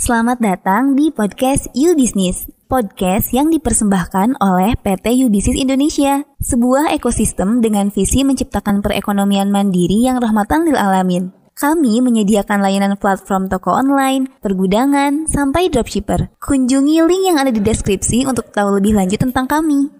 Selamat 0.00 0.40
datang 0.40 0.96
di 0.96 1.12
podcast 1.12 1.68
You 1.76 1.92
Business, 1.92 2.48
podcast 2.72 3.36
yang 3.36 3.52
dipersembahkan 3.52 4.40
oleh 4.40 4.72
PT 4.80 5.12
You 5.12 5.28
Business 5.28 5.60
Indonesia, 5.60 6.24
sebuah 6.40 6.96
ekosistem 6.96 7.60
dengan 7.60 7.92
visi 7.92 8.24
menciptakan 8.24 8.80
perekonomian 8.80 9.52
mandiri 9.52 10.08
yang 10.08 10.16
rahmatan 10.16 10.64
lil 10.64 10.80
alamin. 10.80 11.36
Kami 11.52 12.00
menyediakan 12.00 12.64
layanan 12.64 12.96
platform 12.96 13.52
toko 13.52 13.76
online, 13.76 14.32
pergudangan, 14.40 15.28
sampai 15.28 15.68
dropshipper. 15.68 16.32
Kunjungi 16.40 17.04
link 17.04 17.22
yang 17.28 17.36
ada 17.36 17.52
di 17.52 17.60
deskripsi 17.60 18.24
untuk 18.24 18.48
tahu 18.56 18.80
lebih 18.80 18.96
lanjut 18.96 19.20
tentang 19.20 19.44
kami. 19.44 19.92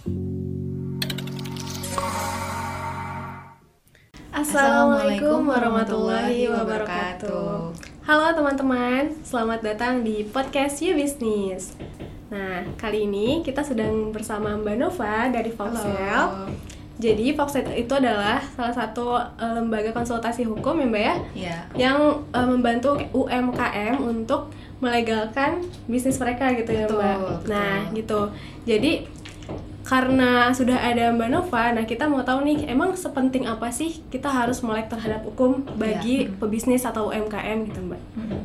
Assalamualaikum 4.33 5.45
warahmatullahi 5.45 6.49
wabarakatuh. 6.49 7.90
Halo 8.11 8.35
teman-teman, 8.35 9.07
selamat 9.23 9.63
datang 9.63 10.03
di 10.03 10.27
podcast 10.27 10.83
You 10.83 10.99
Business. 10.99 11.79
Nah, 12.27 12.67
kali 12.75 13.07
ini 13.07 13.39
kita 13.47 13.63
sedang 13.63 14.11
bersama 14.11 14.59
Mbak 14.59 14.77
Nova 14.83 15.31
dari 15.31 15.55
Foxel. 15.55 16.51
Jadi 16.99 17.31
Foxel 17.39 17.71
itu 17.71 17.95
adalah 17.95 18.43
salah 18.59 18.75
satu 18.75 19.15
uh, 19.15 19.53
lembaga 19.55 19.95
konsultasi 19.95 20.43
hukum 20.43 20.83
ya 20.83 20.87
Mbak 20.91 21.05
ya, 21.07 21.15
Iya. 21.39 21.57
yang 21.87 22.27
uh, 22.35 22.47
membantu 22.51 22.99
UMKM 23.15 24.03
untuk 24.03 24.51
melegalkan 24.83 25.63
bisnis 25.87 26.19
mereka 26.19 26.51
gitu 26.59 26.67
ya 26.67 26.91
Betul, 26.91 26.99
Mbak. 26.99 27.15
betul. 27.15 27.47
Nah, 27.47 27.77
gitu. 27.95 28.21
Jadi 28.67 29.07
karena 29.91 30.55
sudah 30.55 30.79
ada 30.79 31.11
Mbak 31.11 31.29
Nova, 31.29 31.75
nah 31.75 31.83
kita 31.83 32.07
mau 32.07 32.23
tahu 32.23 32.47
nih, 32.47 32.71
emang 32.71 32.95
sepenting 32.95 33.43
apa 33.45 33.69
sih 33.71 33.99
kita 34.07 34.31
harus 34.31 34.63
melek 34.63 34.87
terhadap 34.87 35.27
hukum 35.27 35.67
bagi 35.75 36.25
Iya. 36.25 36.39
pebisnis 36.39 36.87
atau 36.87 37.11
UMKM 37.11 37.67
gitu 37.67 37.83
Mbak? 37.83 38.01
Mm-mm. 38.15 38.41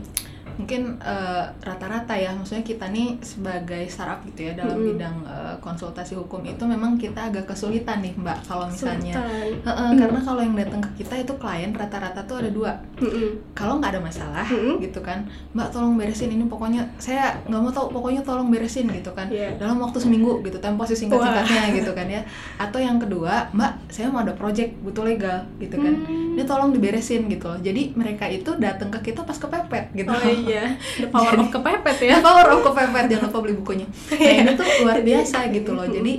Mungkin 0.56 0.82
eh, 1.00 1.44
rata-rata 1.62 2.16
ya, 2.16 2.32
maksudnya 2.32 2.64
kita 2.64 2.88
nih 2.90 3.20
sebagai 3.22 3.84
startup 3.88 4.24
gitu 4.26 4.48
ya 4.48 4.54
dalam 4.56 4.76
Mm-mm. 4.76 4.90
bidang 4.96 5.16
eh, 5.24 5.56
konsultasi 5.62 6.16
hukum 6.16 6.42
itu 6.42 6.64
memang 6.64 6.98
kita 6.98 7.30
agak 7.30 7.46
kesulitan 7.46 8.02
nih 8.02 8.18
Mbak 8.18 8.38
kalau 8.44 8.66
misalnya. 8.68 9.14
Kesulitan. 9.16 9.48
Heeh, 9.68 9.90
Karena 9.96 10.20
kalau 10.20 10.42
yang 10.42 10.56
datang 10.58 10.82
ke 10.82 11.04
kita 11.04 11.16
itu 11.22 11.34
klien 11.38 11.72
rata-rata 11.72 12.26
tuh 12.26 12.42
ada 12.42 12.50
dua. 12.50 12.72
Mm-mm. 12.98 13.54
Kalau 13.54 13.78
nggak 13.78 13.92
ada 13.94 14.02
masalah 14.02 14.48
Mm-mm. 14.48 14.82
gitu 14.82 15.00
kan, 15.00 15.28
Mbak 15.54 15.68
tolong 15.70 15.96
beresin 15.96 16.32
ini 16.32 16.46
pokoknya 16.46 16.88
saya 16.98 17.38
nggak 17.46 17.62
mau 17.62 17.72
tahu 17.72 17.88
pokoknya 17.92 18.22
tolong 18.22 18.48
beresin 18.50 18.88
gitu 18.90 19.12
kan 19.12 19.28
Iya. 19.28 19.58
dalam 19.58 19.82
waktu 19.82 19.98
seminggu 20.00 20.40
gitu 20.42 20.58
tempo 20.60 20.86
singkat-singkatnya 20.86 21.76
gitu 21.76 21.92
kan 21.92 22.08
ya. 22.08 22.22
Atau 22.56 22.80
yang 22.80 22.98
kedua, 22.98 23.50
Mbak 23.52 23.92
saya 23.92 24.08
mau 24.08 24.22
ada 24.22 24.32
project 24.32 24.72
butuh 24.82 25.04
legal 25.04 25.44
gitu 25.58 25.76
kan. 25.76 25.94
Hmm. 26.06 26.38
Ini 26.38 26.44
tolong 26.46 26.72
diberesin 26.72 27.26
gitu 27.28 27.50
loh. 27.50 27.60
Jadi 27.60 27.96
mereka 27.96 28.28
itu 28.28 28.54
datang 28.56 28.92
ke 28.92 29.12
kita 29.12 29.26
pas 29.26 29.36
kepepet 29.36 29.92
gitu. 29.94 30.08
Oh 30.08 30.22
iya, 30.22 30.45
the 31.02 31.08
power 31.08 31.34
of 31.34 31.48
kepepet 31.50 31.98
ya. 32.00 32.10
ya 32.12 32.18
power 32.20 32.48
of 32.50 32.60
kepepet 32.62 33.06
jangan 33.08 33.28
lupa 33.28 33.40
beli 33.42 33.56
bukunya 33.56 33.88
nah 34.12 34.34
ini 34.38 34.52
tuh 34.54 34.68
luar 34.82 35.00
biasa 35.00 35.38
gitu 35.50 35.72
loh 35.72 35.86
jadi 35.86 36.14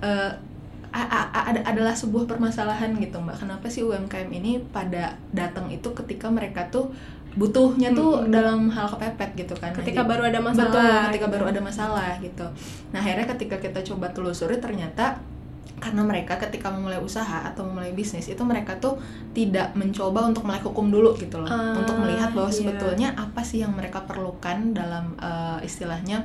eh, 0.00 0.30
a- 0.92 1.46
ada 1.48 1.60
adalah 1.64 1.92
sebuah 1.92 2.24
permasalahan 2.26 2.92
gitu 2.94 3.16
mbak 3.16 3.38
kenapa 3.38 3.64
sih 3.66 3.80
UMKM 3.80 4.28
ini 4.30 4.60
pada 4.66 5.14
datang 5.30 5.66
itu 5.68 5.88
ketika 5.92 6.28
mereka 6.28 6.68
tuh 6.68 6.92
butuhnya 7.32 7.90
tuh 7.90 8.20
Mm-mm. 8.20 8.28
dalam 8.28 8.68
hal 8.68 8.84
kepepet 8.86 9.30
gitu 9.38 9.54
kan 9.54 9.72
Ketika 9.72 10.04
jadi- 10.04 10.10
baru 10.10 10.22
ada 10.26 10.36
masalah. 10.38 10.68
betul 10.68 10.84
ketika 11.08 11.26
gitu. 11.26 11.32
baru 11.32 11.44
ada 11.48 11.60
masalah 11.60 12.12
gitu 12.18 12.46
nah 12.92 13.00
akhirnya 13.00 13.24
ketika 13.26 13.56
kita 13.56 13.80
coba 13.82 14.06
telusuri 14.10 14.56
ternyata 14.58 15.16
karena 15.82 15.98
mereka 16.00 16.38
ketika 16.38 16.70
memulai 16.70 16.96
usaha 16.96 17.42
atau 17.42 17.66
memulai 17.66 17.90
bisnis 17.90 18.24
itu 18.24 18.38
mereka 18.42 18.78
tuh 18.78 19.02
tidak 19.32 19.74
mencoba 19.74 20.22
untuk 20.24 20.42
melek 20.42 20.62
hukum 20.62 20.86
dulu 20.86 21.10
gitu 21.14 21.36
loh 21.36 21.50
Ah, 21.50 21.74
untuk 21.74 21.98
melihat 21.98 22.30
bahwa 22.30 22.46
iya. 22.46 22.56
sebetulnya 22.56 23.08
apa 23.14 23.42
sih 23.42 23.58
yang 23.58 23.74
mereka 23.74 23.98
perlukan 24.00 24.70
dalam 24.70 25.18
eh, 25.18 25.58
istilahnya 25.62 26.22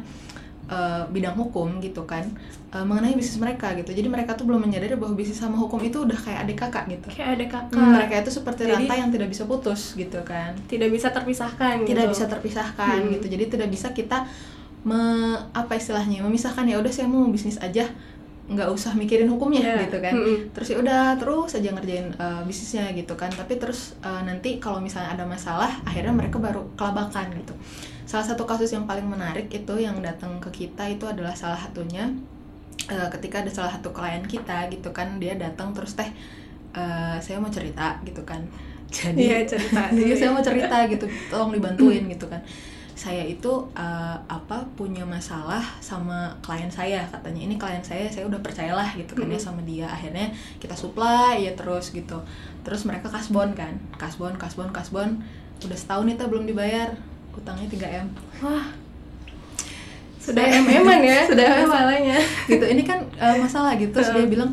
eh, 0.67 1.03
bidang 1.07 1.33
hukum 1.33 1.79
gitu 1.79 2.03
kan 2.03 2.21
eh, 2.69 2.83
mengenai 2.83 3.15
bisnis 3.15 3.35
mereka 3.37 3.73
gitu 3.73 3.89
jadi 3.89 4.05
mereka 4.05 4.31
tuh 4.33 4.45
belum 4.45 4.61
menyadari 4.61 4.93
bahwa 4.93 5.15
bisnis 5.15 5.39
sama 5.39 5.55
hukum 5.55 5.81
itu 5.81 5.97
udah 5.97 6.15
kayak 6.15 6.39
adik 6.43 6.57
kakak 6.59 6.85
gitu 6.87 7.07
Kayak 7.09 7.29
ada 7.33 7.45
kakak. 7.49 7.79
Hmm, 7.79 7.91
mereka 7.91 8.13
itu 8.19 8.31
seperti 8.31 8.61
Jadi- 8.61 8.85
rantai 8.85 8.97
yang 8.99 9.09
tidak 9.09 9.27
bisa 9.27 9.43
putus 9.43 9.81
gitu 9.95 10.19
kan 10.21 10.53
tidak 10.67 10.89
bisa 10.91 11.09
terpisahkan 11.09 11.81
tidak 11.81 12.05
gitu. 12.05 12.13
bisa 12.13 12.25
terpisahkan 12.27 12.97
Hmm. 12.99 13.11
gitu 13.11 13.25
jadi 13.27 13.43
tidak 13.49 13.67
bisa 13.67 13.89
kita 13.89 14.27
me, 14.83 14.99
apa 15.51 15.73
istilahnya 15.73 16.21
memisahkan 16.21 16.63
ya 16.63 16.77
udah 16.77 16.87
saya 16.87 17.07
mau 17.07 17.25
bisnis 17.27 17.57
aja 17.57 17.87
nggak 18.47 18.69
usah 18.71 18.95
mikirin 18.95 19.27
hukumnya 19.27 19.59
Iya. 19.59 19.75
gitu 19.91 19.97
kan 19.99 20.15
Mm-mm. 20.15 20.55
terus 20.55 20.67
ya 20.71 20.77
udah 20.79 21.19
terus 21.19 21.51
aja 21.53 21.69
ngerjain 21.75 22.07
uh, 22.15 22.41
bisnisnya 22.47 22.95
gitu 22.95 23.13
kan 23.13 23.27
tapi 23.27 23.59
terus 23.59 23.99
uh, 23.99 24.23
nanti 24.23 24.55
kalau 24.57 24.79
misalnya 24.79 25.19
ada 25.19 25.27
masalah 25.27 25.67
akhirnya 25.83 26.15
mereka 26.15 26.39
baru 26.39 26.63
kelabakan 26.79 27.27
gitu 27.35 27.51
salah 28.07 28.23
satu 28.23 28.47
kasus 28.47 28.71
yang 28.71 28.87
paling 28.87 29.03
menarik 29.03 29.51
itu 29.51 29.73
yang 29.75 29.99
datang 29.99 30.39
ke 30.39 30.47
kita 30.49 30.87
itu 30.87 31.03
adalah 31.03 31.35
salah 31.35 31.59
satunya 31.59 32.07
uh, 32.87 33.07
ketika 33.11 33.43
ada 33.43 33.51
salah 33.51 33.71
satu 33.75 33.91
klien 33.91 34.23
kita 34.23 34.71
gitu 34.71 34.95
kan 34.95 35.19
dia 35.19 35.35
datang 35.35 35.75
terus 35.75 35.91
teh 35.93 36.07
uh, 36.71 37.19
saya 37.19 37.43
mau 37.43 37.51
cerita 37.51 37.99
gitu 38.03 38.23
kan 38.23 38.39
Iya, 38.87 39.43
jadi 39.43 39.51
cerita. 39.51 39.81
Jadi 39.99 40.15
saya 40.15 40.31
mau 40.31 40.39
cerita 40.39 40.87
gitu 40.87 41.03
tolong 41.27 41.51
dibantuin 41.51 42.07
gitu 42.07 42.23
kan 42.31 42.39
saya 42.97 43.21
itu 43.21 43.53
uh, 43.77 44.17
apa 44.25 44.65
punya 44.73 45.05
masalah 45.05 45.61
sama 45.77 46.33
klien 46.41 46.65
saya 46.65 47.05
katanya. 47.13 47.45
Ini 47.45 47.55
klien 47.61 47.85
saya 47.85 48.09
saya 48.09 48.25
udah 48.25 48.41
percayalah 48.41 48.89
gitu 48.97 49.13
kan 49.13 49.29
ya 49.29 49.37
Mm. 49.37 49.45
sama 49.45 49.61
dia. 49.61 49.85
Akhirnya 49.85 50.33
kita 50.57 50.73
supply 50.73 51.37
ya 51.45 51.53
terus 51.53 51.93
gitu. 51.93 52.17
Terus 52.65 52.89
mereka 52.89 53.05
kasbon 53.05 53.53
kan. 53.53 53.77
Kasbon 54.01 54.33
kasbon 54.41 54.73
kasbon. 54.73 55.21
Udah 55.61 55.77
setahun 55.77 56.09
itu 56.09 56.25
belum 56.25 56.49
dibayar. 56.49 56.89
Utangnya 57.37 57.69
3 57.69 58.01
m. 58.01 58.07
Wah. 58.41 58.65
Sudah 60.17 60.43
MM-an 60.43 60.99
ya. 61.05 61.21
Sudah 61.29 61.47
masalahnya. 61.63 62.17
gitu. 62.49 62.65
Ini 62.65 62.81
kan 62.81 62.99
uh, 63.21 63.37
masalah 63.37 63.77
gitu. 63.77 63.93
Terus 63.93 64.09
dia 64.11 64.25
bilang 64.25 64.51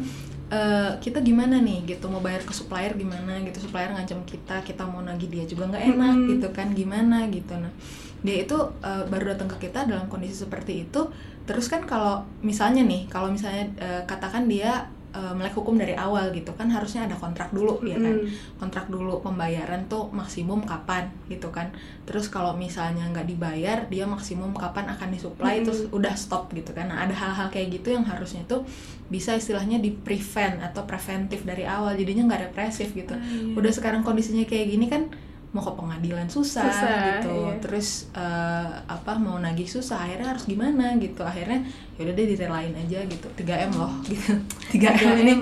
"Eh, 0.52 0.92
kita 1.00 1.24
gimana 1.24 1.56
nih 1.64 1.88
gitu 1.88 2.04
mau 2.12 2.20
bayar 2.20 2.44
ke 2.44 2.52
supplier 2.52 2.92
gimana 2.94 3.40
gitu 3.42 3.64
supplier 3.64 3.90
ngancam 3.96 4.20
kita 4.28 4.60
kita 4.60 4.84
mau 4.84 5.00
nagih 5.00 5.32
dia 5.32 5.44
juga 5.48 5.72
nggak 5.72 5.84
enak 5.96 6.14
Mm-mm. 6.20 6.30
gitu 6.36 6.48
kan 6.52 6.68
gimana 6.76 7.24
gitu 7.32 7.56
nah 7.56 7.72
dia 8.20 8.36
itu 8.44 8.56
eh, 8.84 9.04
baru 9.08 9.32
datang 9.34 9.48
ke 9.56 9.68
kita 9.68 9.88
dalam 9.88 10.06
kondisi 10.12 10.44
seperti 10.44 10.84
itu 10.84 11.00
terus 11.48 11.66
kan 11.72 11.82
kalau 11.88 12.24
misalnya 12.44 12.84
nih 12.84 13.08
kalau 13.08 13.32
misalnya 13.32 13.64
eh, 13.80 14.02
katakan 14.04 14.44
dia 14.44 14.84
eh, 15.14 15.32
melek 15.32 15.54
hukum 15.54 15.74
dari 15.74 15.94
awal 15.94 16.28
gitu 16.30 16.50
kan 16.52 16.66
harusnya 16.66 17.06
ada 17.06 17.14
kontrak 17.14 17.48
dulu 17.48 17.78
ya 17.80 17.94
kan 17.96 18.18
Mm. 18.18 18.26
kontrak 18.58 18.86
dulu 18.86 19.18
pembayaran 19.20 19.86
tuh 19.86 20.10
maksimum 20.10 20.60
kapan 20.62 21.06
gitu 21.26 21.48
kan 21.48 21.70
terus 22.02 22.26
kalau 22.26 22.52
misalnya 22.54 23.06
nggak 23.08 23.24
dibayar 23.24 23.86
dia 23.86 24.04
maksimum 24.04 24.50
kapan 24.52 24.90
akan 24.90 25.08
disuplai 25.08 25.58
Mm. 25.58 25.64
terus 25.64 25.80
udah 25.88 26.14
stop 26.14 26.50
gitu 26.50 26.70
kan 26.70 26.90
nah 26.90 26.98
ada 27.00 27.14
hal-hal 27.14 27.46
kayak 27.48 27.70
gitu 27.72 27.90
yang 27.90 28.02
harusnya 28.02 28.42
tuh 28.44 28.66
bisa 29.04 29.32
istilahnya 29.32 29.78
di 29.78 29.94
prevent 29.94 30.58
atau 30.60 30.82
preventif 30.82 31.42
dari 31.42 31.62
awal 31.64 31.94
jadinya 31.94 32.26
nggak 32.26 32.50
represif 32.50 32.90
gitu 32.90 33.14
Ah, 33.14 33.20
iya. 33.20 33.54
udah 33.54 33.70
sekarang 33.70 34.02
kondisinya 34.02 34.42
kayak 34.42 34.66
gini 34.68 34.88
kan 34.88 35.08
mau 35.54 35.62
ke 35.62 35.70
pengadilan 35.78 36.26
susah, 36.26 36.66
Susah, 36.66 37.22
gitu. 37.22 37.30
iya. 37.46 37.54
terus 37.62 38.10
eh, 38.10 38.70
apa 38.90 39.14
mau 39.14 39.38
nagih 39.38 39.70
susah 39.70 40.02
akhirnya 40.02 40.34
harus 40.34 40.50
gimana 40.50 40.98
gitu. 40.98 41.22
Akhirnya 41.22 41.62
yaudah 41.94 42.10
deh 42.10 42.26
direlain 42.26 42.74
aja 42.74 42.98
gitu. 43.06 43.26
3 43.38 43.70
m 43.70 43.72
loh 43.78 43.92
gitu. 44.10 44.34
3 44.74 44.82
m 44.82 45.14
ini 45.22 45.34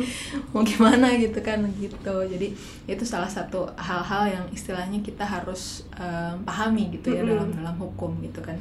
mau 0.52 0.60
gimana 0.60 1.16
gitu 1.16 1.40
kan 1.40 1.64
gitu. 1.80 2.14
Jadi 2.28 2.52
itu 2.84 3.04
salah 3.08 3.32
satu 3.32 3.64
hal-hal 3.80 4.28
yang 4.28 4.44
istilahnya 4.52 5.00
kita 5.00 5.24
harus 5.24 5.88
eh, 5.96 6.36
pahami 6.44 6.92
gitu 6.92 7.16
ya 7.16 7.24
Mm-mm. 7.24 7.32
dalam 7.32 7.48
dalam 7.56 7.76
hukum 7.80 8.12
gitu 8.20 8.44
kan 8.44 8.60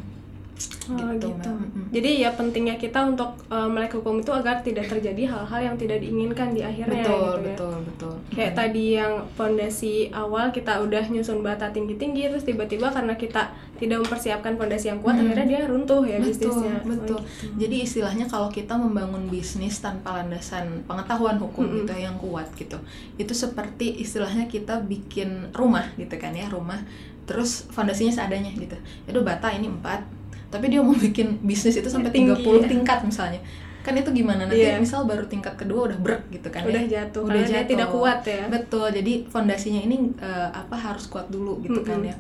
Oh, 0.88 0.98
gitu. 1.10 1.28
Mbak. 1.30 1.48
Mm-mm. 1.48 1.86
Jadi 1.90 2.10
ya 2.20 2.30
pentingnya 2.32 2.76
kita 2.76 3.00
untuk 3.04 3.34
uh, 3.48 3.66
melek 3.66 3.96
hukum 3.96 4.20
itu 4.20 4.30
agar 4.30 4.60
tidak 4.60 4.86
terjadi 4.86 5.28
hal-hal 5.28 5.62
yang 5.64 5.76
tidak 5.76 5.98
diinginkan 5.98 6.52
di 6.52 6.62
akhirnya 6.62 7.02
betul 7.02 7.16
gitu 7.16 7.30
ya. 7.32 7.42
betul 7.48 7.74
betul 7.84 8.14
Kayak 8.30 8.54
tadi 8.54 8.84
yang 8.96 9.14
fondasi 9.34 9.94
awal 10.12 10.50
kita 10.50 10.80
udah 10.80 11.04
nyusun 11.06 11.40
bata 11.40 11.70
tinggi-tinggi 11.70 12.28
terus 12.28 12.44
tiba-tiba 12.44 12.88
karena 12.88 13.14
kita 13.14 13.50
tidak 13.76 13.98
mempersiapkan 14.00 14.54
fondasi 14.56 14.88
yang 14.88 15.00
kuat 15.00 15.16
Hmm. 15.16 15.26
akhirnya 15.26 15.46
dia 15.48 15.62
runtuh 15.66 16.02
ya 16.04 16.18
betul 16.18 16.30
bisnisnya. 16.48 16.74
Oh, 16.78 16.86
betul 16.86 17.20
gitu. 17.20 17.46
jadi 17.58 17.76
istilahnya 17.82 18.26
kalau 18.26 18.48
kita 18.48 18.74
membangun 18.74 19.26
bisnis 19.26 19.78
tanpa 19.78 20.18
landasan 20.18 20.86
pengetahuan 20.86 21.36
hukum 21.36 21.66
Mm-mm. 21.66 21.78
gitu 21.82 21.94
yang 21.96 22.16
kuat 22.16 22.46
gitu 22.54 22.78
itu 23.16 23.34
seperti 23.34 23.98
istilahnya 23.98 24.46
kita 24.46 24.80
bikin 24.82 25.50
rumah 25.52 25.90
gitu 25.96 26.14
kan 26.16 26.32
ya 26.32 26.46
rumah 26.48 26.78
terus 27.22 27.66
fondasinya 27.70 28.12
seadanya 28.12 28.50
gitu 28.52 28.78
itu 29.04 29.20
bata 29.22 29.50
ini 29.50 29.66
empat 29.66 30.21
tapi 30.52 30.68
dia 30.68 30.84
mau 30.84 30.94
bikin 30.94 31.40
bisnis 31.42 31.80
itu 31.80 31.88
sampai 31.88 32.12
Tinggi, 32.12 32.36
30 32.44 32.62
ya. 32.62 32.68
tingkat 32.68 33.00
misalnya 33.08 33.40
kan 33.82 33.98
itu 33.98 34.14
gimana 34.14 34.46
nanti 34.46 34.62
Iya. 34.62 34.78
misal 34.78 35.10
baru 35.10 35.26
tingkat 35.26 35.58
kedua 35.58 35.90
udah 35.90 35.98
brek 35.98 36.30
gitu 36.30 36.54
kan 36.54 36.62
Udah 36.70 36.86
ya. 36.86 37.02
jatuh 37.02 37.26
udah 37.26 37.42
jatuh 37.42 37.66
tidak 37.66 37.90
kuat 37.90 38.22
ya. 38.22 38.46
betul 38.46 38.86
jadi 38.94 39.26
fondasinya 39.26 39.82
ini 39.82 40.14
eh, 40.22 40.50
apa 40.54 40.78
harus 40.78 41.10
kuat 41.10 41.34
dulu 41.34 41.58
gitu 41.66 41.82
kan 41.82 41.98
Mm-mm. 41.98 42.14
ya 42.14 42.16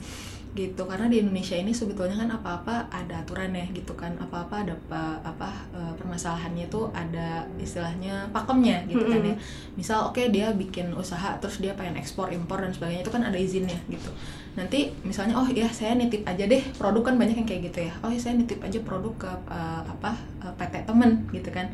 gitu 0.51 0.83
karena 0.83 1.07
di 1.07 1.23
Indonesia 1.23 1.55
ini 1.55 1.71
sebetulnya 1.71 2.11
kan 2.11 2.27
apa-apa 2.27 2.91
ada 2.91 3.23
aturan 3.23 3.55
ya 3.55 3.63
gitu 3.71 3.95
kan 3.95 4.11
apa-apa 4.19 4.67
ada 4.67 4.75
apa, 4.75 5.03
apa 5.23 5.49
uh, 5.71 5.93
permasalahannya 5.95 6.67
tuh 6.67 6.91
ada 6.91 7.47
istilahnya 7.55 8.27
pakemnya 8.35 8.83
gitu 8.83 8.99
kan 8.99 9.23
ya 9.23 9.35
misal 9.79 10.11
oke 10.11 10.19
okay, 10.19 10.27
dia 10.27 10.51
bikin 10.51 10.91
usaha 10.91 11.39
terus 11.39 11.63
dia 11.63 11.71
pengen 11.71 11.95
ekspor 11.95 12.35
impor 12.35 12.59
dan 12.59 12.75
sebagainya 12.75 13.07
itu 13.07 13.13
kan 13.15 13.23
ada 13.23 13.39
izinnya 13.39 13.79
gitu 13.87 14.11
nanti 14.51 14.91
misalnya 15.07 15.39
oh 15.39 15.47
ya 15.47 15.63
saya 15.71 15.95
nitip 15.95 16.27
aja 16.27 16.43
deh 16.43 16.59
produk 16.75 17.07
kan 17.07 17.15
banyak 17.15 17.39
yang 17.39 17.47
kayak 17.47 17.71
gitu 17.71 17.87
ya. 17.87 17.93
Oh 18.03 18.11
ya 18.11 18.19
saya 18.19 18.35
nitip 18.35 18.59
aja 18.59 18.79
produk 18.83 19.13
ke 19.15 19.31
uh, 19.47 19.81
apa 19.83 20.11
uh, 20.43 20.53
PT 20.59 20.83
temen 20.83 21.23
gitu 21.31 21.49
kan. 21.49 21.71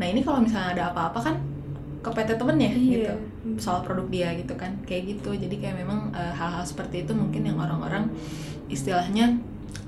Nah 0.00 0.06
ini 0.08 0.24
kalau 0.24 0.40
misalnya 0.40 0.72
ada 0.78 0.84
apa-apa 0.96 1.20
kan 1.20 1.36
ke 1.98 2.08
PT 2.14 2.38
temennya 2.38 2.70
iya. 2.72 2.94
gitu 2.94 3.14
soal 3.58 3.82
produk 3.82 4.06
dia 4.08 4.32
gitu 4.40 4.56
kan 4.56 4.72
kayak 4.88 5.18
gitu. 5.18 5.36
Jadi 5.36 5.60
kayak 5.60 5.84
memang 5.84 6.14
hal 6.16 6.32
hal-hal 6.32 6.64
seperti 6.64 7.04
itu 7.04 7.12
mungkin 7.12 7.44
yang 7.44 7.60
orang-orang 7.60 8.08
istilahnya 8.72 9.36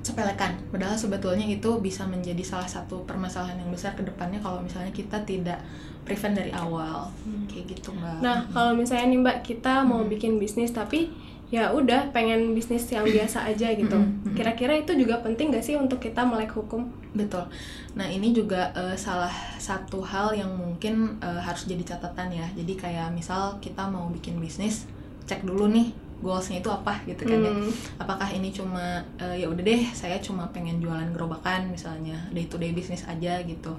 sepelekan. 0.01 0.57
Padahal 0.69 0.97
sebetulnya 0.97 1.45
itu 1.49 1.81
bisa 1.81 2.05
menjadi 2.05 2.41
salah 2.45 2.69
satu 2.69 3.05
permasalahan 3.05 3.61
yang 3.61 3.71
besar 3.73 3.97
ke 3.97 4.05
depannya 4.05 4.41
kalau 4.41 4.61
misalnya 4.61 4.93
kita 4.93 5.21
tidak 5.25 5.61
prevent 6.05 6.37
dari 6.37 6.53
awal. 6.53 7.09
Hmm. 7.25 7.45
kayak 7.49 7.77
gitu 7.77 7.93
mbak. 7.97 8.21
Nah 8.25 8.45
kalau 8.53 8.77
misalnya 8.77 9.13
nih 9.13 9.21
mbak 9.21 9.39
kita 9.45 9.85
mau 9.85 10.05
hmm. 10.05 10.11
bikin 10.13 10.33
bisnis 10.41 10.73
tapi 10.73 11.13
ya 11.51 11.75
udah 11.75 12.15
pengen 12.15 12.55
bisnis 12.55 12.87
yang 12.91 13.05
biasa 13.17 13.47
aja 13.51 13.75
gitu. 13.75 13.99
Kira-kira 14.39 14.79
itu 14.79 14.95
juga 14.95 15.19
penting 15.21 15.51
gak 15.51 15.67
sih 15.67 15.75
untuk 15.75 15.99
kita 15.99 16.23
melek 16.23 16.55
hukum? 16.55 16.89
Betul. 17.13 17.51
Nah 17.99 18.07
ini 18.07 18.31
juga 18.31 18.71
uh, 18.73 18.95
salah 18.95 19.35
satu 19.59 20.01
hal 20.01 20.33
yang 20.39 20.51
mungkin 20.55 21.19
uh, 21.21 21.43
harus 21.43 21.67
jadi 21.67 21.83
catatan 21.95 22.31
ya. 22.31 22.47
Jadi 22.55 22.79
kayak 22.79 23.11
misal 23.11 23.59
kita 23.59 23.91
mau 23.91 24.07
bikin 24.09 24.39
bisnis 24.39 24.87
cek 25.27 25.47
dulu 25.47 25.71
nih 25.71 25.91
goalsnya 26.21 26.61
itu 26.61 26.69
apa 26.69 27.01
gitu 27.09 27.25
kan 27.25 27.41
ya. 27.41 27.49
hmm. 27.49 27.65
ya 27.65 27.73
apakah 27.97 28.29
ini 28.29 28.53
cuma 28.53 29.01
uh, 29.17 29.33
ya 29.33 29.49
udah 29.49 29.65
deh 29.65 29.83
saya 29.97 30.21
cuma 30.21 30.45
pengen 30.53 30.77
jualan 30.77 31.09
gerobakan 31.17 31.73
misalnya 31.73 32.21
day 32.31 32.45
to 32.45 32.61
day 32.61 32.77
bisnis 32.77 33.09
aja 33.09 33.41
gitu 33.41 33.73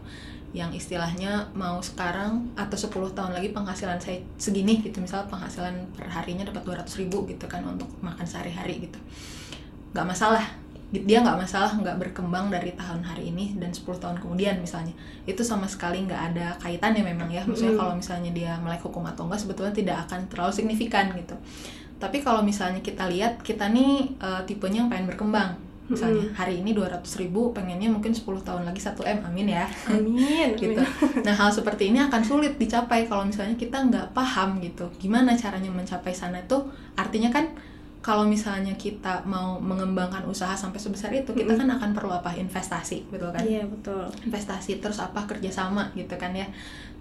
yang 0.52 0.72
istilahnya 0.76 1.48
mau 1.56 1.80
sekarang 1.80 2.52
atau 2.60 2.76
10 2.76 3.16
tahun 3.16 3.32
lagi 3.32 3.56
penghasilan 3.56 4.00
saya 4.04 4.20
segini 4.36 4.84
gitu. 4.84 5.00
Misal 5.00 5.24
penghasilan 5.32 5.96
per 5.96 6.12
harinya 6.12 6.44
dapat 6.44 6.84
200 6.84 7.02
ribu 7.04 7.24
gitu 7.28 7.48
kan 7.48 7.64
untuk 7.64 7.88
makan 8.04 8.28
sehari-hari 8.28 8.84
gitu. 8.84 9.00
Nggak 9.96 10.08
masalah. 10.08 10.46
Dia 10.92 11.24
nggak 11.24 11.40
masalah 11.40 11.72
nggak 11.80 12.04
berkembang 12.04 12.52
dari 12.52 12.76
tahun 12.76 13.00
hari 13.00 13.32
ini 13.32 13.56
dan 13.56 13.72
10 13.72 13.88
tahun 13.96 14.20
kemudian 14.20 14.60
misalnya. 14.60 14.92
Itu 15.24 15.40
sama 15.40 15.72
sekali 15.72 16.04
nggak 16.04 16.22
ada 16.36 16.60
kaitannya 16.60 17.04
memang 17.08 17.32
ya. 17.32 17.48
Maksudnya 17.48 17.80
mm. 17.80 17.80
kalau 17.80 17.94
misalnya 17.96 18.32
dia 18.36 18.52
melek 18.60 18.84
hukum 18.84 19.08
atau 19.08 19.24
enggak 19.32 19.48
sebetulnya 19.48 19.72
tidak 19.72 19.98
akan 20.08 20.28
terlalu 20.28 20.52
signifikan 20.52 21.16
gitu. 21.16 21.40
Tapi 21.96 22.20
kalau 22.20 22.44
misalnya 22.44 22.84
kita 22.84 23.08
lihat 23.08 23.40
kita 23.40 23.72
nih 23.72 24.20
uh, 24.20 24.44
tipenya 24.44 24.84
yang 24.84 24.90
pengen 24.92 25.08
berkembang 25.08 25.71
misalnya. 25.92 26.26
Hmm. 26.26 26.36
hari 26.36 26.54
ini 26.64 26.72
200 26.72 27.04
ribu 27.22 27.52
pengennya 27.52 27.92
mungkin 27.92 28.16
10 28.16 28.24
tahun 28.48 28.64
lagi 28.64 28.80
1 28.80 28.96
M 29.04 29.20
amin 29.28 29.48
ya. 29.52 29.66
Amin 29.92 30.50
gitu. 30.62 30.82
nah 31.22 31.36
hal 31.36 31.52
seperti 31.52 31.92
ini 31.92 32.00
akan 32.00 32.22
sulit 32.24 32.56
dicapai 32.56 33.06
kalau 33.06 33.28
misalnya 33.28 33.60
kita 33.60 33.78
nggak 33.78 34.16
paham 34.16 34.64
gitu. 34.64 34.88
Gimana 34.98 35.36
caranya 35.36 35.70
mencapai 35.70 36.16
sana 36.16 36.40
itu? 36.40 36.58
Artinya 36.96 37.30
kan 37.30 37.52
kalau 38.02 38.26
misalnya 38.26 38.74
kita 38.74 39.22
mau 39.30 39.62
mengembangkan 39.62 40.26
usaha 40.26 40.58
sampai 40.58 40.82
sebesar 40.82 41.14
itu 41.14 41.38
kita 41.38 41.54
kan 41.54 41.70
akan 41.70 41.94
perlu 41.94 42.10
apa? 42.10 42.34
Investasi 42.34 43.06
betul 43.14 43.30
kan? 43.30 43.46
Iya 43.46 43.70
betul. 43.70 44.10
Investasi 44.26 44.82
terus 44.82 44.98
apa? 44.98 45.30
Kerjasama 45.30 45.94
gitu 45.94 46.18
kan 46.18 46.34
ya. 46.34 46.50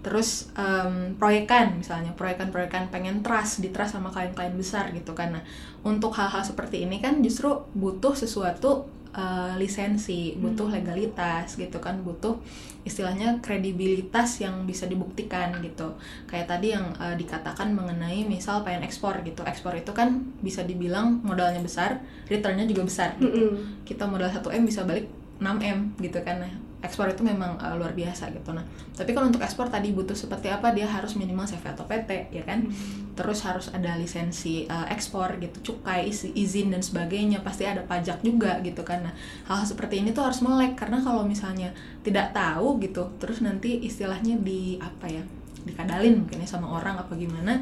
Terus 0.05 0.53
um, 0.53 1.17
proyekan 1.17 1.81
misalnya 1.81 2.13
proyekan-proyekan 2.13 2.93
pengen 2.93 3.25
trust 3.25 3.65
di 3.65 3.73
trust 3.73 3.97
sama 3.97 4.13
klien-klien 4.13 4.53
besar 4.53 4.93
gitu 4.93 5.17
kan. 5.17 5.33
Nah 5.33 5.43
untuk 5.81 6.13
hal-hal 6.13 6.45
seperti 6.45 6.85
ini 6.85 7.01
kan 7.01 7.17
justru 7.25 7.49
butuh 7.73 8.13
sesuatu 8.13 8.85
uh, 9.13 9.53
lisensi, 9.59 10.35
butuh 10.39 10.67
hmm. 10.67 10.75
legalitas 10.81 11.55
gitu 11.55 11.77
kan, 11.79 12.01
butuh 12.01 12.39
istilahnya 12.81 13.37
kredibilitas 13.39 14.41
yang 14.41 14.65
bisa 14.65 14.89
dibuktikan 14.89 15.53
gitu. 15.61 15.95
Kayak 16.25 16.57
tadi 16.57 16.73
yang 16.73 16.91
uh, 16.97 17.13
dikatakan 17.13 17.71
mengenai 17.71 18.25
misal 18.25 18.65
pengen 18.65 18.83
ekspor 18.83 19.21
gitu. 19.21 19.45
Ekspor 19.45 19.77
itu 19.77 19.93
kan 19.93 20.33
bisa 20.41 20.65
dibilang 20.65 21.21
modalnya 21.21 21.61
besar, 21.61 22.01
returnnya 22.27 22.65
juga 22.65 22.87
besar 22.87 23.09
gitu. 23.21 23.29
-hmm. 23.29 23.85
Kita 23.85 24.09
modal 24.09 24.33
1M 24.33 24.63
bisa 24.65 24.83
balik 24.83 25.20
6M 25.41 25.97
gitu 25.97 26.21
kan. 26.21 26.37
Nah, 26.39 26.53
ekspor 26.81 27.13
itu 27.13 27.21
memang 27.21 27.61
uh, 27.61 27.77
luar 27.77 27.93
biasa 27.93 28.33
gitu 28.33 28.51
nah 28.51 28.65
tapi 28.97 29.13
kalau 29.13 29.29
untuk 29.29 29.41
ekspor 29.41 29.69
tadi 29.69 29.93
butuh 29.93 30.17
seperti 30.17 30.49
apa 30.49 30.73
dia 30.73 30.89
harus 30.89 31.13
minimal 31.13 31.45
CV 31.45 31.61
atau 31.69 31.85
PT 31.85 32.33
ya 32.33 32.43
kan 32.43 32.65
hmm. 32.65 33.13
terus 33.13 33.45
harus 33.45 33.69
ada 33.69 33.95
lisensi 33.95 34.65
uh, 34.65 34.89
ekspor 34.89 35.37
gitu 35.37 35.73
cukai 35.73 36.09
izin 36.11 36.73
dan 36.73 36.81
sebagainya 36.81 37.45
pasti 37.45 37.69
ada 37.69 37.85
pajak 37.85 38.25
juga 38.25 38.59
gitu 38.65 38.81
kan 38.81 39.05
nah 39.05 39.13
hal, 39.47 39.61
hal 39.61 39.67
seperti 39.69 40.01
ini 40.01 40.11
tuh 40.11 40.25
harus 40.25 40.41
melek 40.41 40.73
karena 40.73 40.99
kalau 40.99 41.23
misalnya 41.23 41.69
tidak 42.01 42.33
tahu 42.33 42.81
gitu 42.81 43.13
terus 43.21 43.39
nanti 43.45 43.85
istilahnya 43.85 44.41
di 44.41 44.81
apa 44.81 45.05
ya 45.05 45.23
dikadalin 45.61 46.25
mungkin 46.25 46.41
ya 46.41 46.49
sama 46.49 46.65
orang 46.73 46.97
apa 46.97 47.13
gimana 47.13 47.61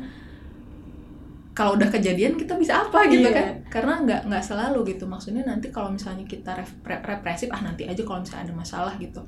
kalau 1.60 1.76
udah 1.76 1.92
kejadian 1.92 2.40
kita 2.40 2.56
bisa 2.56 2.88
apa 2.88 3.12
gitu 3.12 3.28
yeah. 3.28 3.36
kan? 3.36 3.46
Karena 3.68 3.94
nggak 4.00 4.22
nggak 4.32 4.44
selalu 4.48 4.96
gitu. 4.96 5.04
Maksudnya 5.04 5.44
nanti 5.44 5.68
kalau 5.76 5.92
misalnya 5.92 6.24
kita 6.24 6.56
represif 6.88 7.52
ah 7.52 7.60
nanti 7.60 7.84
aja 7.84 8.00
kalau 8.08 8.24
misalnya 8.24 8.48
ada 8.48 8.56
masalah 8.56 8.96
gitu. 8.96 9.20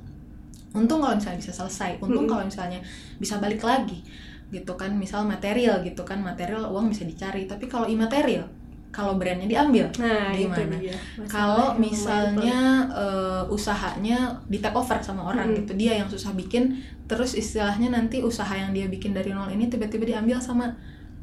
Untung 0.72 1.04
kalau 1.04 1.12
misalnya 1.20 1.44
bisa 1.44 1.52
selesai. 1.52 2.00
Untung 2.00 2.24
-hmm. 2.24 2.32
kalau 2.32 2.44
misalnya 2.48 2.80
bisa 3.20 3.36
balik 3.36 3.60
lagi 3.60 4.00
gitu 4.48 4.72
kan. 4.80 4.96
Misal 4.96 5.28
material 5.28 5.84
gitu 5.84 6.08
kan. 6.08 6.24
Material 6.24 6.72
uang 6.72 6.88
bisa 6.88 7.04
dicari. 7.04 7.44
Tapi 7.44 7.68
kalau 7.68 7.84
imaterial 7.84 8.48
kalau 8.92 9.16
brandnya 9.16 9.48
diambil 9.48 9.88
nah, 10.00 10.32
gimana? 10.36 10.76
Kalau 11.24 11.76
misalnya 11.76 12.88
uh, 12.92 13.44
usahanya 13.48 14.40
di 14.48 14.60
take 14.60 14.72
over 14.72 14.96
sama 15.04 15.28
orang 15.28 15.52
-hmm. 15.52 15.68
gitu. 15.68 15.72
Dia 15.76 16.00
yang 16.00 16.08
susah 16.08 16.32
bikin 16.32 16.80
terus 17.04 17.36
istilahnya 17.36 17.92
nanti 17.92 18.24
usaha 18.24 18.56
yang 18.56 18.72
dia 18.72 18.88
bikin 18.88 19.12
dari 19.12 19.36
nol 19.36 19.52
ini 19.52 19.68
tiba-tiba 19.68 20.16
diambil 20.16 20.40
sama 20.40 20.72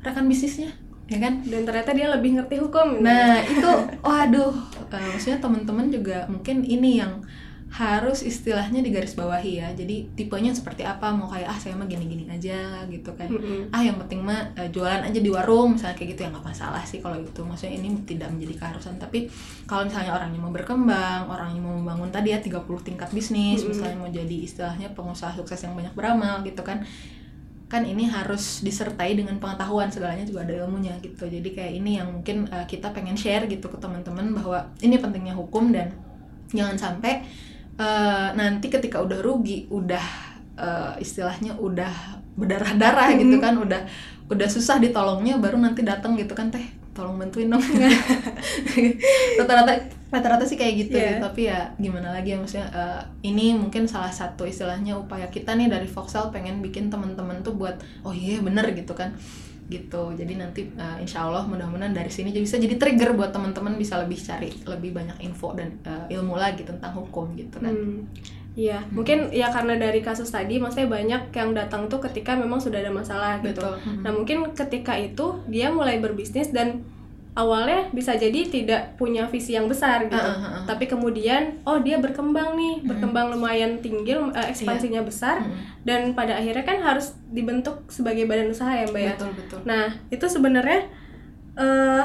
rekan 0.06 0.30
bisnisnya 0.30 0.70
ya 1.10 1.18
kan? 1.18 1.42
Dan 1.42 1.66
ternyata 1.66 1.92
dia 1.98 2.08
lebih 2.08 2.38
ngerti 2.38 2.56
hukum 2.62 3.02
nah 3.02 3.42
itu 3.42 3.70
waduh. 4.06 4.54
Uh, 4.90 5.06
maksudnya 5.14 5.42
teman-teman 5.42 5.90
juga 5.90 6.30
mungkin 6.30 6.62
ini 6.62 7.02
yang 7.02 7.22
harus 7.70 8.26
istilahnya 8.26 8.82
digaris 8.82 9.14
bawahi 9.14 9.62
ya. 9.62 9.70
Jadi 9.78 10.10
tipenya 10.18 10.50
seperti 10.54 10.82
apa? 10.82 11.14
Mau 11.14 11.30
kayak 11.30 11.54
ah 11.54 11.58
saya 11.62 11.78
mah 11.78 11.86
gini-gini 11.86 12.26
aja 12.26 12.82
gitu 12.90 13.14
kan. 13.14 13.30
Mm-hmm. 13.30 13.70
ah 13.70 13.82
yang 13.86 13.98
penting 14.02 14.26
mah 14.26 14.42
uh, 14.58 14.70
jualan 14.74 15.06
aja 15.06 15.20
di 15.22 15.30
warung 15.30 15.78
misalnya 15.78 15.94
kayak 15.94 16.18
gitu 16.18 16.22
ya 16.26 16.30
nggak 16.34 16.46
masalah 16.46 16.82
sih 16.82 16.98
kalau 16.98 17.22
itu. 17.22 17.42
Maksudnya 17.46 17.78
ini 17.78 17.94
tidak 18.10 18.34
menjadi 18.34 18.54
keharusan. 18.58 18.98
Tapi 18.98 19.30
kalau 19.70 19.86
misalnya 19.86 20.18
orangnya 20.18 20.40
mau 20.42 20.50
berkembang 20.50 21.30
orangnya 21.30 21.62
mau 21.62 21.78
membangun 21.78 22.10
tadi 22.10 22.34
ya 22.34 22.42
30 22.42 22.58
tingkat 22.82 23.10
bisnis 23.14 23.62
mm-hmm. 23.62 23.70
misalnya 23.70 23.98
mau 24.02 24.10
jadi 24.10 24.38
istilahnya 24.42 24.88
pengusaha 24.98 25.38
sukses 25.38 25.62
yang 25.62 25.78
banyak 25.78 25.94
beramal 25.94 26.42
gitu 26.42 26.66
kan 26.66 26.82
kan 27.70 27.86
ini 27.86 28.10
harus 28.10 28.66
disertai 28.66 29.14
dengan 29.14 29.38
pengetahuan 29.38 29.94
segalanya 29.94 30.26
juga 30.26 30.42
ada 30.42 30.66
ilmunya 30.66 30.98
gitu. 31.06 31.30
Jadi 31.30 31.54
kayak 31.54 31.74
ini 31.78 32.02
yang 32.02 32.10
mungkin 32.10 32.50
uh, 32.50 32.66
kita 32.66 32.90
pengen 32.90 33.14
share 33.14 33.46
gitu 33.46 33.70
ke 33.70 33.78
teman-teman 33.78 34.34
bahwa 34.34 34.66
ini 34.82 34.98
pentingnya 34.98 35.38
hukum 35.38 35.70
dan 35.70 35.94
jangan 36.50 36.76
sampai 36.82 37.22
uh, 37.78 38.34
nanti 38.34 38.74
ketika 38.74 38.98
udah 39.06 39.22
rugi 39.22 39.70
udah 39.70 40.06
uh, 40.58 40.94
istilahnya 40.98 41.54
udah 41.62 42.20
berdarah-darah 42.34 43.14
gitu 43.22 43.38
kan 43.38 43.54
udah 43.54 43.86
udah 44.30 44.48
susah 44.50 44.82
ditolongnya 44.82 45.38
baru 45.38 45.62
nanti 45.62 45.86
datang 45.86 46.18
gitu 46.18 46.34
kan 46.34 46.50
teh 46.50 46.79
tolong 47.00 47.16
bantuin 47.16 47.48
dong 47.48 47.64
rata-rata 49.40 49.74
rata-rata 50.12 50.44
sih 50.44 50.60
kayak 50.60 50.74
gitu 50.84 50.98
yeah. 51.00 51.24
tapi 51.24 51.48
ya 51.48 51.72
gimana 51.80 52.12
lagi 52.12 52.36
ya 52.36 52.38
maksudnya 52.42 52.68
uh, 52.76 53.02
ini 53.24 53.56
mungkin 53.56 53.88
salah 53.88 54.12
satu 54.12 54.44
istilahnya 54.44 55.00
upaya 55.00 55.32
kita 55.32 55.56
nih 55.56 55.72
dari 55.72 55.88
Voxel 55.88 56.28
pengen 56.36 56.60
bikin 56.60 56.92
teman-teman 56.92 57.40
tuh 57.40 57.56
buat 57.56 57.80
oh 58.04 58.12
iya 58.12 58.38
yeah, 58.38 58.40
bener 58.44 58.68
gitu 58.76 58.92
kan 58.92 59.16
gitu 59.70 60.18
jadi 60.18 60.34
nanti 60.34 60.66
uh, 60.76 60.98
insya 60.98 61.30
Allah 61.30 61.46
mudah-mudahan 61.46 61.94
dari 61.94 62.10
sini 62.10 62.34
bisa 62.34 62.58
jadi 62.58 62.76
trigger 62.76 63.14
buat 63.14 63.30
teman-teman 63.30 63.78
bisa 63.78 64.02
lebih 64.02 64.18
cari 64.18 64.50
lebih 64.66 64.98
banyak 64.98 65.22
info 65.22 65.54
dan 65.54 65.78
uh, 65.86 66.10
ilmu 66.10 66.34
lagi 66.36 66.66
tentang 66.66 66.98
hukum 66.98 67.38
gitu 67.38 67.62
kan 67.62 67.70
hmm. 67.70 68.10
Iya, 68.60 68.84
hmm. 68.84 68.92
mungkin 68.92 69.18
ya 69.32 69.48
karena 69.56 69.80
dari 69.80 70.04
kasus 70.04 70.28
tadi, 70.28 70.60
maksudnya 70.60 70.92
banyak 70.92 71.32
yang 71.32 71.56
datang 71.56 71.88
tuh 71.88 72.04
ketika 72.04 72.36
memang 72.36 72.60
sudah 72.60 72.84
ada 72.84 72.92
masalah 72.92 73.40
gitu. 73.40 73.64
Hmm. 73.64 74.04
Nah 74.04 74.12
mungkin 74.12 74.52
ketika 74.52 75.00
itu 75.00 75.40
dia 75.48 75.72
mulai 75.72 76.04
berbisnis 76.04 76.52
dan 76.52 76.84
awalnya 77.40 77.88
bisa 77.96 78.20
jadi 78.20 78.52
tidak 78.52 79.00
punya 79.00 79.24
visi 79.32 79.56
yang 79.56 79.72
besar 79.72 80.12
gitu, 80.12 80.20
uh, 80.20 80.28
uh, 80.36 80.44
uh. 80.60 80.64
tapi 80.68 80.92
kemudian 80.92 81.64
oh 81.64 81.80
dia 81.80 81.96
berkembang 82.04 82.60
nih, 82.60 82.84
hmm. 82.84 82.88
berkembang 82.90 83.32
lumayan 83.32 83.80
tinggi, 83.80 84.12
uh, 84.12 84.28
ekspansinya 84.36 85.00
yeah. 85.00 85.08
besar, 85.08 85.36
hmm. 85.40 85.88
dan 85.88 86.12
pada 86.12 86.36
akhirnya 86.36 86.68
kan 86.68 86.84
harus 86.84 87.16
dibentuk 87.32 87.88
sebagai 87.88 88.28
badan 88.28 88.52
usaha 88.52 88.76
ya 88.76 88.92
mbak 88.92 89.04
ya. 89.08 89.14
Betul 89.16 89.32
betul. 89.40 89.60
Nah 89.64 89.86
itu 90.12 90.26
sebenarnya 90.28 90.92
uh, 91.56 92.04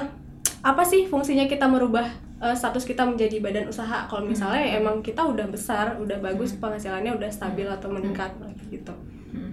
apa 0.65 0.81
sih 0.81 1.05
fungsinya 1.05 1.45
kita 1.45 1.69
merubah 1.69 2.09
uh, 2.41 2.57
status 2.57 2.89
kita 2.89 3.05
menjadi 3.05 3.37
badan 3.45 3.69
usaha 3.69 4.09
kalau 4.09 4.25
misalnya 4.25 4.65
hmm. 4.65 4.79
emang 4.81 4.97
kita 5.05 5.21
udah 5.21 5.45
besar 5.53 6.01
udah 6.01 6.17
bagus 6.25 6.57
hmm. 6.57 6.65
penghasilannya 6.65 7.13
udah 7.13 7.29
stabil 7.29 7.69
atau 7.69 7.93
meningkat 7.93 8.33
hmm. 8.41 8.73
gitu 8.73 8.95
hmm. 9.37 9.53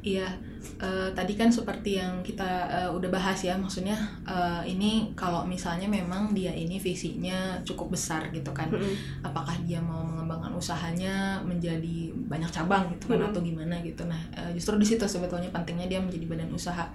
Iya, 0.00 0.32
uh, 0.80 1.12
tadi 1.12 1.36
kan 1.36 1.52
seperti 1.52 2.00
yang 2.00 2.24
kita 2.24 2.48
uh, 2.72 2.90
udah 2.96 3.12
bahas 3.12 3.36
ya, 3.44 3.52
maksudnya 3.52 4.00
uh, 4.24 4.64
ini 4.64 5.12
kalau 5.12 5.44
misalnya 5.44 5.84
memang 5.84 6.32
dia 6.32 6.56
ini 6.56 6.80
visinya 6.80 7.60
cukup 7.68 7.92
besar 7.92 8.32
gitu 8.32 8.48
kan, 8.56 8.72
mm-hmm. 8.72 9.20
apakah 9.20 9.52
dia 9.68 9.76
mau 9.76 10.00
mengembangkan 10.00 10.56
usahanya 10.56 11.44
menjadi 11.44 12.16
banyak 12.16 12.48
cabang 12.48 12.88
gitu 12.96 13.12
kan 13.12 13.20
mm-hmm. 13.20 13.28
atau 13.28 13.40
gimana 13.44 13.76
gitu. 13.84 14.08
Nah, 14.08 14.24
uh, 14.32 14.48
justru 14.56 14.80
di 14.80 14.88
situ 14.88 15.04
sebetulnya 15.04 15.52
pentingnya 15.52 15.84
dia 15.84 16.00
menjadi 16.00 16.24
badan 16.24 16.48
usaha, 16.48 16.88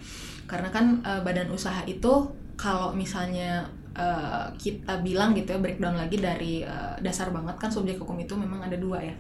karena 0.49 0.73
kan 0.73 1.05
uh, 1.05 1.21
badan 1.21 1.53
usaha 1.53 1.85
itu 1.85 2.25
kalau 2.57 2.89
misalnya 2.89 3.69
uh, 3.93 4.49
kita 4.57 5.05
bilang 5.05 5.37
gitu 5.37 5.53
ya 5.53 5.59
breakdown 5.61 5.93
lagi 5.93 6.17
dari 6.17 6.65
uh, 6.65 6.97
dasar 7.05 7.29
banget 7.29 7.53
kan 7.61 7.69
subjek 7.69 8.01
hukum 8.01 8.17
itu 8.17 8.33
memang 8.33 8.65
ada 8.65 8.81
dua 8.81 8.97
ya 8.97 9.13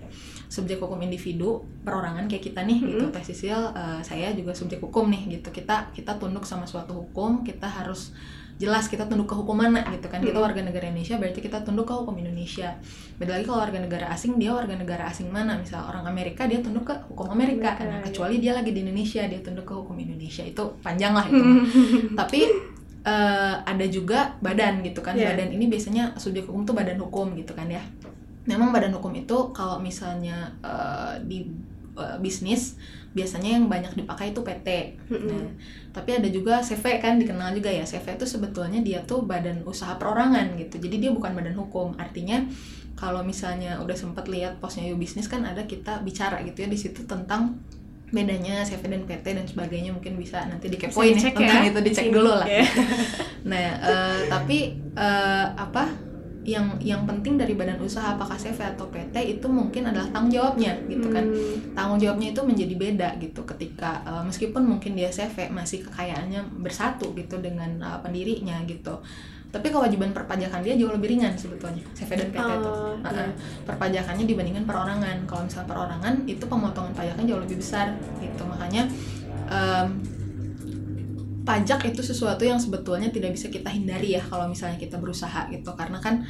subjek 0.55 0.79
hukum 0.79 1.03
individu 1.03 1.67
perorangan 1.83 2.31
kayak 2.31 2.47
kita 2.47 2.63
nih 2.63 2.79
mm 2.79 2.87
-hmm. 2.87 3.11
gitu 3.11 3.19
sisil 3.27 3.59
uh, 3.75 3.99
saya 3.99 4.31
juga 4.31 4.55
subjek 4.55 4.79
hukum 4.79 5.11
nih 5.11 5.39
gitu. 5.39 5.51
Kita 5.51 5.91
kita 5.91 6.15
tunduk 6.15 6.47
sama 6.47 6.63
suatu 6.63 6.95
hukum 6.95 7.43
kita 7.43 7.67
harus 7.67 8.15
jelas 8.55 8.87
kita 8.87 9.03
tunduk 9.03 9.27
ke 9.27 9.35
hukum 9.35 9.59
mana 9.59 9.83
gitu 9.91 10.07
kan. 10.07 10.23
Kita 10.23 10.39
warga 10.39 10.63
negara 10.63 10.87
Indonesia 10.87 11.19
berarti 11.19 11.43
kita 11.43 11.67
tunduk 11.67 11.91
ke 11.91 11.91
hukum 11.91 12.15
Indonesia. 12.15 12.71
Beda 13.19 13.35
lagi 13.35 13.43
kalau 13.43 13.59
warga 13.59 13.83
negara 13.83 14.07
asing 14.07 14.39
dia 14.39 14.55
warga 14.55 14.79
negara 14.79 15.03
asing 15.11 15.27
mana? 15.27 15.59
Misal 15.59 15.83
orang 15.83 16.07
Amerika 16.07 16.47
dia 16.47 16.63
tunduk 16.63 16.87
ke 16.87 16.95
hukum 17.11 17.35
Amerika. 17.35 17.75
Nah, 17.83 17.99
kecuali 17.99 18.39
dia 18.39 18.55
lagi 18.55 18.71
di 18.71 18.79
Indonesia 18.79 19.27
dia 19.27 19.43
tunduk 19.43 19.67
ke 19.67 19.75
hukum 19.75 19.99
Indonesia. 19.99 20.47
Itu 20.47 20.79
panjang 20.79 21.11
lah 21.11 21.27
itu. 21.27 21.43
Tapi 22.19 22.41
uh, 23.03 23.59
ada 23.67 23.85
juga 23.91 24.39
badan 24.39 24.79
gitu 24.87 25.03
kan. 25.03 25.19
Yeah. 25.19 25.35
badan 25.35 25.51
ini 25.51 25.67
biasanya 25.67 26.15
subjek 26.15 26.47
hukum 26.47 26.63
tuh 26.63 26.71
badan 26.79 26.95
hukum 27.03 27.35
gitu 27.35 27.51
kan 27.51 27.67
ya 27.67 27.83
memang 28.45 28.69
badan 28.69 28.93
hukum 28.93 29.13
itu 29.17 29.51
kalau 29.51 29.81
misalnya 29.81 30.53
uh, 30.61 31.17
di 31.21 31.49
uh, 31.97 32.17
bisnis 32.21 32.77
biasanya 33.15 33.55
yang 33.55 33.71
banyak 33.71 33.95
dipakai 33.95 34.35
itu 34.35 34.43
PT. 34.43 34.67
Mm-hmm. 35.07 35.27
Nah, 35.31 35.47
tapi 35.95 36.19
ada 36.19 36.27
juga 36.27 36.59
CV 36.59 36.99
kan 36.99 37.15
dikenal 37.15 37.55
juga 37.55 37.71
ya. 37.71 37.87
CV 37.87 38.19
itu 38.19 38.27
sebetulnya 38.27 38.83
dia 38.83 38.99
tuh 39.07 39.23
badan 39.23 39.63
usaha 39.63 39.95
perorangan 39.95 40.59
gitu. 40.59 40.83
Jadi 40.83 41.07
dia 41.07 41.11
bukan 41.15 41.31
badan 41.31 41.55
hukum. 41.55 41.95
Artinya 41.95 42.43
kalau 42.99 43.23
misalnya 43.23 43.79
udah 43.79 43.95
sempat 43.95 44.27
lihat 44.27 44.59
posnya 44.59 44.83
You 44.83 44.99
Business 44.99 45.31
kan 45.31 45.47
ada 45.47 45.63
kita 45.63 46.03
bicara 46.03 46.43
gitu 46.43 46.63
ya 46.63 46.69
di 46.71 46.75
situ 46.75 47.07
tentang 47.07 47.55
bedanya 48.11 48.63
CV 48.63 48.83
dan 48.85 49.03
PT 49.07 49.25
dan 49.35 49.45
sebagainya 49.47 49.91
mungkin 49.91 50.15
bisa 50.15 50.43
nanti 50.47 50.71
dikepoin 50.71 51.17
ya 51.19 51.31
tentang 51.35 51.63
ya. 51.67 51.71
itu 51.71 51.79
dicek 51.83 52.07
dulu 52.11 52.31
lah. 52.31 52.47
Yeah. 52.47 52.67
nah, 53.51 53.67
uh, 53.79 54.19
tapi 54.27 54.75
uh, 54.95 55.47
apa 55.55 55.89
yang 56.45 56.77
yang 56.77 57.03
penting 57.09 57.41
dari 57.41 57.57
badan 57.57 57.81
usaha 57.81 58.13
apakah 58.13 58.37
CV 58.37 58.61
atau 58.61 58.85
PT 58.93 59.41
itu 59.41 59.47
mungkin 59.49 59.89
adalah 59.89 60.05
tanggung 60.13 60.29
jawabnya 60.29 60.77
gitu 60.85 61.09
kan. 61.09 61.25
Hmm. 61.25 61.73
Tanggung 61.73 61.99
jawabnya 61.99 62.31
itu 62.31 62.41
menjadi 62.45 62.75
beda 62.77 63.09
gitu 63.17 63.41
ketika 63.43 64.05
uh, 64.05 64.21
meskipun 64.21 64.61
mungkin 64.61 64.93
dia 64.93 65.09
CV 65.09 65.49
masih 65.49 65.81
kekayaannya 65.89 66.45
bersatu 66.61 67.11
gitu 67.17 67.41
dengan 67.41 67.81
uh, 67.81 67.99
pendirinya 68.05 68.61
gitu 68.69 69.01
tapi 69.55 69.71
kewajiban 69.71 70.11
perpajakan 70.11 70.59
dia 70.59 70.75
jauh 70.75 70.91
lebih 70.91 71.15
ringan 71.15 71.31
sebetulnya 71.39 71.79
CV 71.95 72.19
dan 72.19 72.27
PT 72.27 72.43
oh, 72.43 72.51
itu 72.59 72.71
nah, 72.99 73.11
iya. 73.15 73.31
perpajakannya 73.63 74.27
dibandingkan 74.27 74.67
perorangan 74.67 75.23
kalau 75.23 75.47
misalnya 75.47 75.67
perorangan 75.71 76.13
itu 76.27 76.43
pemotongan 76.43 76.91
pajaknya 76.91 77.23
jauh 77.23 77.39
lebih 77.39 77.57
besar 77.63 77.95
gitu 78.19 78.43
makanya 78.43 78.83
um, 79.47 79.95
pajak 81.45 81.85
itu 81.87 82.01
sesuatu 82.01 82.41
yang 82.41 82.57
sebetulnya 82.57 83.13
tidak 83.13 83.37
bisa 83.37 83.53
kita 83.53 83.69
hindari 83.69 84.17
ya 84.17 84.21
kalau 84.25 84.49
misalnya 84.49 84.81
kita 84.81 84.97
berusaha 84.97 85.47
gitu. 85.53 85.71
Karena 85.77 86.01
kan 86.01 86.25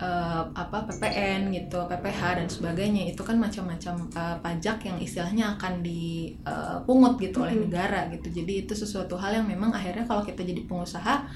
uh, 0.00 0.42
apa 0.50 0.88
PPN 0.90 1.54
gitu 1.54 1.86
PPH 1.86 2.42
dan 2.42 2.48
sebagainya 2.50 3.12
itu 3.14 3.22
kan 3.22 3.38
macam-macam 3.38 3.94
uh, 4.16 4.36
pajak 4.42 4.88
yang 4.88 4.98
istilahnya 4.98 5.54
akan 5.54 5.84
dipungut 5.84 7.14
uh, 7.14 7.20
gitu 7.20 7.44
oleh 7.44 7.54
negara 7.60 8.10
gitu. 8.10 8.42
Jadi 8.42 8.66
itu 8.66 8.72
sesuatu 8.74 9.14
hal 9.20 9.38
yang 9.38 9.46
memang 9.46 9.70
akhirnya 9.70 10.08
kalau 10.08 10.26
kita 10.26 10.42
jadi 10.42 10.66
pengusaha 10.66 11.28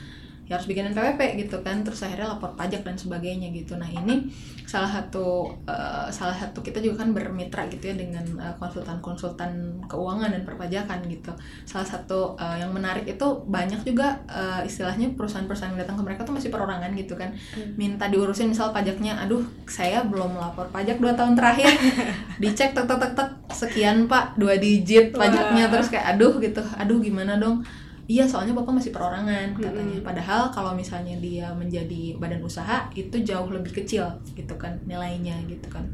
ya 0.48 0.56
harus 0.56 0.64
bikinin 0.64 0.96
PWP 0.96 1.44
gitu 1.44 1.60
kan 1.60 1.84
terus 1.84 2.00
akhirnya 2.00 2.32
lapor 2.32 2.56
pajak 2.56 2.80
dan 2.80 2.96
sebagainya 2.96 3.52
gitu. 3.52 3.76
Nah 3.76 3.84
ini 3.84 4.32
salah 4.64 4.88
satu 4.88 5.52
uh, 5.68 6.08
salah 6.08 6.32
satu 6.32 6.64
kita 6.64 6.80
juga 6.80 7.04
kan 7.04 7.12
bermitra 7.12 7.68
gitu 7.68 7.92
ya 7.92 7.96
dengan 8.00 8.24
uh, 8.40 8.56
konsultan-konsultan 8.56 9.84
keuangan 9.84 10.32
dan 10.32 10.48
perpajakan 10.48 11.04
gitu. 11.04 11.36
Salah 11.68 11.84
satu 11.84 12.32
uh, 12.40 12.56
yang 12.56 12.72
menarik 12.72 13.04
itu 13.04 13.26
banyak 13.44 13.84
juga 13.84 14.24
uh, 14.24 14.64
istilahnya 14.64 15.12
perusahaan-perusahaan 15.12 15.76
yang 15.76 15.84
datang 15.84 16.00
ke 16.00 16.02
mereka 16.08 16.24
tuh 16.24 16.32
masih 16.32 16.48
perorangan 16.48 16.96
gitu 16.96 17.14
kan. 17.14 17.36
Hmm. 17.52 17.76
minta 17.76 18.08
diurusin 18.08 18.48
misal 18.48 18.72
pajaknya 18.72 19.20
aduh 19.20 19.44
saya 19.68 20.00
belum 20.00 20.40
lapor 20.40 20.72
pajak 20.72 20.96
dua 20.96 21.12
tahun 21.12 21.36
terakhir. 21.36 21.68
Dicek 22.42 22.72
tek 22.72 22.88
tek 22.88 22.96
tek 22.96 23.12
tek 23.12 23.30
sekian 23.52 24.08
pak 24.08 24.32
dua 24.40 24.56
digit 24.56 25.12
pajaknya. 25.12 25.68
Terus 25.68 25.92
kayak 25.92 26.16
aduh 26.16 26.40
gitu. 26.40 26.64
Aduh 26.80 27.04
gimana 27.04 27.36
dong 27.36 27.60
iya 28.08 28.24
soalnya 28.24 28.56
bapak 28.56 28.80
masih 28.80 28.90
perorangan 28.90 29.52
katanya. 29.52 30.00
Padahal 30.00 30.48
kalau 30.48 30.72
misalnya 30.72 31.14
dia 31.20 31.52
menjadi 31.52 32.16
badan 32.16 32.40
usaha 32.40 32.88
itu 32.96 33.20
jauh 33.20 33.52
lebih 33.52 33.84
kecil 33.84 34.08
gitu 34.32 34.54
kan 34.56 34.72
nilainya 34.88 35.36
gitu 35.44 35.68
kan. 35.68 35.84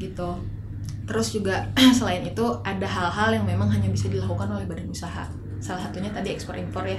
Gitu. 0.00 0.30
Terus 1.04 1.28
juga 1.36 1.68
selain 1.98 2.24
itu 2.24 2.44
ada 2.64 2.88
hal-hal 2.88 3.36
yang 3.36 3.44
memang 3.44 3.68
hanya 3.68 3.92
bisa 3.92 4.08
dilakukan 4.08 4.48
oleh 4.48 4.64
badan 4.64 4.88
usaha. 4.88 5.28
Salah 5.60 5.84
satunya 5.84 6.08
tadi 6.08 6.32
ekspor 6.32 6.56
impor 6.56 6.88
ya 6.88 6.98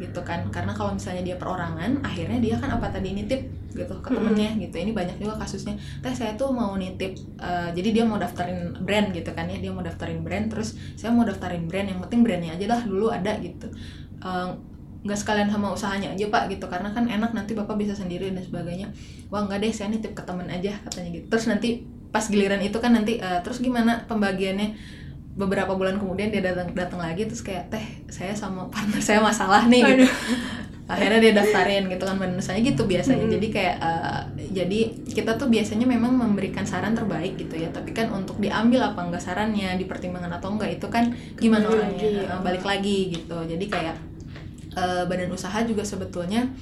gitu 0.00 0.20
kan. 0.26 0.48
Karena 0.50 0.74
kalau 0.74 0.94
misalnya 0.94 1.22
dia 1.22 1.36
perorangan 1.38 2.02
akhirnya 2.02 2.38
dia 2.42 2.54
kan 2.58 2.74
apa 2.74 2.90
tadi 2.90 3.14
nitip 3.14 3.40
gitu 3.74 3.94
ke 4.00 4.08
temennya 4.10 4.54
gitu. 4.58 4.74
Ini 4.78 4.92
banyak 4.94 5.16
juga 5.18 5.42
kasusnya. 5.42 5.74
Teh 6.02 6.14
saya 6.14 6.38
tuh 6.38 6.54
mau 6.54 6.74
nitip 6.78 7.18
uh, 7.42 7.70
jadi 7.74 7.88
dia 7.90 8.04
mau 8.06 8.18
daftarin 8.18 8.74
brand 8.82 9.10
gitu 9.14 9.30
kan 9.34 9.50
ya. 9.50 9.58
Dia 9.58 9.70
mau 9.74 9.82
daftarin 9.82 10.22
brand 10.22 10.50
terus 10.50 10.78
saya 10.94 11.10
mau 11.10 11.26
daftarin 11.26 11.66
brand. 11.66 11.90
Yang 11.90 12.00
penting 12.08 12.20
brandnya 12.22 12.52
aja 12.54 12.66
lah 12.70 12.80
dulu 12.86 13.10
ada 13.10 13.34
gitu. 13.42 13.66
Uh, 14.22 14.54
nggak 15.04 15.20
sekalian 15.20 15.52
sama 15.52 15.74
usahanya 15.74 16.16
aja 16.16 16.26
pak 16.32 16.48
gitu. 16.54 16.66
Karena 16.70 16.94
kan 16.94 17.10
enak 17.10 17.36
nanti 17.36 17.52
bapak 17.52 17.76
bisa 17.76 17.92
sendiri 17.92 18.30
dan 18.30 18.40
sebagainya. 18.40 18.88
Wah 19.28 19.44
nggak 19.44 19.60
deh 19.62 19.72
saya 19.74 19.90
nitip 19.90 20.14
ke 20.14 20.22
temen 20.22 20.46
aja 20.48 20.78
katanya 20.86 21.10
gitu. 21.20 21.26
Terus 21.28 21.46
nanti 21.50 21.84
pas 22.14 22.22
giliran 22.30 22.62
itu 22.62 22.78
kan 22.78 22.94
nanti 22.94 23.18
uh, 23.18 23.42
terus 23.42 23.58
gimana 23.58 24.06
pembagiannya 24.06 25.02
beberapa 25.34 25.74
bulan 25.74 25.98
kemudian 25.98 26.30
dia 26.30 26.42
datang 26.42 26.70
datang 26.78 27.02
lagi 27.02 27.26
terus 27.26 27.42
kayak 27.42 27.66
teh 27.66 27.82
saya 28.06 28.30
sama 28.38 28.70
partner 28.70 29.02
saya 29.02 29.18
masalah 29.18 29.66
nih 29.66 29.82
gitu. 29.82 30.06
Akhirnya 30.84 31.16
dia 31.16 31.32
daftarin 31.32 31.88
gitu 31.88 32.04
kan 32.04 32.20
saya 32.44 32.60
gitu 32.60 32.84
biasanya. 32.84 33.24
Hmm. 33.24 33.32
jadi 33.40 33.46
kayak 33.48 33.76
uh, 33.80 34.20
jadi 34.52 34.80
kita 35.16 35.40
tuh 35.40 35.48
biasanya 35.48 35.88
memang 35.88 36.12
memberikan 36.12 36.62
saran 36.68 36.92
terbaik 36.92 37.40
gitu 37.40 37.56
ya. 37.56 37.72
Tapi 37.72 37.96
kan 37.96 38.12
untuk 38.12 38.36
diambil 38.36 38.92
apa 38.92 39.00
enggak 39.00 39.24
sarannya 39.24 39.80
dipertimbangkan 39.80 40.36
atau 40.36 40.52
enggak 40.52 40.76
itu 40.76 40.86
kan 40.92 41.08
gimana 41.40 41.64
Kembali 41.64 41.80
orangnya? 41.80 42.04
lagi. 42.04 42.28
Uh, 42.28 42.40
balik 42.44 42.64
lagi 42.68 42.98
gitu. 43.16 43.38
Jadi 43.48 43.64
kayak 43.72 43.96
uh, 44.76 45.08
badan 45.08 45.32
usaha 45.32 45.56
juga 45.64 45.82
sebetulnya 45.88 46.52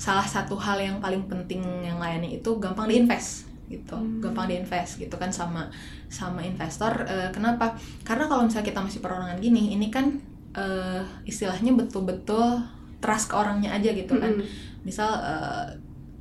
salah 0.00 0.24
satu 0.24 0.56
hal 0.56 0.80
yang 0.80 0.96
paling 0.96 1.28
penting 1.28 1.60
yang 1.84 2.00
lainnya 2.00 2.40
itu 2.40 2.56
gampang 2.56 2.88
diinvest 2.88 3.49
gitu 3.70 3.94
hmm. 3.94 4.18
gampang 4.18 4.50
diinvest 4.50 4.98
gitu 4.98 5.14
kan 5.14 5.30
sama 5.30 5.70
sama 6.10 6.42
investor 6.42 7.06
uh, 7.06 7.30
kenapa 7.30 7.78
karena 8.02 8.26
kalau 8.26 8.42
misalnya 8.42 8.66
kita 8.66 8.82
masih 8.82 8.98
perorangan 8.98 9.38
gini 9.38 9.78
ini 9.78 9.86
kan 9.94 10.18
uh, 10.58 11.06
istilahnya 11.22 11.70
betul-betul 11.78 12.58
trust 12.98 13.30
ke 13.30 13.34
orangnya 13.38 13.70
aja 13.70 13.94
gitu 13.94 14.18
kan 14.18 14.34
hmm. 14.34 14.82
misal 14.82 15.08
uh, 15.22 15.70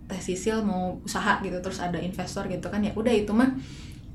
teh 0.09 0.21
sisil 0.21 0.61
mau 0.65 0.97
usaha 1.05 1.41
gitu 1.41 1.57
terus 1.61 1.81
ada 1.81 1.97
investor 1.97 2.45
gitu 2.49 2.69
kan 2.69 2.81
ya 2.81 2.93
udah 2.93 3.13
itu 3.13 3.29
mah 3.33 3.49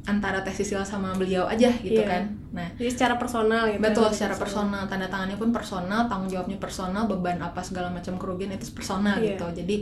antara 0.05 0.43
teh 0.43 0.53
sisil 0.53 0.83
sama 0.85 1.15
beliau 1.17 1.47
aja 1.47 1.71
gitu 1.81 2.03
yeah. 2.03 2.11
kan 2.11 2.23
nah 2.55 2.69
jadi 2.79 2.91
secara 2.91 3.15
personal 3.19 3.71
gitu 3.71 3.83
betul 3.83 4.11
secara 4.11 4.35
personal 4.35 4.87
tanda 4.91 5.07
tangannya 5.11 5.39
pun 5.39 5.51
personal 5.55 6.11
tanggung 6.11 6.31
jawabnya 6.31 6.59
personal 6.59 7.07
beban 7.07 7.39
apa 7.43 7.63
segala 7.63 7.91
macam 7.91 8.19
kerugian 8.19 8.53
itu 8.55 8.71
personal 8.75 9.17
yeah. 9.19 9.35
gitu 9.35 9.47
jadi 9.65 9.77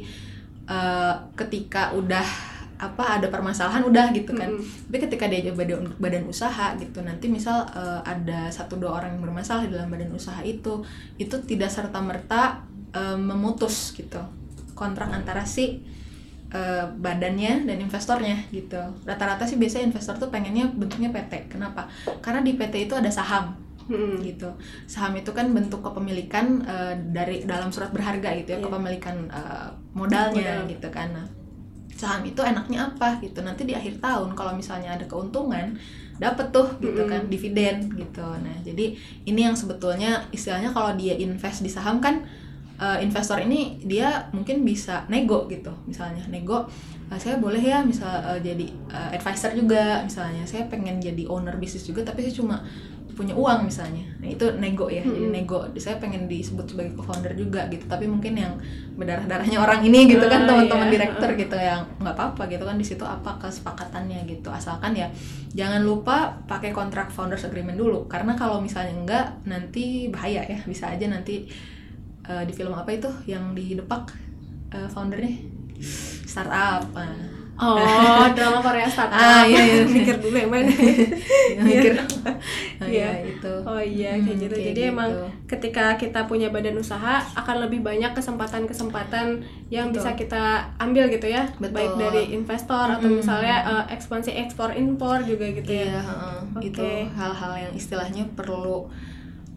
uh, 0.68 1.14
ketika 1.34 1.96
udah 1.96 2.51
apa 2.82 3.22
ada 3.22 3.30
permasalahan 3.30 3.86
udah 3.86 4.10
gitu 4.10 4.34
kan 4.34 4.50
mm-hmm. 4.50 4.90
tapi 4.90 4.98
ketika 5.06 5.30
dia 5.30 5.54
badan 5.54 5.94
badan 6.02 6.26
usaha 6.26 6.74
gitu 6.82 6.98
nanti 7.06 7.30
misal 7.30 7.62
uh, 7.70 8.02
ada 8.02 8.50
satu 8.50 8.74
dua 8.74 8.98
orang 8.98 9.14
yang 9.14 9.22
bermasalah 9.22 9.70
di 9.70 9.78
dalam 9.78 9.86
badan 9.86 10.10
usaha 10.10 10.42
itu 10.42 10.82
itu 11.14 11.36
tidak 11.46 11.70
serta 11.70 12.02
merta 12.02 12.66
uh, 12.90 13.14
memutus 13.14 13.94
gitu 13.94 14.18
kontrak 14.74 15.14
antara 15.14 15.46
si 15.46 15.78
uh, 16.50 16.90
badannya 16.90 17.62
dan 17.70 17.78
investornya 17.78 18.50
gitu 18.50 18.82
rata-rata 19.06 19.46
sih 19.46 19.62
biasanya 19.62 19.94
investor 19.94 20.18
tuh 20.18 20.34
pengennya 20.34 20.66
bentuknya 20.74 21.14
PT 21.14 21.54
kenapa 21.54 21.86
karena 22.18 22.42
di 22.42 22.58
PT 22.58 22.90
itu 22.90 22.98
ada 22.98 23.14
saham 23.14 23.54
hmm. 23.86 24.26
gitu 24.26 24.50
saham 24.90 25.14
itu 25.14 25.30
kan 25.30 25.46
bentuk 25.54 25.86
kepemilikan 25.86 26.66
uh, 26.66 26.94
dari 27.14 27.46
dalam 27.46 27.70
surat 27.70 27.94
berharga 27.94 28.34
gitu 28.42 28.54
ya 28.54 28.58
yeah. 28.58 28.64
kepemilikan 28.66 29.16
uh, 29.30 29.70
modalnya 29.94 30.66
Modal. 30.66 30.72
gitu 30.74 30.88
kan 30.90 31.08
nah, 31.14 31.26
saham 32.02 32.26
itu 32.26 32.42
enaknya 32.42 32.90
apa 32.90 33.22
gitu. 33.22 33.38
Nanti 33.46 33.62
di 33.62 33.78
akhir 33.78 34.02
tahun 34.02 34.34
kalau 34.34 34.58
misalnya 34.58 34.98
ada 34.98 35.06
keuntungan 35.06 35.78
dapat 36.18 36.50
tuh 36.50 36.66
gitu 36.82 37.06
kan 37.06 37.30
dividen 37.30 37.86
gitu. 37.94 38.26
Nah 38.42 38.56
jadi 38.66 38.98
ini 39.26 39.40
yang 39.46 39.54
sebetulnya 39.54 40.26
istilahnya 40.34 40.74
kalau 40.74 40.98
dia 40.98 41.14
invest 41.14 41.62
di 41.62 41.70
saham 41.70 42.02
kan 42.02 42.26
uh, 42.82 42.98
investor 42.98 43.38
ini 43.38 43.78
dia 43.86 44.26
mungkin 44.34 44.66
bisa 44.66 45.06
nego 45.06 45.46
gitu 45.46 45.70
misalnya 45.86 46.26
nego 46.26 46.66
"Ah, 47.12 47.20
saya 47.20 47.36
boleh 47.36 47.60
ya 47.60 47.84
misal 47.84 48.08
eh, 48.08 48.40
jadi 48.40 48.66
eh, 48.88 49.20
advisor 49.20 49.52
juga 49.52 50.00
misalnya. 50.00 50.48
Saya 50.48 50.64
pengen 50.72 50.96
jadi 50.96 51.28
owner 51.28 51.60
bisnis 51.60 51.84
juga 51.84 52.00
tapi 52.08 52.24
saya 52.24 52.32
cuma 52.32 52.64
punya 53.12 53.36
uang 53.36 53.68
misalnya. 53.68 54.00
Nah 54.20 54.28
itu 54.28 54.44
nego 54.56 54.88
ya 54.88 55.04
jadi 55.04 55.28
Mm-mm. 55.28 55.34
nego. 55.34 55.60
Saya 55.76 56.00
pengen 56.00 56.24
disebut 56.30 56.64
sebagai 56.64 56.96
co-founder 56.96 57.36
juga 57.36 57.68
gitu 57.68 57.84
tapi 57.84 58.08
mungkin 58.08 58.32
yang 58.36 58.52
berdarah 58.96 59.24
darahnya 59.28 59.60
orang 59.60 59.84
ini 59.84 60.08
gitu 60.08 60.24
kan 60.28 60.44
Ah, 60.44 60.48
teman-teman 60.48 60.88
iya. 60.88 60.92
direktur 60.96 61.30
gitu 61.36 61.56
yang 61.56 61.84
nggak 62.00 62.14
apa-apa 62.16 62.48
gitu 62.48 62.64
kan 62.64 62.76
di 62.80 62.86
situ 62.86 63.04
apa 63.04 63.36
kesepakatannya 63.36 64.24
gitu. 64.24 64.48
Asalkan 64.48 64.96
ya 64.96 65.08
jangan 65.52 65.84
lupa 65.84 66.32
pakai 66.48 66.72
kontrak 66.72 67.12
founders 67.12 67.44
agreement 67.44 67.76
dulu. 67.76 68.08
Karena 68.08 68.32
kalau 68.32 68.62
misalnya 68.62 68.94
enggak 68.96 69.26
nanti 69.44 70.08
bahaya 70.08 70.40
ya. 70.46 70.58
Bisa 70.64 70.88
aja 70.88 71.04
nanti 71.10 71.44
eh, 72.24 72.44
di 72.48 72.52
film 72.54 72.72
apa 72.72 72.88
itu 72.94 73.10
yang 73.28 73.52
di 73.52 73.76
depak 73.76 74.12
eh, 74.72 74.88
foundernya? 74.88 75.36
Startup. 76.24 76.80
Ah. 76.96 77.41
Oh, 77.54 77.78
drama 78.36 78.58
Korea 78.58 78.84
startup. 78.84 79.14
Ah, 79.14 79.44
iya, 79.44 79.60
iya. 79.62 79.82
Mikir 79.94 80.16
dulu 80.18 80.34
yang 80.34 80.50
mana. 80.50 80.72
Mikir 81.62 81.94
oh, 81.94 82.34
Iya. 82.82 82.88
iya 82.88 83.10
itu 83.28 83.52
Oh 83.62 83.78
iya, 83.78 84.10
Hmm, 84.12 84.24
kayak 84.24 84.38
gitu. 84.40 84.54
kayak 84.54 84.66
Jadi 84.72 84.80
gitu. 84.82 84.90
emang 84.90 85.10
ketika 85.46 85.84
kita 85.94 86.20
punya 86.26 86.48
badan 86.48 86.74
usaha 86.74 87.22
akan 87.32 87.56
lebih 87.62 87.80
banyak 87.80 88.10
kesempatan-kesempatan 88.12 89.26
yang 89.68 89.88
Betul. 89.88 89.96
bisa 90.00 90.10
kita 90.14 90.42
ambil 90.76 91.06
gitu 91.08 91.26
ya, 91.26 91.46
Betul. 91.56 91.72
baik 91.72 91.92
dari 91.96 92.22
investor 92.32 92.86
atau 92.90 93.04
Mm-mm. 93.04 93.20
misalnya 93.20 93.56
eh, 93.62 93.94
ekspansi 93.94 94.32
ekspor 94.34 94.74
impor 94.74 95.22
juga 95.22 95.46
gitu 95.48 95.70
Iya, 95.70 95.86
ya. 95.88 96.02
heeh. 96.02 96.36
Oke. 96.52 96.66
itu 96.66 96.84
hal-hal 97.12 97.52
yang 97.60 97.72
istilahnya 97.72 98.24
perlu 98.32 98.88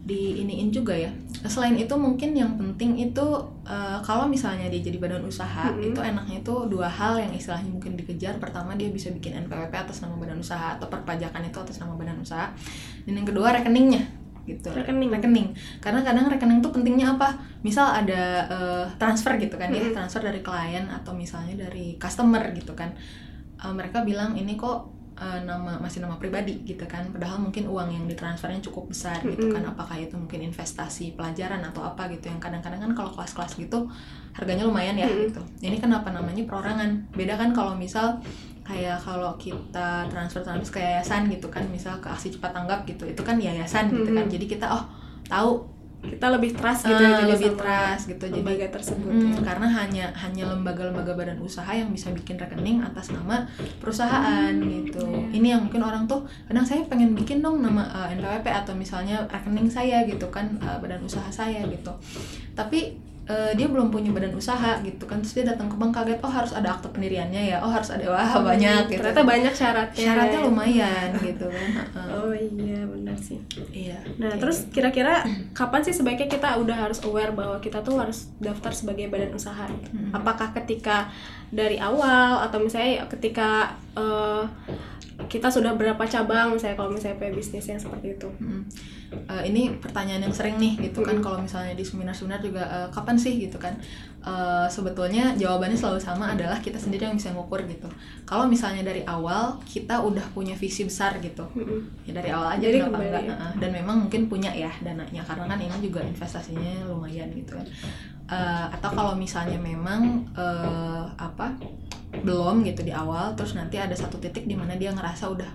diiniin 0.06 0.70
juga 0.70 0.94
ya. 0.94 1.10
Selain 1.50 1.74
itu 1.74 1.90
mungkin 1.98 2.30
yang 2.32 2.54
penting 2.54 2.94
itu 2.94 3.26
eh, 3.66 3.98
kalau 4.06 4.30
misalnya 4.30 4.70
dia 4.70 4.78
jadi 4.78 5.02
badan 5.02 5.26
usaha 5.26 5.74
Mm-mm. 5.74 5.90
itu 5.90 5.98
enaknya 5.98 6.46
itu 6.46 6.54
dua 6.70 6.86
hal 6.86 7.18
yang 7.18 7.34
istilahnya 7.34 7.66
mungkin 7.68 7.98
dikejar. 7.98 8.38
Pertama 8.38 8.78
dia 8.78 8.86
bisa 8.88 9.10
bikin 9.10 9.34
NPWP 9.46 9.74
atas 9.74 10.00
nama 10.06 10.14
badan 10.14 10.38
usaha 10.38 10.78
atau 10.78 10.86
perpajakan 10.86 11.42
itu 11.42 11.58
atas 11.58 11.82
nama 11.82 11.98
badan 11.98 12.22
usaha. 12.22 12.54
Dan 13.02 13.18
yang 13.18 13.26
kedua 13.26 13.50
rekeningnya 13.50 14.06
gitu. 14.46 14.70
Rekening. 14.70 15.10
Rekening. 15.10 15.48
Karena 15.82 16.06
kadang 16.06 16.30
rekening 16.30 16.62
tuh 16.62 16.70
pentingnya 16.70 17.18
apa? 17.18 17.34
Misal 17.66 18.06
ada 18.06 18.22
eh, 18.46 18.84
transfer 18.94 19.34
gitu 19.42 19.58
kan 19.58 19.74
ya, 19.74 19.82
Mm-mm. 19.82 19.94
transfer 19.98 20.22
dari 20.22 20.38
klien 20.38 20.86
atau 20.86 21.12
misalnya 21.18 21.66
dari 21.66 21.98
customer 21.98 22.54
gitu 22.54 22.78
kan. 22.78 22.94
Eh, 23.58 23.72
mereka 23.74 24.06
bilang 24.06 24.38
ini 24.38 24.54
kok 24.54 24.95
eh, 25.16 25.40
nama 25.48 25.80
masih 25.80 26.04
nama 26.04 26.20
pribadi 26.20 26.60
gitu 26.62 26.84
kan. 26.84 27.08
Padahal 27.10 27.40
mungkin 27.40 27.64
uang 27.66 27.88
yang 27.88 28.04
ditransfernya 28.04 28.60
cukup 28.60 28.92
besar 28.92 29.18
gitu 29.24 29.48
Mm-mm. 29.48 29.56
kan 29.56 29.64
apakah 29.72 29.96
itu 29.96 30.14
mungkin 30.14 30.46
investasi 30.46 31.16
pelajaran 31.16 31.64
atau 31.64 31.82
apa 31.82 32.08
gitu. 32.12 32.28
Yang 32.28 32.40
kadang-kadang 32.44 32.80
kan 32.84 32.92
kalau 32.92 33.10
kelas-kelas 33.16 33.56
gitu 33.56 33.88
harganya 34.36 34.64
lumayan 34.68 34.96
ya 34.96 35.08
Mm-mm. 35.08 35.32
gitu. 35.32 35.42
Ini 35.64 35.76
kenapa 35.80 36.12
namanya 36.12 36.44
perorangan? 36.44 37.10
Beda 37.16 37.34
kan 37.40 37.50
kalau 37.56 37.72
misal 37.74 38.20
kayak 38.66 38.98
kalau 38.98 39.32
kita 39.38 40.04
transfer 40.10 40.42
transfer 40.42 40.76
ke 40.76 40.80
yayasan 40.84 41.32
gitu 41.32 41.48
kan. 41.48 41.64
Misal 41.72 41.96
ke 41.98 42.08
aksi 42.12 42.36
cepat 42.36 42.52
tanggap 42.52 42.84
gitu. 42.84 43.08
Itu 43.08 43.24
kan 43.24 43.40
yayasan 43.40 43.88
gitu 43.88 44.12
kan. 44.12 44.28
Mm-mm. 44.28 44.34
jadi 44.36 44.46
kita 44.46 44.66
oh 44.68 44.84
tahu 45.26 45.75
Kita 45.96 46.28
lebih 46.30 46.54
trust 46.54 46.86
gitu 46.86 47.02
eh, 47.02 47.08
ya 47.08 47.24
lebih 47.26 47.50
sama 47.56 47.60
trust 47.60 48.04
gitu 48.06 48.24
jadi 48.30 48.38
lembaga 48.38 48.66
tersebut 48.78 49.10
Hmm, 49.10 49.32
ya. 49.32 49.40
karena 49.42 49.66
hanya 49.66 50.06
hanya 50.14 50.44
lembaga-lembaga 50.54 51.12
badan 51.12 51.38
usaha 51.42 51.66
yang 51.72 51.90
bisa 51.90 52.12
bikin 52.14 52.36
rekening 52.36 52.78
atas 52.78 53.10
nama 53.10 53.42
perusahaan 53.82 54.54
gitu. 54.54 55.02
Iya. 55.02 55.34
Ini 55.34 55.46
yang 55.56 55.62
mungkin 55.66 55.82
orang 55.82 56.06
tuh 56.06 56.22
kadang 56.46 56.62
saya 56.62 56.86
pengen 56.86 57.14
bikin 57.14 57.42
dong 57.42 57.58
nama 57.58 57.82
eh, 58.06 58.14
NPWP 58.14 58.46
atau 58.46 58.72
misalnya 58.74 59.26
rekening 59.26 59.66
saya 59.66 60.06
gitu 60.06 60.30
kan 60.30 60.46
eh, 60.58 60.78
badan 60.78 61.02
usaha 61.02 61.26
saya 61.28 61.66
gitu. 61.66 61.90
Tapi 62.54 62.94
eh, 63.26 63.50
dia 63.52 63.66
belum 63.66 63.90
punya 63.90 64.10
badan 64.10 64.30
usaha 64.32 64.78
gitu 64.80 65.02
kan 65.02 65.18
terus 65.18 65.34
dia 65.34 65.44
datang 65.44 65.66
ke 65.66 65.74
bank 65.74 65.92
kaget 65.92 66.18
oh 66.22 66.30
harus 66.30 66.50
ada 66.50 66.70
akte 66.70 66.86
pendiriannya 66.88 67.42
ya 67.50 67.58
oh 67.58 67.66
harus 67.66 67.90
ada 67.90 68.06
wah 68.06 68.38
banyak 68.40 68.86
gitu 68.86 69.02
Ternyata 69.02 69.22
banyak 69.22 69.50
syaratnya. 69.52 70.04
syaratnya 70.06 70.40
lumayan 70.42 71.08
gitu 71.18 71.46
kan. 71.46 71.68
Oh 72.06 72.30
iya, 72.30 72.80
benar 72.82 73.18
sih. 73.18 73.38
iya 73.70 73.98
Nah, 74.16 74.30
Kayak 74.30 74.40
terus 74.40 74.58
gitu. 74.62 74.72
kira-kira 74.78 75.14
kapan 75.52 75.80
sih 75.82 75.92
sebaiknya 75.92 76.28
kita 76.28 76.54
udah 76.56 76.76
harus 76.76 77.02
aware 77.02 77.30
bahwa 77.30 77.58
kita 77.58 77.82
tuh 77.82 77.98
harus 77.98 78.30
daftar 78.38 78.70
sebagai 78.70 79.10
badan 79.10 79.34
usaha? 79.34 79.66
Mm. 79.66 80.14
Apakah 80.14 80.54
ketika 80.54 81.10
dari 81.48 81.76
awal 81.76 82.42
atau 82.42 82.58
misalnya 82.58 83.04
ketika 83.06 83.74
eh, 83.94 84.42
kita 85.26 85.48
sudah 85.48 85.72
berapa 85.74 86.04
cabang 86.04 86.52
misalnya 86.52 86.76
kalau 86.76 86.92
misalnya 86.92 87.16
punya 87.16 87.32
bisnis 87.32 87.66
yang 87.66 87.80
seperti 87.80 88.14
itu? 88.20 88.28
Mm. 88.36 88.62
Eh, 89.26 89.42
ini 89.48 89.62
pertanyaan 89.80 90.28
yang 90.28 90.34
sering 90.34 90.60
nih 90.60 90.90
gitu 90.90 91.00
kan 91.00 91.16
Mm. 91.18 91.24
kalau 91.24 91.38
misalnya 91.40 91.72
di 91.72 91.80
seminar-seminar 91.80 92.38
juga 92.44 92.62
eh, 92.62 92.88
kapan 92.92 93.16
sih 93.16 93.40
gitu 93.40 93.56
kan 93.56 93.74
Eh, 94.26 94.66
sebetulnya 94.66 95.38
jawabannya 95.38 95.78
selalu 95.78 96.02
sama 96.02 96.34
adalah 96.34 96.58
kita 96.58 96.74
sendiri 96.74 97.06
yang 97.06 97.14
bisa 97.14 97.30
ngukur 97.30 97.62
gitu 97.70 97.86
kalau 98.26 98.50
misalnya 98.50 98.82
dari 98.82 99.06
awal 99.06 99.54
kita 99.62 100.02
udah 100.02 100.26
punya 100.34 100.50
visi 100.58 100.82
besar 100.82 101.14
gitu 101.22 101.46
Mm-mm. 101.54 102.02
ya 102.02 102.10
dari 102.10 102.34
awal 102.34 102.58
aja 102.58 102.66
Jadi 102.66 102.82
kenapa 102.82 103.06
enggak 103.06 103.22
Heeh. 103.22 103.52
dan 103.62 103.70
memang 103.70 103.96
mungkin 104.02 104.26
punya 104.26 104.50
ya 104.50 104.66
dananya 104.82 105.22
karena 105.22 105.46
kan 105.46 105.62
ini 105.62 105.78
juga 105.78 106.02
investasinya 106.02 106.90
lumayan 106.90 107.30
gitu 107.38 107.54
kan 107.54 107.66
Eh, 108.26 108.66
atau 108.74 108.90
kalau 108.90 109.14
misalnya 109.14 109.54
memang 109.62 110.26
eh, 110.34 111.04
apa 111.14 111.54
belum 112.22 112.64
gitu 112.64 112.86
di 112.86 112.92
awal 112.94 113.34
terus 113.34 113.58
nanti 113.58 113.76
ada 113.76 113.92
satu 113.92 114.16
titik 114.16 114.48
di 114.48 114.56
mana 114.56 114.78
dia 114.78 114.94
ngerasa 114.94 115.28
udah 115.28 115.50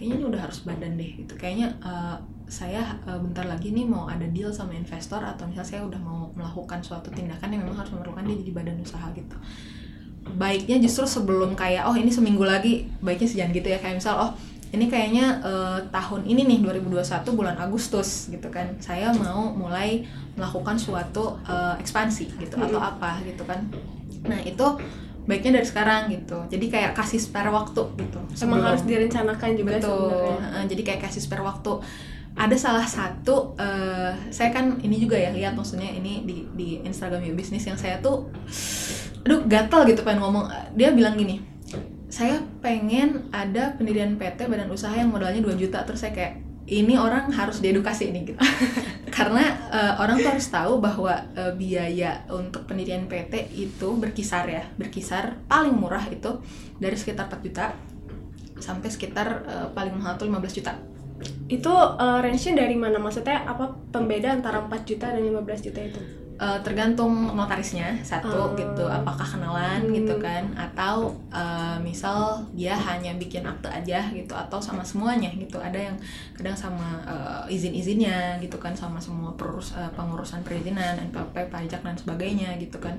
kayaknya 0.00 0.16
ini 0.16 0.24
udah 0.32 0.40
harus 0.40 0.64
badan 0.64 0.96
deh 0.96 1.10
gitu. 1.12 1.36
Kayaknya 1.36 1.76
eh, 1.84 2.16
saya 2.48 2.96
eh, 3.04 3.20
bentar 3.20 3.44
lagi 3.44 3.76
nih 3.76 3.84
mau 3.84 4.08
ada 4.08 4.24
deal 4.32 4.48
sama 4.48 4.72
investor 4.72 5.20
atau 5.20 5.44
misalnya 5.44 5.68
saya 5.68 5.82
udah 5.84 6.00
mau 6.00 6.32
melakukan 6.32 6.80
suatu 6.80 7.12
tindakan 7.12 7.52
yang 7.52 7.68
memang 7.68 7.84
harus 7.84 7.92
memerlukan 7.92 8.24
dia 8.24 8.40
jadi 8.40 8.52
badan 8.56 8.80
usaha 8.80 9.04
gitu. 9.12 9.36
Baiknya 10.40 10.80
justru 10.80 11.04
sebelum 11.04 11.52
kayak 11.52 11.84
oh 11.84 11.92
ini 11.92 12.08
seminggu 12.08 12.48
lagi 12.48 12.88
baiknya 13.04 13.28
sejangan 13.28 13.52
gitu 13.52 13.68
ya. 13.68 13.76
Kayak 13.76 14.00
misal 14.00 14.16
oh 14.16 14.32
ini 14.72 14.88
kayaknya 14.88 15.36
eh, 15.44 15.78
tahun 15.92 16.24
ini 16.24 16.48
nih 16.48 16.58
2021 16.64 17.36
bulan 17.36 17.60
Agustus 17.60 18.32
gitu 18.32 18.48
kan. 18.48 18.72
Saya 18.80 19.12
mau 19.12 19.52
mulai 19.52 20.08
melakukan 20.32 20.80
suatu 20.80 21.36
eh, 21.44 21.76
ekspansi 21.76 22.40
gitu 22.40 22.56
atau 22.56 22.80
apa 22.80 23.20
gitu 23.28 23.44
kan. 23.44 23.68
Nah 24.24 24.40
itu 24.48 24.64
baiknya 25.28 25.60
dari 25.60 25.66
sekarang 25.68 26.02
gitu. 26.12 26.38
Jadi 26.48 26.66
kayak 26.72 26.92
kasih 26.96 27.20
spare 27.20 27.50
waktu 27.52 27.82
gitu. 27.96 28.18
Emang 28.18 28.34
sebelum- 28.36 28.66
harus 28.66 28.82
direncanakan 28.84 29.50
juga 29.56 29.76
betul. 29.76 29.90
sebenarnya. 29.90 30.64
Jadi 30.68 30.82
kayak 30.84 31.00
kasih 31.08 31.20
spare 31.24 31.44
waktu. 31.44 31.72
Ada 32.30 32.56
salah 32.56 32.86
satu 32.86 33.58
eh, 33.58 34.14
saya 34.30 34.54
kan 34.54 34.78
ini 34.80 35.02
juga 35.02 35.18
ya 35.18 35.34
lihat 35.34 35.52
maksudnya 35.58 35.90
ini 35.90 36.22
di 36.24 36.46
di 36.54 36.68
Instagram 36.86 37.26
ya 37.26 37.32
bisnis 37.34 37.66
yang 37.66 37.76
saya 37.76 37.98
tuh 37.98 38.30
aduh 39.26 39.44
gatel 39.44 39.84
gitu 39.90 40.00
pengen 40.06 40.24
ngomong. 40.24 40.46
Dia 40.78 40.94
bilang 40.94 41.18
gini 41.18 41.42
saya 42.10 42.42
pengen 42.58 43.30
ada 43.30 43.78
pendirian 43.78 44.18
PT 44.18 44.50
badan 44.50 44.66
usaha 44.66 44.90
yang 44.90 45.14
modalnya 45.14 45.38
2 45.46 45.54
juta. 45.54 45.86
Terus 45.86 46.02
saya 46.02 46.10
kayak 46.10 46.34
ini 46.70 46.94
orang 46.94 47.34
harus 47.34 47.58
diedukasi 47.58 48.14
ini 48.14 48.30
gitu 48.30 48.38
karena 49.16 49.42
eh, 49.74 49.94
orang 49.98 50.22
tuh 50.22 50.30
harus 50.30 50.48
tahu 50.48 50.78
bahwa 50.78 51.12
eh, 51.34 51.52
biaya 51.58 52.22
untuk 52.30 52.64
pendirian 52.70 53.10
PT 53.10 53.50
itu 53.58 53.88
berkisar 53.98 54.46
ya 54.46 54.62
berkisar 54.78 55.34
paling 55.50 55.74
murah 55.74 56.06
itu 56.06 56.38
dari 56.78 56.94
sekitar 56.94 57.26
4 57.26 57.42
juta 57.42 57.74
sampai 58.62 58.88
sekitar 58.92 59.28
eh, 59.44 59.68
paling 59.74 59.98
mahal 59.98 60.14
tuh 60.14 60.30
15 60.30 60.58
juta 60.62 60.72
Itu 61.52 61.68
eh, 62.00 62.18
range-nya 62.24 62.64
dari 62.64 62.80
mana? 62.80 62.96
Maksudnya 62.96 63.44
apa 63.44 63.76
pembeda 63.92 64.32
antara 64.32 64.64
4 64.64 64.88
juta 64.88 65.12
dan 65.12 65.20
15 65.20 65.66
juta 65.68 65.80
itu? 65.84 66.00
Eh, 66.40 66.58
tergantung 66.64 67.36
notarisnya 67.36 67.92
satu 68.00 68.56
gitu 68.56 68.88
apakah 68.88 69.28
kenalan 69.28 69.84
Hmm. 69.84 69.92
gitu 69.92 70.16
kan. 70.16 70.40
Atau 70.56 71.12
eh, 71.28 71.76
misal 71.84 72.40
dia 72.56 72.72
hanya 72.72 73.12
bikin 73.20 73.44
akte 73.44 73.68
aja 73.68 74.00
gitu 74.08 74.32
atau 74.32 74.56
sama 74.56 74.80
semuanya 74.80 75.28
gitu. 75.36 75.60
Ada 75.60 75.92
yang 75.92 75.96
kadang 76.32 76.56
sama 76.56 76.96
eh, 77.04 77.52
izin-izinnya 77.52 78.40
gitu 78.40 78.56
kan 78.56 78.72
sama 78.72 78.96
semua 78.96 79.36
perurus 79.36 79.76
eh, 79.76 79.92
pengurusan 79.92 80.40
perizinan 80.40 80.96
NPWP 81.12 81.52
pajak 81.52 81.84
dan 81.84 81.92
sebagainya 81.92 82.56
gitu 82.56 82.80
kan. 82.80 82.96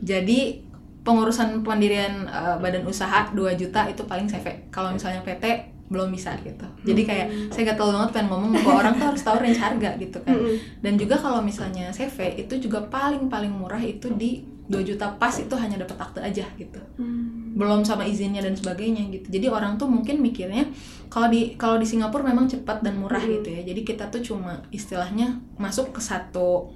Jadi 0.00 0.64
pengurusan 1.04 1.60
pendirian 1.60 2.24
eh, 2.24 2.56
badan 2.56 2.88
usaha 2.88 3.28
2 3.36 3.52
juta 3.60 3.84
itu 3.84 4.00
paling 4.08 4.24
CV 4.24 4.48
kalau 4.72 4.96
misalnya 4.96 5.20
PT 5.20 5.44
belum 5.88 6.08
bisa 6.08 6.36
gitu 6.40 6.66
jadi 6.84 7.02
kayak 7.02 7.26
Hmm. 7.28 7.48
saya 7.48 7.64
gatel 7.68 7.90
banget 7.90 8.10
pengen 8.12 8.28
ngomong 8.28 8.50
bahwa 8.54 8.72
orang 8.78 8.94
tuh 8.94 9.06
harus 9.08 9.22
tahu 9.22 9.36
range 9.38 9.56
harga 9.56 9.90
gitu 9.96 10.18
kan 10.20 10.32
Mm-mm. 10.32 10.56
dan 10.78 10.92
juga 10.94 11.16
kalau 11.16 11.40
misalnya 11.40 11.88
CV 11.88 12.16
itu 12.38 12.54
juga 12.60 12.84
paling 12.84 13.26
paling 13.26 13.48
murah 13.50 13.80
itu 13.80 14.08
di 14.14 14.40
2 14.68 14.84
juta 14.84 15.08
pas 15.16 15.32
itu 15.32 15.48
hanya 15.56 15.80
dapat 15.80 15.96
akte 15.98 16.20
aja 16.20 16.44
gitu 16.54 16.76
Hmm. 17.00 17.56
belum 17.56 17.82
sama 17.82 18.04
izinnya 18.04 18.38
dan 18.38 18.52
sebagainya 18.52 19.08
gitu 19.08 19.26
jadi 19.30 19.48
orang 19.48 19.74
tuh 19.74 19.88
mungkin 19.88 20.20
mikirnya 20.20 20.68
kalau 21.08 21.26
di 21.26 21.56
kalau 21.56 21.74
di 21.74 21.88
Singapura 21.88 22.20
memang 22.22 22.44
cepat 22.44 22.84
dan 22.84 22.94
murah 22.94 23.20
gitu 23.20 23.48
ya 23.48 23.64
jadi 23.64 23.80
kita 23.80 24.04
tuh 24.08 24.20
cuma 24.20 24.60
istilahnya 24.68 25.40
masuk 25.56 25.90
ke 25.90 26.00
satu 26.00 26.68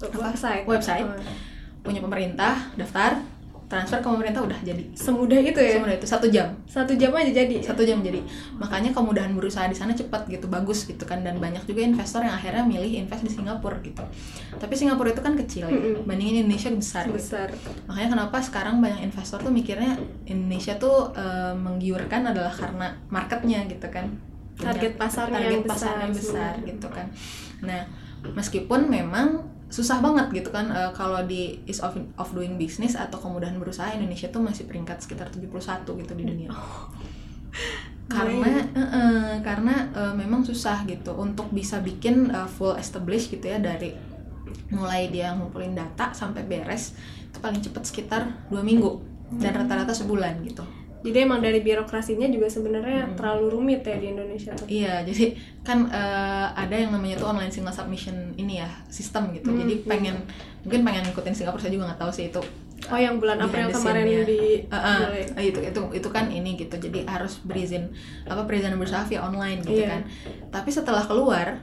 Apa? 0.00 0.32
Website. 0.32 0.64
Website. 0.64 1.04
Punya 1.80 2.00
pemerintah 2.00 2.72
daftar 2.74 3.20
transfer 3.70 4.02
ke 4.02 4.08
pemerintah 4.10 4.42
udah 4.42 4.58
jadi. 4.66 4.82
Semudah 4.98 5.38
itu 5.38 5.54
ya? 5.62 5.78
Semudah 5.78 5.94
itu 5.94 6.06
satu 6.10 6.26
jam. 6.26 6.50
Satu 6.66 6.90
jam 6.98 7.14
aja 7.14 7.30
jadi? 7.30 7.62
Satu 7.62 7.86
jam 7.86 8.02
jadi. 8.02 8.18
Makanya 8.58 8.90
kemudahan 8.90 9.30
berusaha 9.30 9.70
di 9.70 9.76
sana 9.78 9.94
cepat 9.94 10.26
gitu 10.26 10.50
bagus 10.50 10.90
gitu 10.90 11.06
kan. 11.06 11.22
Dan 11.22 11.38
banyak 11.38 11.62
juga 11.70 11.86
investor 11.86 12.26
yang 12.26 12.34
akhirnya 12.34 12.66
milih 12.66 13.06
invest 13.06 13.22
di 13.22 13.30
Singapura 13.30 13.78
gitu. 13.86 14.02
Tapi 14.58 14.74
Singapura 14.74 15.14
itu 15.14 15.22
kan 15.22 15.38
kecil 15.38 15.70
ya 15.70 15.78
Mm-mm. 15.78 16.02
bandingin 16.02 16.42
Indonesia 16.42 16.74
besar 16.74 17.06
gitu. 17.06 17.14
besar. 17.22 17.48
Makanya 17.86 18.08
kenapa 18.18 18.36
sekarang 18.42 18.82
banyak 18.82 19.06
investor 19.06 19.38
tuh 19.38 19.54
mikirnya 19.54 19.94
Indonesia 20.26 20.74
tuh 20.74 21.14
eh, 21.14 21.54
menggiurkan 21.54 22.26
adalah 22.26 22.50
karena 22.50 22.90
marketnya 23.06 23.70
gitu 23.70 23.86
kan. 23.86 24.10
Target 24.58 24.98
pasarnya 24.98 25.38
target 25.38 25.52
yang 25.54 25.62
besar 25.62 25.78
pasarnya 25.94 26.08
besar 26.10 26.52
sebenarnya. 26.58 26.68
gitu 26.74 26.88
kan. 26.90 27.06
Nah 27.62 27.80
meskipun 28.34 28.90
memang 28.90 29.46
susah 29.70 30.02
banget 30.02 30.42
gitu 30.42 30.50
kan 30.50 30.66
eh, 30.74 30.90
kalau 30.92 31.22
di 31.24 31.62
ease 31.64 31.78
of, 31.80 31.94
of 32.18 32.28
doing 32.34 32.58
business 32.58 32.98
atau 32.98 33.16
kemudahan 33.22 33.54
berusaha 33.56 33.94
Indonesia 33.94 34.26
tuh 34.28 34.42
masih 34.42 34.66
peringkat 34.66 34.98
sekitar 35.00 35.30
71 35.30 35.46
gitu 35.86 36.12
di 36.18 36.24
dunia. 36.26 36.50
Karena 38.10 38.58
eh, 38.58 38.82
eh, 38.82 39.34
karena 39.46 39.86
eh, 39.94 40.14
memang 40.18 40.42
susah 40.42 40.82
gitu 40.90 41.14
untuk 41.14 41.46
bisa 41.54 41.78
bikin 41.78 42.34
eh, 42.34 42.48
full 42.50 42.74
established 42.74 43.30
gitu 43.30 43.46
ya 43.46 43.62
dari 43.62 43.94
mulai 44.74 45.06
dia 45.14 45.30
ngumpulin 45.34 45.78
data 45.78 46.10
sampai 46.10 46.42
beres 46.42 46.98
itu 47.30 47.38
paling 47.38 47.62
cepat 47.62 47.86
sekitar 47.86 48.22
dua 48.50 48.66
minggu 48.66 48.98
dan 49.38 49.54
rata-rata 49.54 49.94
sebulan 49.94 50.42
gitu 50.42 50.66
jadi 51.00 51.24
emang 51.24 51.40
dari 51.40 51.60
birokrasinya 51.60 52.26
juga 52.26 52.44
sebenarnya 52.46 53.00
Mm. 53.02 53.14
terlalu 53.14 53.46
rumit 53.50 53.80
ya 53.80 53.96
di 53.96 54.06
Indonesia 54.08 54.52
tuh 54.52 54.66
Iya, 54.66 55.00
jadi 55.02 55.32
kan 55.60 55.86
eh, 55.86 56.46
ada 56.54 56.72
yang 56.72 56.90
namanya 56.90 57.16
tuh 57.16 57.28
online 57.28 57.48
single 57.48 57.70
submission 57.70 58.14
ini 58.34 58.58
ya 58.58 58.68
sistem 58.86 59.28
gitu. 59.30 59.48
Hmm, 59.48 59.60
Jadi 59.60 59.74
hmm. 59.76 59.86
pengen 59.86 60.16
mungkin 60.60 60.80
pengen 60.82 61.02
ngikutin 61.06 61.32
Singapura 61.32 61.56
saya 61.58 61.72
juga 61.72 61.88
nggak 61.88 62.00
tahu 62.00 62.10
sih 62.10 62.28
itu. 62.28 62.42
oh 62.82 62.96
yang 62.96 63.16
bulan 63.16 63.36
April 63.38 63.68
kemarin 63.68 64.02
scene-nya. 64.02 64.24
di 64.24 64.40
eh, 64.62 64.72
mulai. 64.72 65.24
eh, 65.36 65.44
itu 65.46 65.60
itu 65.60 65.80
itu 65.94 66.08
kan 66.08 66.26
ini 66.26 66.56
gitu. 66.56 66.74
Jadi 66.74 67.04
harus 67.04 67.38
berizin 67.40 67.92
apa 68.24 68.44
perizinan 68.44 68.76
berusaha 68.76 69.04
via 69.04 69.20
online 69.20 69.60
gitu 69.60 69.80
Iya. 69.80 69.88
kan. 69.90 70.00
Tapi 70.50 70.68
setelah 70.68 71.04
keluar 71.04 71.60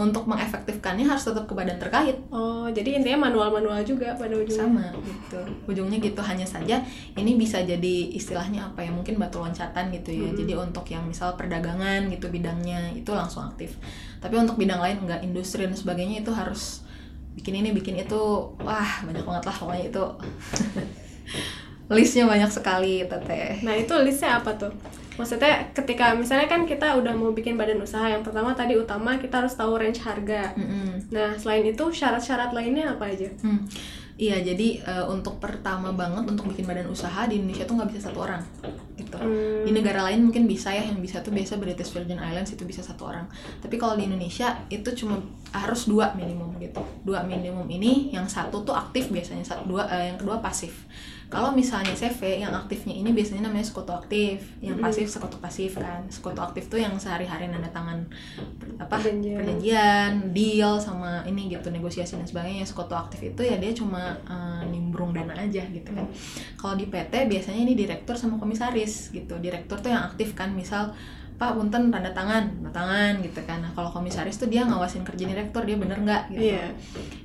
untuk 0.00 0.24
mengefektifkannya 0.24 1.04
harus 1.04 1.28
tetap 1.28 1.44
ke 1.44 1.52
badan 1.52 1.76
terkait. 1.76 2.16
Oh 2.32 2.64
jadi 2.72 2.96
intinya 2.96 3.28
manual-manual 3.28 3.84
juga 3.84 4.16
pada 4.16 4.32
ujungnya. 4.32 4.64
Sama. 4.64 4.86
Gitu. 5.04 5.40
Ujungnya 5.68 6.00
gitu 6.00 6.20
hanya 6.24 6.48
saja 6.48 6.80
ini 7.14 7.36
bisa 7.36 7.60
jadi 7.60 7.94
istilahnya 8.16 8.72
apa 8.72 8.80
ya 8.80 8.90
mungkin 8.90 9.20
batu 9.20 9.38
loncatan 9.38 9.92
gitu 9.92 10.10
ya. 10.16 10.28
Mhm. 10.32 10.36
jadi 10.40 10.52
untuk 10.56 10.88
yang 10.88 11.04
misal 11.04 11.36
perdagangan 11.36 12.08
gitu 12.08 12.32
bidangnya 12.32 12.96
itu 12.96 13.12
langsung 13.12 13.44
aktif. 13.44 13.76
Tapi 14.24 14.34
untuk 14.40 14.56
bidang 14.56 14.80
lain 14.80 15.04
enggak 15.04 15.20
industri 15.20 15.68
dan 15.68 15.76
sebagainya 15.76 16.24
itu 16.24 16.32
harus 16.32 16.82
bikin 17.36 17.60
ini 17.60 17.76
bikin 17.76 18.00
itu. 18.00 18.56
Wah 18.64 19.04
banyak 19.04 19.22
banget 19.22 19.44
lah 19.44 19.56
pokoknya 19.60 19.84
itu 19.92 20.04
listnya 21.90 22.24
banyak 22.24 22.50
sekali 22.50 23.02
teteh 23.04 23.60
Nah 23.66 23.74
itu 23.74 23.92
listnya 24.00 24.38
apa 24.38 24.54
tuh? 24.54 24.70
Maksudnya 25.18 25.68
ketika 25.76 26.16
misalnya 26.16 26.48
kan 26.48 26.64
kita 26.64 26.96
udah 26.96 27.12
mau 27.12 27.34
bikin 27.36 27.60
badan 27.60 27.82
usaha 27.84 28.08
yang 28.08 28.24
pertama 28.24 28.56
tadi 28.56 28.78
utama 28.78 29.20
kita 29.20 29.44
harus 29.44 29.52
tahu 29.52 29.76
range 29.76 30.00
harga. 30.00 30.56
Mm-mm. 30.56 31.12
Nah 31.12 31.36
selain 31.36 31.66
itu 31.68 31.84
syarat-syarat 31.92 32.56
lainnya 32.56 32.96
apa 32.96 33.10
aja? 33.10 33.28
Hmm. 33.44 33.68
Iya, 34.20 34.36
jadi 34.52 34.84
eh, 34.84 35.04
untuk 35.08 35.40
pertama 35.40 35.96
banget 35.96 36.28
untuk 36.28 36.52
bikin 36.52 36.68
badan 36.68 36.92
usaha 36.92 37.24
di 37.24 37.40
Indonesia 37.40 37.64
tuh 37.64 37.80
nggak 37.80 37.88
bisa 37.88 38.12
satu 38.12 38.28
orang, 38.28 38.44
gitu. 38.92 39.16
Hmm. 39.16 39.64
Di 39.64 39.72
negara 39.72 40.04
lain 40.04 40.28
mungkin 40.28 40.44
bisa 40.44 40.68
ya, 40.68 40.84
yang 40.84 41.00
bisa 41.00 41.24
tuh 41.24 41.32
biasa 41.32 41.56
British 41.56 41.88
Virgin 41.88 42.20
Islands 42.20 42.52
itu 42.52 42.68
bisa 42.68 42.84
satu 42.84 43.08
orang. 43.08 43.24
Tapi 43.64 43.80
kalau 43.80 43.96
di 43.96 44.04
Indonesia 44.04 44.60
itu 44.68 44.92
cuma 44.92 45.16
harus 45.56 45.88
dua 45.88 46.12
minimum 46.12 46.52
gitu. 46.60 46.84
Dua 47.00 47.24
minimum 47.24 47.64
ini, 47.72 48.12
yang 48.12 48.28
satu 48.28 48.60
tuh 48.60 48.76
aktif 48.76 49.08
biasanya, 49.08 49.40
satu 49.40 49.64
dua, 49.64 49.88
eh, 49.88 50.12
yang 50.12 50.20
kedua 50.20 50.36
pasif. 50.44 50.84
Kalau 51.30 51.54
misalnya 51.54 51.94
CV 51.94 52.42
yang 52.42 52.50
aktifnya 52.50 52.90
ini 52.90 53.14
biasanya 53.14 53.46
namanya 53.46 53.62
sekutu 53.62 53.94
aktif, 53.94 54.42
yang 54.58 54.74
Mm. 54.74 54.82
pasif 54.82 55.06
sekutu 55.06 55.38
pasif 55.38 55.78
kan. 55.78 56.02
Sekutu 56.10 56.42
aktif 56.42 56.66
tuh 56.66 56.76
yang 56.76 56.90
sehari-hari 56.98 57.46
nanda 57.46 57.70
tangan 57.70 58.02
apa 58.76 58.98
Perjanjian. 58.98 59.38
perjanjian, 59.38 60.10
deal 60.34 60.74
sama 60.76 61.22
ini 61.22 61.46
gitu 61.46 61.70
negosiasi 61.70 62.18
dan 62.18 62.26
sebagainya. 62.26 62.66
Sekutu 62.66 62.98
aktif 62.98 63.22
itu 63.22 63.40
ya 63.40 63.56
dia 63.56 63.70
cuma 63.70 64.18
eh, 64.26 64.62
nimbrung 64.66 65.14
dana 65.14 65.30
aja 65.32 65.62
gitu 65.64 65.86
kan. 65.88 66.02
Kalau 66.58 66.74
di 66.74 66.84
PT 66.84 67.30
biasanya 67.30 67.62
ini 67.62 67.78
direktur 67.78 68.18
sama 68.18 68.34
komisaris 68.34 69.14
gitu. 69.14 69.38
Direktur 69.38 69.78
tuh 69.78 69.94
yang 69.94 70.02
aktif 70.04 70.34
kan, 70.34 70.50
misal 70.50 70.90
Pak 71.40 71.56
Punten 71.56 71.88
tanda 71.88 72.12
tangan, 72.12 72.52
tanda 72.52 72.68
tangan 72.68 73.24
gitu 73.24 73.40
kan. 73.48 73.64
Nah, 73.64 73.72
kalau 73.72 73.88
komisaris 73.88 74.36
tuh 74.36 74.52
dia 74.52 74.68
ngawasin 74.68 75.00
kerja 75.08 75.24
direktur 75.24 75.64
dia 75.64 75.80
bener 75.80 75.96
nggak? 76.04 76.36
Gitu. 76.36 76.52
Iya. 76.52 76.68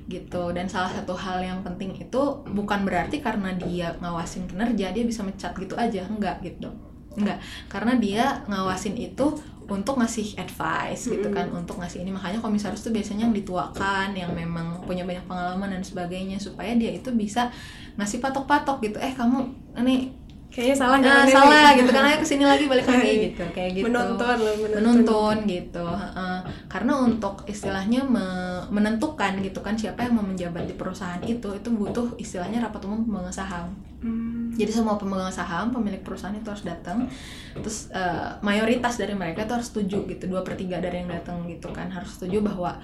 gitu. 0.08 0.56
Dan 0.56 0.64
salah 0.72 0.88
satu 0.88 1.12
hal 1.12 1.44
yang 1.44 1.60
penting 1.60 1.92
itu 2.00 2.22
bukan 2.48 2.88
berarti 2.88 3.20
karena 3.20 3.52
dia 3.52 3.92
ngawasin 4.00 4.48
kinerja 4.48 4.96
dia 4.96 5.04
bisa 5.04 5.20
mecat 5.20 5.52
gitu 5.60 5.76
aja. 5.76 6.08
Enggak 6.08 6.40
gitu. 6.40 6.72
Enggak 7.12 7.44
karena 7.68 7.92
dia 8.00 8.40
ngawasin 8.48 8.96
itu 8.96 9.36
untuk 9.66 9.98
ngasih 9.98 10.38
advice 10.38 11.10
gitu 11.10 11.28
kan 11.28 11.52
untuk 11.52 11.76
ngasih 11.76 12.00
ini. 12.00 12.14
Makanya 12.14 12.40
komisaris 12.40 12.80
tuh 12.80 12.96
biasanya 12.96 13.28
yang 13.28 13.36
dituakan 13.36 14.16
yang 14.16 14.32
memang 14.32 14.80
punya 14.88 15.04
banyak 15.04 15.28
pengalaman 15.28 15.76
dan 15.76 15.82
sebagainya 15.84 16.40
supaya 16.40 16.72
dia 16.72 16.94
itu 16.94 17.12
bisa 17.12 17.52
ngasih 18.00 18.24
patok-patok 18.24 18.80
gitu. 18.80 18.96
Eh 18.96 19.12
kamu 19.12 19.44
ini 19.76 20.24
Kayaknya 20.46 20.76
salah 20.78 20.96
ah, 20.96 21.02
jalannya 21.02 21.34
salah 21.34 21.64
nih. 21.68 21.78
gitu 21.78 21.90
kan 21.90 22.02
ayo 22.02 22.16
ke 22.16 22.26
sini 22.26 22.44
lagi 22.44 22.64
balik 22.64 22.86
lagi 22.86 23.12
gitu 23.28 23.42
kayak 23.50 23.70
gitu 23.76 23.84
Menonton 23.84 24.36
loh, 24.36 24.54
menonton. 24.56 24.76
menuntun 24.76 25.36
gitu 25.44 25.84
heeh. 25.86 26.36
karena 26.66 26.92
untuk 26.98 27.34
istilahnya 27.44 28.00
me- 28.02 28.44
menentukan 28.68 29.36
gitu 29.38 29.60
kan 29.60 29.74
siapa 29.74 30.02
yang 30.02 30.16
mau 30.16 30.24
menjabat 30.24 30.64
di 30.64 30.72
perusahaan 30.72 31.20
itu 31.22 31.48
itu 31.52 31.68
butuh 31.68 32.16
istilahnya 32.16 32.58
rapat 32.60 32.80
umum 32.82 33.04
pemegang 33.04 33.34
saham 33.34 33.68
Hmm. 33.96 34.52
jadi 34.52 34.68
semua 34.70 34.94
pemegang 34.94 35.32
saham 35.32 35.72
pemilik 35.72 35.98
perusahaan 35.98 36.32
itu 36.32 36.44
harus 36.44 36.62
datang 36.62 37.08
terus 37.54 37.88
eh, 37.90 38.28
mayoritas 38.40 38.92
dari 38.94 39.12
mereka 39.12 39.42
itu 39.42 39.52
harus 39.52 39.66
setuju 39.66 40.04
gitu 40.06 40.28
dua 40.28 40.44
per 40.44 40.52
tiga 40.54 40.76
dari 40.76 41.00
yang 41.00 41.08
datang 41.08 41.44
gitu 41.44 41.68
kan 41.70 41.88
harus 41.88 42.12
setuju 42.12 42.44
bahwa 42.44 42.76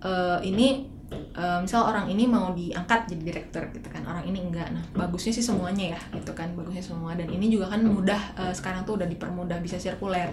eh, 0.00 0.38
ini 0.44 0.86
eh, 1.10 1.58
misal 1.60 1.82
orang 1.84 2.06
ini 2.06 2.24
mau 2.24 2.54
diangkat 2.54 3.10
jadi 3.10 3.22
direktur 3.22 3.62
gitu 3.74 3.88
kan 3.90 4.02
orang 4.06 4.22
ini 4.24 4.38
enggak. 4.40 4.70
Nah 4.70 4.82
bagusnya 4.94 5.34
sih 5.34 5.42
semuanya 5.42 5.98
ya 5.98 6.00
gitu 6.14 6.30
kan 6.32 6.50
bagusnya 6.54 6.82
semua. 6.82 7.14
Dan 7.18 7.26
ini 7.28 7.50
juga 7.50 7.70
kan 7.70 7.82
mudah 7.82 8.18
eh, 8.38 8.54
sekarang 8.54 8.86
tuh 8.86 8.98
udah 8.98 9.06
dipermudah 9.06 9.58
bisa 9.58 9.74
sirkuler. 9.76 10.30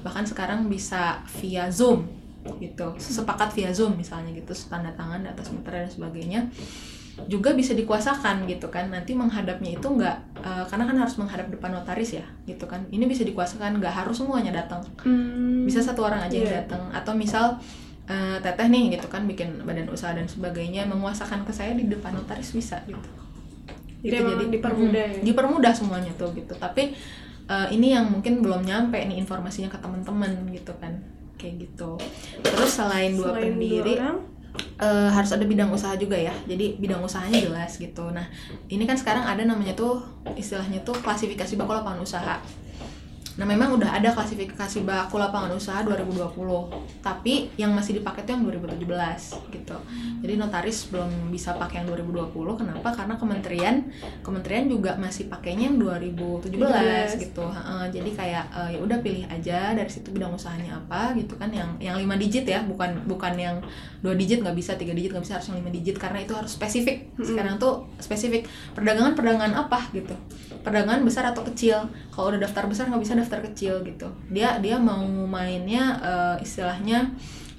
Bahkan 0.00 0.24
sekarang 0.24 0.68
bisa 0.68 1.20
via 1.40 1.68
zoom 1.68 2.08
gitu. 2.56 2.92
Sepakat 2.96 3.52
via 3.52 3.72
zoom 3.72 3.96
misalnya 3.96 4.32
gitu 4.32 4.52
tanda 4.68 4.92
tangan 4.92 5.24
di 5.24 5.28
atas 5.28 5.52
meter 5.52 5.84
dan 5.84 5.88
sebagainya. 5.88 6.40
Juga 7.30 7.54
bisa 7.54 7.78
dikuasakan 7.78 8.42
gitu 8.50 8.66
kan 8.74 8.90
nanti 8.90 9.14
menghadapnya 9.14 9.78
itu 9.78 9.86
enggak 9.86 10.18
eh, 10.42 10.64
karena 10.66 10.84
kan 10.84 10.96
harus 10.98 11.14
menghadap 11.14 11.46
depan 11.46 11.70
notaris 11.70 12.16
ya 12.16 12.26
gitu 12.44 12.64
kan. 12.66 12.82
Ini 12.90 13.04
bisa 13.06 13.22
dikuasakan 13.22 13.78
nggak 13.78 13.92
harus 14.02 14.18
semuanya 14.18 14.50
datang. 14.50 14.82
Hmm. 15.04 15.62
bisa 15.64 15.80
satu 15.80 16.04
orang 16.04 16.20
aja 16.20 16.36
yang 16.36 16.44
Iya. 16.48 16.56
datang. 16.68 16.82
Atau 16.92 17.16
misal 17.16 17.56
eh, 18.08 18.38
teteh 18.40 18.68
nih 18.68 18.98
gitu 18.98 19.06
kan 19.08 19.24
bikin 19.24 19.64
badan 19.64 19.88
usaha 19.88 20.12
dan 20.12 20.28
sebagainya 20.28 20.84
menguasakan 20.84 21.48
ke 21.48 21.52
saya 21.52 21.72
di 21.72 21.88
depan 21.88 22.12
notaris 22.12 22.52
bisa 22.52 22.80
gitu. 22.84 23.08
Jadi 24.04 24.20
emang 24.20 24.52
dipermudah 24.52 25.04
mm, 25.08 25.16
ya? 25.16 25.22
dipermudah 25.24 25.72
semuanya 25.72 26.12
tuh 26.20 26.28
gitu. 26.36 26.52
Tapi 26.60 26.92
eh, 27.48 27.68
ini 27.72 27.96
yang 27.96 28.12
mungkin 28.12 28.44
belum 28.44 28.68
nyampe 28.68 29.00
nih 29.00 29.16
informasinya 29.16 29.72
ke 29.72 29.78
teman-teman 29.80 30.44
gitu 30.52 30.76
kan 30.76 30.92
kayak 31.40 31.64
gitu. 31.64 31.96
Terus 32.44 32.70
selain 32.76 33.16
dua 33.16 33.32
Selain 33.32 33.56
pendiri 33.56 33.96
dua 33.96 34.12
orang, 34.12 34.18
eh, 34.84 35.08
harus 35.08 35.30
ada 35.32 35.44
bidang 35.48 35.72
usaha 35.72 35.96
juga 35.96 36.20
ya. 36.20 36.36
Jadi 36.44 36.76
bidang 36.76 37.00
usahanya 37.00 37.40
jelas 37.40 37.80
gitu. 37.80 38.12
Nah 38.12 38.28
ini 38.68 38.84
kan 38.84 39.00
sekarang 39.00 39.24
ada 39.24 39.40
namanya 39.48 39.72
tuh 39.72 40.04
istilahnya 40.36 40.84
tuh 40.84 40.92
klasifikasi 41.00 41.56
baku 41.56 41.72
lapangan 41.72 42.04
usaha 42.04 42.36
nah 43.34 43.42
memang 43.42 43.74
udah 43.74 43.98
ada 43.98 44.14
klasifikasi 44.14 44.86
baku 44.86 45.18
lapangan 45.18 45.50
usaha 45.58 45.82
2020 45.82 46.38
tapi 47.02 47.50
yang 47.58 47.74
masih 47.74 47.98
dipakai 47.98 48.22
tuh 48.22 48.38
yang 48.38 48.46
2017 48.46 48.78
gitu. 49.50 49.76
Jadi 50.22 50.34
notaris 50.38 50.88
belum 50.88 51.34
bisa 51.34 51.52
pakai 51.58 51.82
yang 51.82 51.90
2020 51.90 52.30
kenapa? 52.32 52.88
Karena 52.94 53.18
kementerian 53.18 53.76
kementerian 54.22 54.70
juga 54.70 54.94
masih 54.94 55.26
pakainya 55.26 55.68
yang 55.74 55.82
2017 55.82 57.18
17. 57.18 57.24
gitu. 57.26 57.44
Heeh, 57.44 57.84
jadi 57.90 58.10
kayak 58.14 58.44
eh, 58.54 58.68
ya 58.76 58.78
udah 58.80 58.98
pilih 59.02 59.24
aja 59.26 59.74
dari 59.74 59.90
situ 59.90 60.14
bidang 60.14 60.32
usahanya 60.32 60.78
apa 60.78 61.18
gitu 61.18 61.34
kan. 61.34 61.50
Yang 61.50 61.70
yang 61.82 61.96
lima 61.98 62.14
digit 62.14 62.46
ya 62.46 62.62
bukan 62.62 63.02
bukan 63.04 63.34
yang 63.34 63.58
dua 64.00 64.14
digit 64.14 64.40
nggak 64.46 64.54
bisa 64.54 64.78
tiga 64.78 64.94
digit 64.94 65.10
nggak 65.10 65.24
bisa 65.26 65.42
harus 65.42 65.50
yang 65.50 65.58
lima 65.58 65.74
digit 65.74 65.98
karena 65.98 66.22
itu 66.22 66.32
harus 66.32 66.54
spesifik. 66.54 67.10
Sekarang 67.18 67.58
tuh 67.58 67.90
spesifik. 67.98 68.46
Perdagangan 68.72 69.18
perdagangan 69.18 69.52
apa 69.58 69.90
gitu 69.90 70.14
perdagangan 70.64 71.04
besar 71.04 71.28
atau 71.28 71.44
kecil. 71.44 71.76
Kalau 72.08 72.32
udah 72.32 72.40
daftar 72.40 72.64
besar 72.64 72.88
nggak 72.88 73.02
bisa 73.04 73.14
daftar 73.14 73.44
kecil 73.44 73.84
gitu. 73.84 74.08
Dia 74.32 74.58
dia 74.58 74.80
mau 74.80 75.04
mainnya 75.28 76.00
eh, 76.00 76.36
istilahnya 76.42 77.12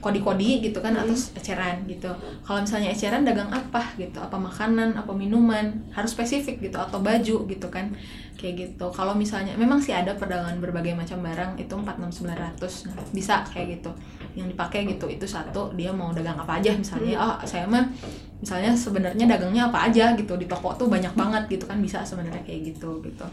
kodi-kodi 0.06 0.62
gitu 0.62 0.78
kan 0.86 0.94
atau 0.94 1.18
eceran 1.18 1.82
gitu. 1.90 2.14
Kalau 2.46 2.62
misalnya 2.62 2.94
eceran 2.94 3.26
dagang 3.26 3.50
apa 3.50 3.82
gitu? 3.98 4.22
Apa 4.22 4.38
makanan 4.38 4.94
apa 4.94 5.10
minuman? 5.18 5.74
Harus 5.90 6.14
spesifik 6.14 6.62
gitu 6.62 6.78
atau 6.78 7.02
baju 7.02 7.50
gitu 7.50 7.68
kan. 7.74 7.90
Kayak 8.38 8.54
gitu. 8.78 8.86
Kalau 8.94 9.18
misalnya 9.18 9.58
memang 9.58 9.82
sih 9.82 9.98
ada 9.98 10.14
perdagangan 10.14 10.62
berbagai 10.62 10.94
macam 10.94 11.26
barang 11.26 11.58
itu 11.58 11.74
46900 11.74 12.86
nah 12.86 12.96
bisa 13.10 13.42
kayak 13.50 13.82
gitu. 13.82 13.90
Yang 14.38 14.54
dipakai 14.54 14.86
gitu 14.86 15.10
itu 15.10 15.26
satu 15.26 15.74
dia 15.74 15.90
mau 15.90 16.14
dagang 16.14 16.38
apa 16.38 16.62
aja 16.62 16.70
misalnya. 16.78 17.18
Oh 17.18 17.36
saya 17.42 17.66
mah 17.66 17.90
misalnya 18.38 18.78
sebenarnya 18.78 19.26
dagangnya 19.26 19.74
apa 19.74 19.90
aja 19.90 20.14
gitu. 20.14 20.38
Di 20.38 20.46
toko 20.46 20.78
tuh 20.78 20.86
banyak 20.86 21.18
banget 21.18 21.50
gitu 21.50 21.66
kan 21.66 21.82
bisa 21.82 22.06
sebenarnya 22.06 22.46
kayak 22.46 22.78
gitu 22.78 23.02
gitu 23.02 23.26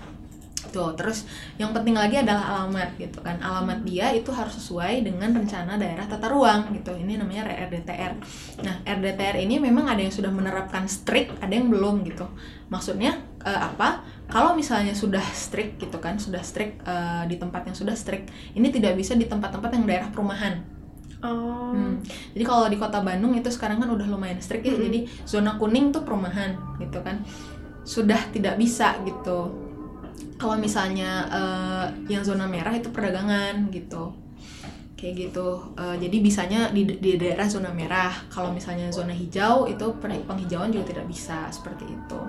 Tuh, 0.70 0.94
terus 0.94 1.27
yang 1.59 1.75
penting 1.75 1.98
lagi 1.98 2.22
adalah 2.22 2.62
alamat 2.62 2.94
gitu 2.94 3.18
kan. 3.18 3.42
Alamat 3.42 3.83
dia 3.83 4.14
itu 4.14 4.31
harus 4.31 4.55
sesuai 4.55 5.03
dengan 5.03 5.35
rencana 5.35 5.75
daerah 5.75 6.07
tata 6.07 6.31
ruang 6.31 6.70
gitu. 6.77 6.94
Ini 6.94 7.18
namanya 7.18 7.51
RDTR. 7.51 8.12
Nah, 8.62 8.75
RDTR 8.87 9.42
ini 9.42 9.59
memang 9.59 9.90
ada 9.90 9.98
yang 9.98 10.14
sudah 10.14 10.31
menerapkan 10.31 10.87
strict, 10.87 11.42
ada 11.42 11.51
yang 11.51 11.66
belum 11.66 12.07
gitu. 12.07 12.31
Maksudnya 12.70 13.18
eh, 13.42 13.61
apa? 13.75 14.07
Kalau 14.31 14.55
misalnya 14.55 14.94
sudah 14.94 15.25
strict 15.35 15.83
gitu 15.83 15.98
kan, 15.98 16.22
sudah 16.22 16.40
strict 16.46 16.79
eh, 16.87 17.25
di 17.27 17.37
tempat 17.42 17.66
yang 17.66 17.77
sudah 17.77 17.98
strict, 17.98 18.31
ini 18.55 18.70
tidak 18.70 18.94
bisa 18.94 19.18
di 19.18 19.27
tempat-tempat 19.27 19.70
yang 19.75 19.85
daerah 19.85 20.09
perumahan. 20.14 20.62
Oh. 21.22 21.70
Hmm. 21.70 22.03
Jadi 22.35 22.44
kalau 22.46 22.66
di 22.66 22.77
kota 22.79 22.98
Bandung 22.98 23.35
itu 23.38 23.46
sekarang 23.46 23.79
kan 23.79 23.90
udah 23.90 24.07
lumayan 24.11 24.42
strict 24.42 24.66
ya. 24.66 24.75
Mm-mm. 24.75 24.85
Jadi 24.90 25.01
zona 25.22 25.55
kuning 25.55 25.94
tuh 25.94 26.03
perumahan 26.03 26.59
gitu 26.83 26.98
kan. 27.03 27.22
Sudah 27.87 28.18
tidak 28.35 28.59
bisa 28.59 28.98
gitu. 29.07 29.70
Kalau 30.43 30.59
misalnya 30.59 31.23
eh, 31.31 31.87
yang 32.11 32.27
zona 32.27 32.51
merah 32.51 32.75
itu 32.75 32.91
perdagangan 32.91 33.71
gitu. 33.71 34.11
Kayak 34.99 35.31
gitu. 35.31 35.71
Eh, 35.79 36.03
jadi 36.03 36.17
bisanya 36.19 36.61
di, 36.75 36.83
di 36.99 37.15
daerah 37.15 37.47
zona 37.47 37.71
merah. 37.71 38.11
Kalau 38.27 38.51
misalnya 38.51 38.91
zona 38.91 39.15
hijau 39.15 39.71
itu 39.71 39.87
penghijauan 40.03 40.75
juga 40.75 40.91
tidak 40.91 41.07
bisa 41.07 41.47
seperti 41.55 41.87
itu. 41.87 42.21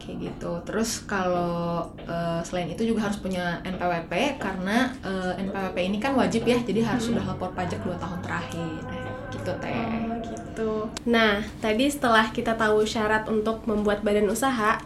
Kayak 0.00 0.32
gitu. 0.32 0.52
Terus 0.64 1.04
kalau 1.04 1.92
eh, 2.08 2.40
selain 2.40 2.72
itu 2.72 2.88
juga 2.88 3.12
harus 3.12 3.20
punya 3.20 3.60
NPWP 3.68 4.40
karena 4.40 4.88
eh, 5.04 5.44
NPWP 5.44 5.76
ini 5.84 6.00
kan 6.00 6.16
wajib 6.16 6.48
ya. 6.48 6.56
Jadi 6.56 6.80
harus 6.80 7.12
sudah 7.12 7.20
lapor 7.20 7.52
pajak 7.52 7.84
2 7.84 8.00
tahun 8.00 8.24
terakhir. 8.24 8.80
Gitu 9.28 9.52
teh. 9.60 9.76
Oh, 9.76 10.16
gitu. 10.24 10.72
Nah, 11.04 11.44
tadi 11.60 11.84
setelah 11.84 12.32
kita 12.32 12.56
tahu 12.56 12.88
syarat 12.88 13.28
untuk 13.28 13.60
membuat 13.68 14.00
badan 14.00 14.32
usaha, 14.32 14.80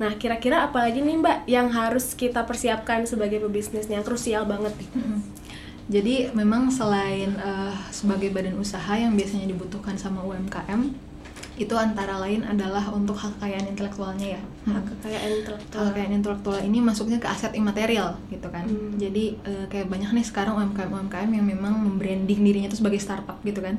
nah 0.00 0.16
kira-kira 0.16 0.64
apa 0.64 0.80
lagi 0.80 1.04
nih 1.04 1.20
Mbak 1.20 1.38
yang 1.44 1.68
harus 1.68 2.16
kita 2.16 2.48
persiapkan 2.48 3.04
sebagai 3.04 3.36
pebisnisnya 3.44 4.00
krusial 4.00 4.48
banget 4.48 4.72
nih? 4.80 4.88
Mm-mm. 4.96 5.20
Jadi 5.90 6.14
memang 6.32 6.72
selain 6.72 7.36
eh, 7.36 7.74
sebagai 7.92 8.32
badan 8.32 8.56
usaha 8.56 8.96
yang 8.96 9.12
biasanya 9.12 9.50
dibutuhkan 9.50 10.00
sama 10.00 10.24
UMKM 10.24 11.09
itu 11.60 11.76
antara 11.76 12.16
lain 12.16 12.40
adalah 12.40 12.88
untuk 12.88 13.12
hak 13.12 13.36
kekayaan 13.36 13.68
intelektualnya 13.76 14.40
ya. 14.40 14.42
Hak 14.64 14.80
kekayaan 14.96 15.44
intelektual. 15.44 15.76
Hak 15.76 15.92
kekayaan 15.92 16.14
intelektual 16.16 16.58
ini 16.64 16.78
masuknya 16.80 17.20
ke 17.20 17.28
aset 17.28 17.52
imaterial 17.52 18.16
gitu 18.32 18.48
kan. 18.48 18.64
Hmm. 18.64 18.96
Jadi 18.96 19.36
eh, 19.44 19.68
kayak 19.68 19.92
banyak 19.92 20.08
nih 20.16 20.24
sekarang 20.24 20.56
UMKM 20.56 20.88
UMKM 20.88 21.30
yang 21.36 21.44
memang 21.44 21.76
membranding 21.76 22.40
dirinya 22.40 22.72
itu 22.72 22.80
sebagai 22.80 22.96
startup 22.96 23.36
gitu 23.44 23.60
kan. 23.60 23.76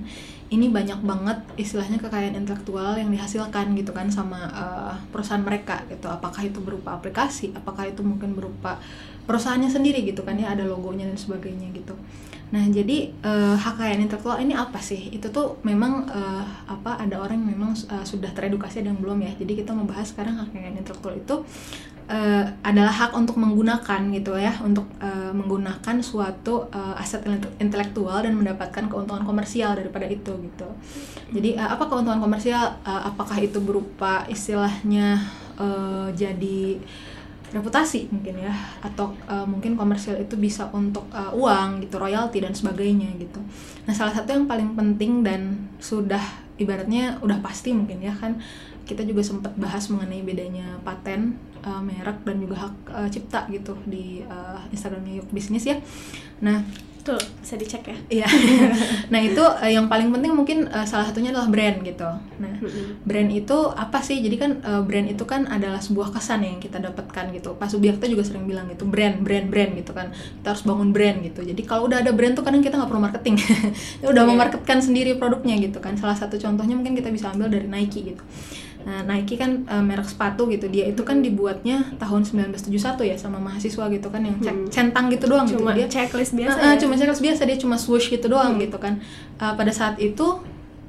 Ini 0.54 0.70
banyak 0.70 1.02
banget 1.02 1.42
istilahnya 1.58 1.98
kekayaan 1.98 2.38
intelektual 2.38 2.94
yang 3.02 3.10
dihasilkan 3.10 3.74
gitu 3.74 3.90
kan 3.98 4.14
sama 4.14 4.46
eh, 4.54 4.94
perusahaan 5.10 5.42
mereka 5.42 5.82
gitu. 5.90 6.06
Apakah 6.06 6.46
itu 6.46 6.62
berupa 6.62 7.02
aplikasi, 7.02 7.50
apakah 7.58 7.90
itu 7.90 8.06
mungkin 8.06 8.38
berupa 8.38 8.78
perusahaannya 9.26 9.74
sendiri 9.74 10.06
gitu 10.06 10.22
kan 10.22 10.38
ya 10.38 10.54
ada 10.54 10.70
logonya 10.70 11.10
dan 11.10 11.18
sebagainya 11.18 11.74
gitu. 11.74 11.98
Nah, 12.52 12.68
jadi 12.68 13.08
eh, 13.24 13.56
hak 13.56 13.80
kekayaan 13.80 14.04
intelektual 14.04 14.36
ini 14.44 14.52
apa 14.52 14.76
sih? 14.84 15.08
Itu 15.16 15.32
tuh 15.32 15.56
memang 15.64 16.04
eh, 16.12 16.44
apa 16.68 17.00
ada 17.00 17.16
orang 17.24 17.40
yang 17.40 17.56
memang 17.56 17.72
eh, 17.72 18.04
sudah 18.04 18.28
teredukasi 18.36 18.84
yang 18.84 19.00
belum 19.00 19.24
ya. 19.24 19.32
Jadi 19.40 19.64
kita 19.64 19.72
membahas 19.72 20.12
sekarang 20.12 20.36
hak 20.36 20.52
kekayaan 20.52 20.76
intelektual 20.76 21.16
itu 21.16 21.36
eh, 22.12 22.44
adalah 22.60 22.92
hak 22.92 23.16
untuk 23.16 23.40
menggunakan 23.40 24.02
gitu 24.12 24.36
ya, 24.36 24.52
untuk 24.68 24.84
eh, 25.00 25.32
menggunakan 25.32 25.96
suatu 26.04 26.68
eh, 26.76 27.00
aset 27.00 27.24
inte- 27.24 27.56
intelektual 27.64 28.20
dan 28.20 28.36
mendapatkan 28.36 28.84
keuntungan 28.92 29.24
komersial 29.24 29.72
daripada 29.80 30.12
itu 30.12 30.36
gitu. 30.36 30.68
Jadi 31.32 31.56
eh, 31.56 31.70
apa 31.72 31.88
keuntungan 31.88 32.20
komersial? 32.20 32.84
Eh, 32.84 33.02
apakah 33.08 33.40
itu 33.40 33.64
berupa 33.64 34.28
istilahnya 34.28 35.24
eh, 35.56 36.08
jadi 36.20 36.84
reputasi 37.52 38.08
mungkin 38.08 38.48
ya 38.48 38.56
atau 38.80 39.12
uh, 39.28 39.44
mungkin 39.44 39.76
komersial 39.76 40.16
itu 40.24 40.40
bisa 40.40 40.72
untuk 40.72 41.04
uh, 41.12 41.36
uang 41.36 41.84
gitu 41.84 42.00
royalti 42.00 42.40
dan 42.40 42.56
sebagainya 42.56 43.12
gitu. 43.20 43.44
Nah 43.84 43.94
salah 43.94 44.16
satu 44.16 44.32
yang 44.32 44.48
paling 44.48 44.72
penting 44.74 45.20
dan 45.20 45.68
sudah 45.84 46.22
ibaratnya 46.56 47.20
udah 47.20 47.44
pasti 47.44 47.76
mungkin 47.76 48.00
ya 48.00 48.16
kan 48.16 48.40
kita 48.88 49.04
juga 49.04 49.22
sempat 49.22 49.52
bahas 49.60 49.88
mengenai 49.92 50.24
bedanya 50.24 50.80
paten 50.82 51.36
uh, 51.64 51.84
merek 51.84 52.24
dan 52.24 52.40
juga 52.40 52.68
hak 52.68 52.76
uh, 52.88 53.10
cipta 53.12 53.46
gitu 53.52 53.76
di 53.84 54.24
uh, 54.26 54.60
Instagramnya 54.72 55.22
Yuk 55.22 55.30
Bisnis 55.36 55.68
ya. 55.68 55.78
Nah 56.40 56.64
Tuh, 57.02 57.18
bisa 57.42 57.58
dicek 57.58 57.82
ya. 57.82 57.98
Iya. 58.22 58.28
nah 59.14 59.18
itu 59.18 59.42
eh, 59.66 59.74
yang 59.74 59.90
paling 59.90 60.14
penting 60.14 60.38
mungkin 60.38 60.70
eh, 60.70 60.86
salah 60.86 61.10
satunya 61.10 61.34
adalah 61.34 61.50
brand 61.50 61.82
gitu. 61.82 62.06
Nah 62.38 62.54
Mm-mm. 62.62 63.02
brand 63.02 63.26
itu 63.34 63.58
apa 63.74 64.06
sih? 64.06 64.22
Jadi 64.22 64.38
kan 64.38 64.52
eh, 64.62 64.82
brand 64.86 65.10
itu 65.10 65.26
kan 65.26 65.50
adalah 65.50 65.82
sebuah 65.82 66.14
kesan 66.14 66.46
yang 66.46 66.62
kita 66.62 66.78
dapatkan 66.78 67.34
gitu. 67.34 67.58
Pak 67.58 67.74
Subiakta 67.74 68.06
juga 68.06 68.22
sering 68.22 68.46
bilang 68.46 68.70
gitu, 68.70 68.86
brand, 68.86 69.18
brand, 69.18 69.50
brand 69.50 69.74
gitu 69.74 69.98
kan. 69.98 70.14
Kita 70.14 70.54
harus 70.54 70.62
bangun 70.62 70.94
brand 70.94 71.26
gitu. 71.26 71.42
Jadi 71.42 71.62
kalau 71.66 71.90
udah 71.90 72.06
ada 72.06 72.14
brand 72.14 72.38
tuh 72.38 72.46
kadang 72.46 72.62
kita 72.62 72.78
nggak 72.78 72.90
perlu 72.94 73.02
marketing, 73.02 73.36
udah 74.06 74.22
Iya. 74.22 74.30
memarketkan 74.30 74.78
sendiri 74.78 75.18
produknya 75.18 75.58
gitu 75.58 75.82
kan. 75.82 75.98
Salah 75.98 76.14
satu 76.14 76.38
contohnya 76.38 76.78
mungkin 76.78 76.94
kita 76.94 77.10
bisa 77.10 77.34
ambil 77.34 77.50
dari 77.50 77.66
Nike 77.66 78.14
gitu. 78.14 78.22
Nah, 78.82 79.06
Nike 79.06 79.36
kan 79.36 79.64
eh, 79.64 79.80
merek 79.80 80.06
sepatu 80.06 80.46
gitu. 80.48 80.66
Dia 80.66 80.88
itu 80.88 81.02
kan 81.02 81.20
dibuatnya 81.20 81.94
tahun 81.96 82.22
1971 82.24 82.78
ya 83.04 83.16
sama 83.16 83.38
mahasiswa 83.38 83.86
gitu 83.88 84.08
kan 84.08 84.22
yang 84.22 84.38
cek- 84.38 84.58
Hmm. 84.58 84.70
centang 84.70 85.06
gitu 85.08 85.26
doang 85.26 85.46
gitu. 85.46 85.60
Cuma 85.60 85.74
Dia 85.74 85.86
checklist 85.86 86.34
biasa 86.34 86.58
ah, 86.58 86.74
ya. 86.74 86.80
cuma 86.80 86.94
checklist 86.94 87.22
biasa 87.22 87.42
dia 87.44 87.58
cuma 87.58 87.76
swoosh 87.76 88.10
gitu 88.10 88.26
doang 88.28 88.56
Hmm. 88.56 88.64
gitu 88.64 88.78
kan 88.78 88.98
Uh, 89.36 89.54
pada 89.54 89.70
saat 89.70 89.98
itu 89.98 90.38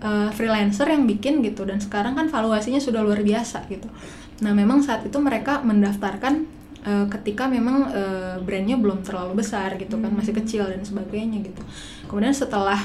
uh, 0.01 0.29
freelancer 0.31 0.85
yang 0.85 1.05
bikin 1.05 1.41
gitu 1.41 1.65
dan 1.65 1.81
sekarang 1.81 2.13
kan 2.13 2.29
valuasinya 2.29 2.77
sudah 2.77 3.01
luar 3.01 3.21
biasa 3.21 3.65
gitu 3.67 3.89
nah 4.41 4.53
memang 4.53 4.83
saat 4.83 5.01
itu 5.03 5.17
mereka 5.17 5.63
mendaftarkan 5.63 6.45
uh, 6.83 7.07
ketika 7.09 7.47
memang 7.47 7.89
uh, 7.89 8.37
brandnya 8.39 8.77
belum 8.77 9.01
terlalu 9.01 9.39
besar 9.39 9.73
gitu 9.77 9.97
kan 9.97 10.11
masih 10.11 10.35
kecil 10.35 10.67
dan 10.67 10.83
sebagainya 10.83 11.41
gitu 11.41 11.63
kemudian 12.05 12.35
setelah 12.35 12.77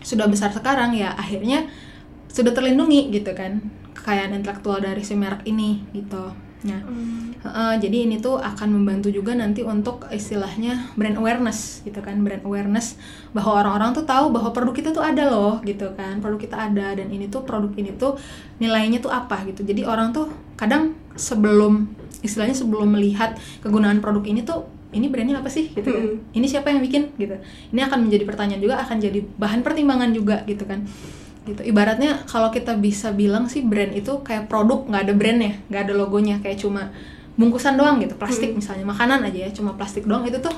sudah 0.00 0.28
besar 0.28 0.52
sekarang 0.52 0.92
ya 0.92 1.10
akhirnya 1.14 1.66
sudah 2.28 2.52
terlindungi 2.52 3.10
gitu 3.10 3.34
kan 3.34 3.58
kekayaan 3.94 4.34
intelektual 4.36 4.82
dari 4.82 5.00
si 5.06 5.14
merek 5.14 5.46
ini 5.46 5.80
gitu. 5.94 6.34
Nah 6.64 6.80
Hmm. 6.84 7.36
Heeh, 7.44 7.72
jadi 7.76 8.08
ini 8.08 8.24
tuh 8.24 8.40
akan 8.40 8.72
membantu 8.72 9.12
juga 9.12 9.36
nanti 9.36 9.60
untuk 9.60 10.08
istilahnya 10.08 10.96
brand 10.96 11.20
awareness 11.20 11.84
gitu 11.84 12.00
kan. 12.00 12.24
Brand 12.24 12.40
awareness 12.40 12.96
bahwa 13.36 13.60
orang-orang 13.60 13.92
tuh 13.92 14.08
tahu 14.08 14.32
bahwa 14.32 14.48
produk 14.48 14.72
kita 14.72 14.90
tuh 14.96 15.04
ada 15.04 15.28
loh 15.28 15.60
gitu 15.60 15.92
kan. 15.92 16.24
Produk 16.24 16.40
kita 16.40 16.56
ada 16.56 16.96
dan 16.96 17.12
ini 17.12 17.28
tuh 17.28 17.44
produk 17.44 17.68
ini 17.76 17.92
tuh 18.00 18.16
nilainya 18.64 19.04
tuh 19.04 19.12
apa 19.12 19.44
gitu. 19.44 19.60
Jadi 19.60 19.84
orang 19.84 20.16
tuh 20.16 20.32
kadang 20.56 20.96
sebelum 21.20 21.84
istilahnya 22.24 22.56
sebelum 22.56 22.96
melihat 22.96 23.36
kegunaan 23.60 24.00
produk 24.00 24.24
ini 24.24 24.40
tuh 24.40 24.64
ini 24.96 25.12
brandnya 25.12 25.44
apa 25.44 25.52
sih? 25.52 25.68
gitu 25.68 25.84
kan. 25.84 26.00
Mm-mm. 26.00 26.32
ini 26.32 26.46
siapa 26.48 26.72
yang 26.72 26.80
bikin? 26.80 27.12
gitu. 27.20 27.36
Ini 27.76 27.80
akan 27.92 28.08
menjadi 28.08 28.24
pertanyaan 28.24 28.62
juga 28.64 28.80
akan 28.80 28.96
jadi 29.04 29.20
bahan 29.36 29.60
pertimbangan 29.60 30.16
juga 30.16 30.40
gitu 30.48 30.64
kan 30.64 30.80
gitu 31.44 31.60
ibaratnya 31.60 32.24
kalau 32.24 32.48
kita 32.48 32.72
bisa 32.74 33.12
bilang 33.12 33.46
sih 33.46 33.60
brand 33.60 33.92
itu 33.92 34.20
kayak 34.20 34.48
produk 34.48 34.84
nggak 34.84 35.02
ada 35.04 35.12
brandnya 35.12 35.52
nggak 35.68 35.82
ada 35.84 35.92
logonya 35.92 36.40
kayak 36.40 36.56
cuma 36.56 36.88
bungkusan 37.34 37.74
doang 37.74 37.98
gitu 37.98 38.14
plastik 38.14 38.50
Mm. 38.50 38.58
misalnya 38.58 38.84
makanan 38.86 39.20
aja 39.22 39.38
ya 39.44 39.50
cuma 39.50 39.74
plastik 39.74 40.04
doang 40.04 40.22
itu 40.22 40.38
tuh 40.38 40.54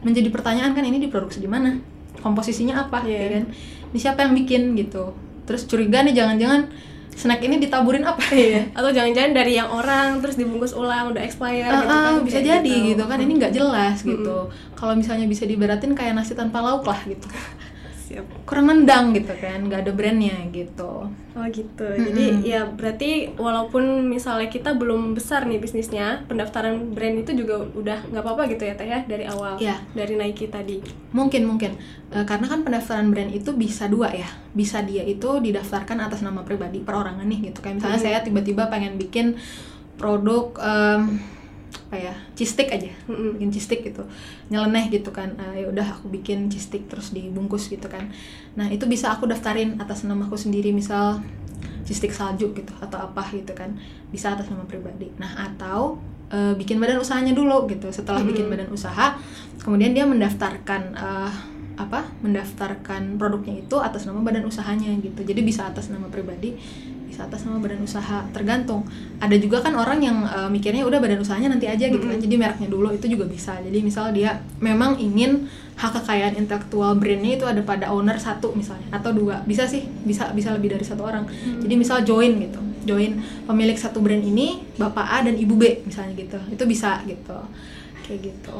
menjadi 0.00 0.28
pertanyaan 0.28 0.72
kan 0.72 0.80
ini 0.80 1.00
diproduksi 1.00 1.38
di 1.38 1.48
mana 1.48 1.76
komposisinya 2.20 2.80
apa 2.80 3.04
Iya. 3.04 3.18
ya 3.18 3.28
kan 3.34 3.44
ini 3.90 3.98
siapa 3.98 4.18
yang 4.22 4.32
bikin 4.34 4.72
gitu 4.74 5.12
terus 5.44 5.64
curiga 5.64 6.00
nih 6.00 6.14
jangan-jangan 6.14 6.68
snack 7.12 7.40
ini 7.42 7.56
ditaburin 7.58 8.02
apa 8.02 8.24
Iya. 8.30 8.72
Atau 8.72 8.90
jangan-jangan 8.90 9.32
dari 9.32 9.52
yang 9.54 9.68
orang 9.68 10.18
terus 10.18 10.34
dibungkus 10.34 10.72
ulang 10.72 11.10
udah 11.10 11.20
expired 11.20 11.68
Ah, 11.68 11.76
gitu 11.76 11.86
ah, 11.86 12.00
kan. 12.10 12.14
bisa 12.22 12.38
kayak 12.38 12.48
jadi 12.60 12.74
gitu, 12.90 13.02
kan 13.04 13.18
ini 13.18 13.32
nggak 13.34 13.52
jelas 13.52 13.96
Mm-mm. 14.00 14.10
gitu 14.16 14.36
kalau 14.74 14.94
misalnya 14.94 15.26
bisa 15.26 15.44
diberatin 15.44 15.92
kayak 15.92 16.12
nasi 16.12 16.32
tanpa 16.32 16.58
lauk 16.58 16.82
lah 16.82 17.00
gitu 17.04 17.28
Siap. 18.04 18.44
kurang 18.44 18.68
nendang 18.68 19.12
gitu 19.12 19.32
kan 19.34 19.64
nggak 19.64 19.80
ada 19.80 19.92
brandnya 19.92 20.36
gitu 20.50 21.08
Oh 21.34 21.42
gitu. 21.50 21.82
Mm-mm. 21.82 22.06
Jadi 22.06 22.46
ya 22.46 22.62
berarti 22.62 23.34
walaupun 23.34 23.82
misalnya 24.06 24.46
kita 24.46 24.70
belum 24.70 25.18
besar 25.18 25.42
nih 25.44 25.58
bisnisnya, 25.58 26.22
pendaftaran 26.24 26.94
brand 26.94 27.18
itu 27.18 27.34
juga 27.34 27.58
udah 27.74 28.06
nggak 28.06 28.22
apa-apa 28.22 28.46
gitu 28.46 28.62
ya 28.62 28.78
teh 28.78 28.86
ya 28.86 29.02
dari 29.02 29.26
awal. 29.26 29.58
Iya. 29.58 29.82
Dari 29.90 30.14
Nike 30.14 30.46
tadi. 30.46 30.78
mungkin 31.10 31.42
mungkin 31.44 31.74
Eh, 32.10 32.22
karena 32.22 32.46
kan 32.46 32.62
pendaftaran 32.62 33.10
brand 33.10 33.26
itu 33.28 33.50
bisa 33.52 33.88
dua 33.88 34.06
ya 34.08 34.30
bisa 34.52 34.78
dia 34.80 35.02
itu 35.02 35.26
didaftarkan 35.40 35.98
atas 35.98 36.22
nama 36.22 36.42
pribadi 36.42 36.78
perorangan 36.78 37.26
nih 37.26 37.50
gitu 37.50 37.58
kayak 37.58 37.82
misalnya 37.82 37.98
Mhm. 37.98 38.04
saya 38.04 38.18
tiba-tiba 38.20 38.70
pengen 38.70 38.94
bikin 38.94 39.34
produk 39.94 40.54
em, 40.56 41.18
apa 41.94 42.10
ya 42.10 42.14
cistik 42.34 42.74
aja. 42.74 42.90
Mm-mm. 43.06 43.38
bikin 43.38 43.54
cistik 43.54 43.86
gitu. 43.86 44.02
Nyeleneh 44.50 44.90
gitu 44.90 45.14
kan. 45.14 45.30
Ah, 45.38 45.54
ya 45.54 45.70
udah 45.70 45.94
aku 45.94 46.10
bikin 46.10 46.50
cistik 46.50 46.90
terus 46.90 47.14
dibungkus 47.14 47.70
gitu 47.70 47.86
kan. 47.86 48.10
Nah 48.58 48.66
itu 48.66 48.82
bisa 48.90 49.14
aku 49.14 49.30
daftarin 49.30 49.78
atas 49.78 50.02
nama 50.02 50.26
aku 50.26 50.34
sendiri 50.34 50.74
misal 50.74 51.22
cistik 51.86 52.10
salju 52.10 52.50
gitu 52.50 52.74
atau 52.82 52.98
apa 52.98 53.22
gitu 53.30 53.54
kan. 53.54 53.78
Bisa 54.10 54.34
atas 54.34 54.50
nama 54.50 54.66
pribadi. 54.66 55.14
Nah 55.22 55.38
atau 55.38 56.02
eh, 56.34 56.58
bikin 56.58 56.82
badan 56.82 56.98
usahanya 56.98 57.30
dulu 57.30 57.70
gitu. 57.70 57.86
Setelah 57.94 58.26
Mhm. 58.26 58.28
bikin 58.34 58.46
badan 58.50 58.74
usaha 58.74 59.14
kemudian 59.62 59.94
dia 59.94 60.02
mendaftarkan 60.02 60.82
eh, 60.98 61.32
apa 61.74 62.06
mendaftarkan 62.22 63.18
produknya 63.18 63.62
itu 63.62 63.78
atas 63.78 64.02
nama 64.10 64.18
badan 64.18 64.42
usahanya 64.50 64.90
gitu. 64.98 65.22
Jadi 65.22 65.46
bisa 65.46 65.70
atas 65.70 65.94
nama 65.94 66.10
pribadi 66.10 66.58
bisa 67.14 67.30
atas 67.30 67.46
nama 67.46 67.62
badan 67.62 67.78
usaha 67.86 68.26
tergantung. 68.34 68.82
Ada 69.22 69.38
juga 69.38 69.62
kan 69.62 69.78
orang 69.78 70.02
yang 70.02 70.26
eh, 70.26 70.50
mikirnya 70.50 70.82
udah 70.82 70.98
badan 70.98 71.22
usahanya 71.22 71.54
nanti 71.54 71.70
aja 71.70 71.86
gitu 71.86 72.02
kan. 72.02 72.18
Mhm. 72.18 72.26
jadi 72.26 72.34
mereknya 72.34 72.66
dulu 72.66 72.90
itu 72.90 73.06
juga 73.06 73.30
bisa. 73.30 73.54
Jadi 73.62 73.78
misal 73.86 74.10
dia 74.10 74.42
memang 74.58 74.98
ingin 74.98 75.46
hak 75.78 76.02
kekayaan 76.02 76.34
intelektual 76.34 76.98
brandnya 76.98 77.38
itu 77.38 77.46
ada 77.46 77.62
pada 77.62 77.94
owner 77.94 78.18
satu 78.18 78.50
misalnya 78.58 78.90
atau 78.90 79.14
dua. 79.14 79.46
Bisa 79.46 79.70
sih 79.70 79.86
bisa 80.02 80.34
bisa 80.34 80.50
lebih 80.50 80.74
dari 80.74 80.82
satu 80.82 81.06
orang. 81.06 81.30
Jadi 81.62 81.74
misal 81.78 82.02
join 82.02 82.34
gitu 82.42 82.58
join 82.84 83.16
pemilik 83.48 83.78
satu 83.80 84.04
brand 84.04 84.20
ini 84.20 84.60
bapak 84.76 85.06
A 85.08 85.18
dan 85.24 85.38
ibu 85.38 85.54
B 85.54 85.86
misalnya 85.86 86.18
gitu. 86.18 86.38
Itu 86.50 86.66
bisa 86.66 86.98
gitu 87.06 87.38
kayak 88.04 88.20
gitu. 88.20 88.56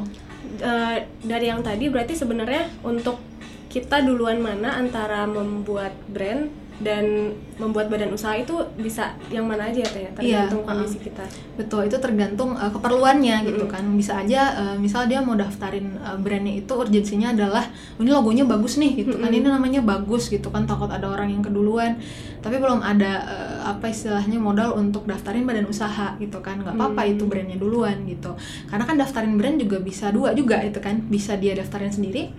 Eh, 0.64 0.98
dari 1.26 1.46
yang 1.52 1.60
tadi 1.60 1.92
berarti 1.92 2.16
sebenarnya 2.16 2.70
untuk 2.80 3.20
kita 3.68 4.00
duluan 4.00 4.40
mana 4.40 4.78
antara 4.80 5.26
membuat 5.28 5.92
brand 6.08 6.48
dan 6.82 7.30
membuat 7.54 7.87
badan 7.87 8.10
usaha 8.10 8.34
itu 8.34 8.50
bisa 8.74 9.14
yang 9.30 9.46
mana 9.46 9.70
aja 9.70 9.78
ya 9.78 9.90
Teh? 9.94 10.02
Iya, 10.02 10.10
tergantung 10.50 10.62
uh-uh. 10.66 10.74
kondisi 10.74 10.98
kita 10.98 11.22
Betul, 11.54 11.87
itu 11.87 11.96
tergantung 12.02 12.50
uh, 12.58 12.66
keperluannya 12.66 13.46
gitu 13.46 13.62
Mm-mm. 13.62 13.70
kan. 13.70 13.84
Bisa 13.94 14.18
aja 14.26 14.42
uh, 14.58 14.74
misal 14.74 15.06
dia 15.06 15.22
mau 15.22 15.38
daftarin 15.38 15.94
uh, 16.02 16.18
brandnya 16.18 16.58
itu 16.58 16.72
urgensinya 16.74 17.30
adalah 17.30 17.62
"Oh, 17.94 18.02
ini 18.02 18.10
logonya 18.10 18.42
bagus 18.42 18.74
nih 18.82 19.06
gitu 19.06 19.22
kan. 19.22 19.30
Mm-mm. 19.30 19.38
Ini 19.46 19.48
namanya 19.54 19.80
bagus 19.87 20.26
gitu 20.34 20.50
kan 20.50 20.66
takut 20.66 20.90
ada 20.90 21.06
orang 21.06 21.30
yang 21.30 21.46
keduluan. 21.46 21.94
Tapi 22.42 22.58
belum 22.58 22.82
ada 22.82 23.22
uh, 23.22 23.58
apa 23.70 23.87
istilahnya 23.87 24.42
modal 24.42 24.74
untuk 24.74 25.06
daftarin 25.06 25.46
badan 25.46 25.70
usaha 25.70 26.18
gitu 26.18 26.42
kan. 26.42 26.58
nggak 26.58 26.74
apa-apa 26.74 27.06
Hmm. 27.06 27.12
itu 27.14 27.22
brandnya 27.30 27.58
duluan 27.60 28.02
gitu. 28.08 28.34
Karena 28.66 28.82
kan 28.82 28.98
daftarin 28.98 29.38
brand 29.38 29.62
juga 29.62 29.78
bisa 29.78 30.10
dua 30.10 30.34
juga 30.34 30.58
itu 30.58 30.82
kan. 30.82 31.06
Bisa 31.06 31.38
dia 31.38 31.54
daftarin 31.54 31.94
sendiri 31.94 32.34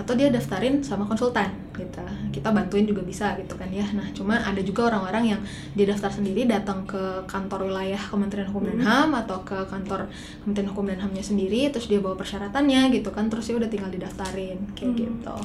atau 0.00 0.16
dia 0.16 0.32
daftarin 0.32 0.80
sama 0.82 1.04
konsultan 1.06 1.63
gitu 1.74 2.00
kita 2.30 2.48
bantuin 2.48 2.86
juga 2.86 3.02
bisa 3.02 3.34
gitu 3.34 3.54
kan 3.54 3.66
ya 3.68 3.82
nah 3.92 4.06
cuma 4.10 4.38
ada 4.38 4.58
juga 4.58 4.88
orang-orang 4.88 5.34
yang 5.34 5.40
dia 5.74 5.86
daftar 5.86 6.08
sendiri 6.08 6.46
datang 6.46 6.86
ke 6.86 6.98
kantor 7.26 7.66
wilayah 7.66 7.98
Kementerian 7.98 8.48
Hukum 8.48 8.70
dan 8.70 8.78
Hmm. 8.78 8.86
HAM 8.86 9.10
atau 9.26 9.38
ke 9.42 9.58
kantor 9.66 10.06
Kementerian 10.40 10.70
Hukum 10.70 10.84
dan 10.86 10.98
HAM-nya 10.98 11.24
sendiri 11.24 11.68
terus 11.68 11.86
dia 11.86 11.98
bawa 11.98 12.14
persyaratannya 12.14 12.94
gitu 12.94 13.10
kan 13.10 13.26
terus 13.26 13.50
ya 13.50 13.58
udah 13.58 13.66
tinggal 13.66 13.90
didaftarin 13.90 14.58
kayak 14.72 14.90
Hmm. 14.90 14.98
gitu 15.02 15.36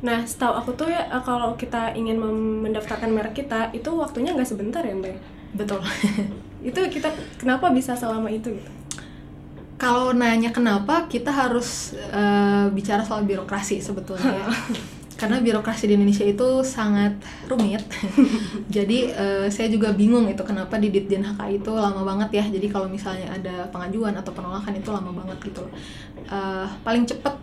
nah 0.00 0.20
setahu 0.20 0.52
aku 0.52 0.70
tuh 0.74 0.88
ya 0.88 1.04
eh, 1.06 1.22
kalau 1.22 1.54
kita 1.54 1.92
ingin 1.92 2.20
mendaftarkan 2.60 3.08
merek 3.08 3.32
kita 3.36 3.72
itu 3.72 3.88
waktunya 3.88 4.32
nggak 4.32 4.44
sebentar 4.44 4.80
ya 4.80 4.92
mbak 4.92 5.16
betul 5.54 5.80
itu 6.68 6.80
kita 6.90 7.08
kenapa 7.36 7.68
bisa 7.70 7.92
selama 7.94 8.28
itu 8.28 8.52
gitu 8.52 8.70
kalau 9.74 10.14
nanya 10.14 10.48
kenapa 10.48 11.08
kita 11.08 11.28
harus 11.28 11.92
eh, 11.96 12.66
bicara 12.70 13.02
soal 13.02 13.24
birokrasi 13.24 13.80
sebetulnya 13.80 14.32
ya. 14.32 14.46
karena 15.14 15.38
birokrasi 15.38 15.86
di 15.86 15.94
Indonesia 15.94 16.26
itu 16.26 16.62
sangat 16.66 17.14
rumit. 17.46 17.82
Jadi 18.76 19.14
eh, 19.14 19.46
saya 19.46 19.70
juga 19.70 19.94
bingung 19.94 20.26
itu 20.26 20.42
kenapa 20.42 20.74
di 20.76 20.90
Ditjen 20.90 21.22
HK 21.22 21.40
itu 21.62 21.70
lama 21.70 22.02
banget 22.02 22.42
ya. 22.42 22.44
Jadi 22.50 22.66
kalau 22.66 22.90
misalnya 22.90 23.30
ada 23.30 23.70
pengajuan 23.70 24.14
atau 24.18 24.34
penolakan 24.34 24.74
itu 24.74 24.90
lama 24.90 25.10
banget 25.14 25.38
gitu. 25.50 25.64
Eh, 26.26 26.66
paling 26.82 27.06
cepet 27.06 27.34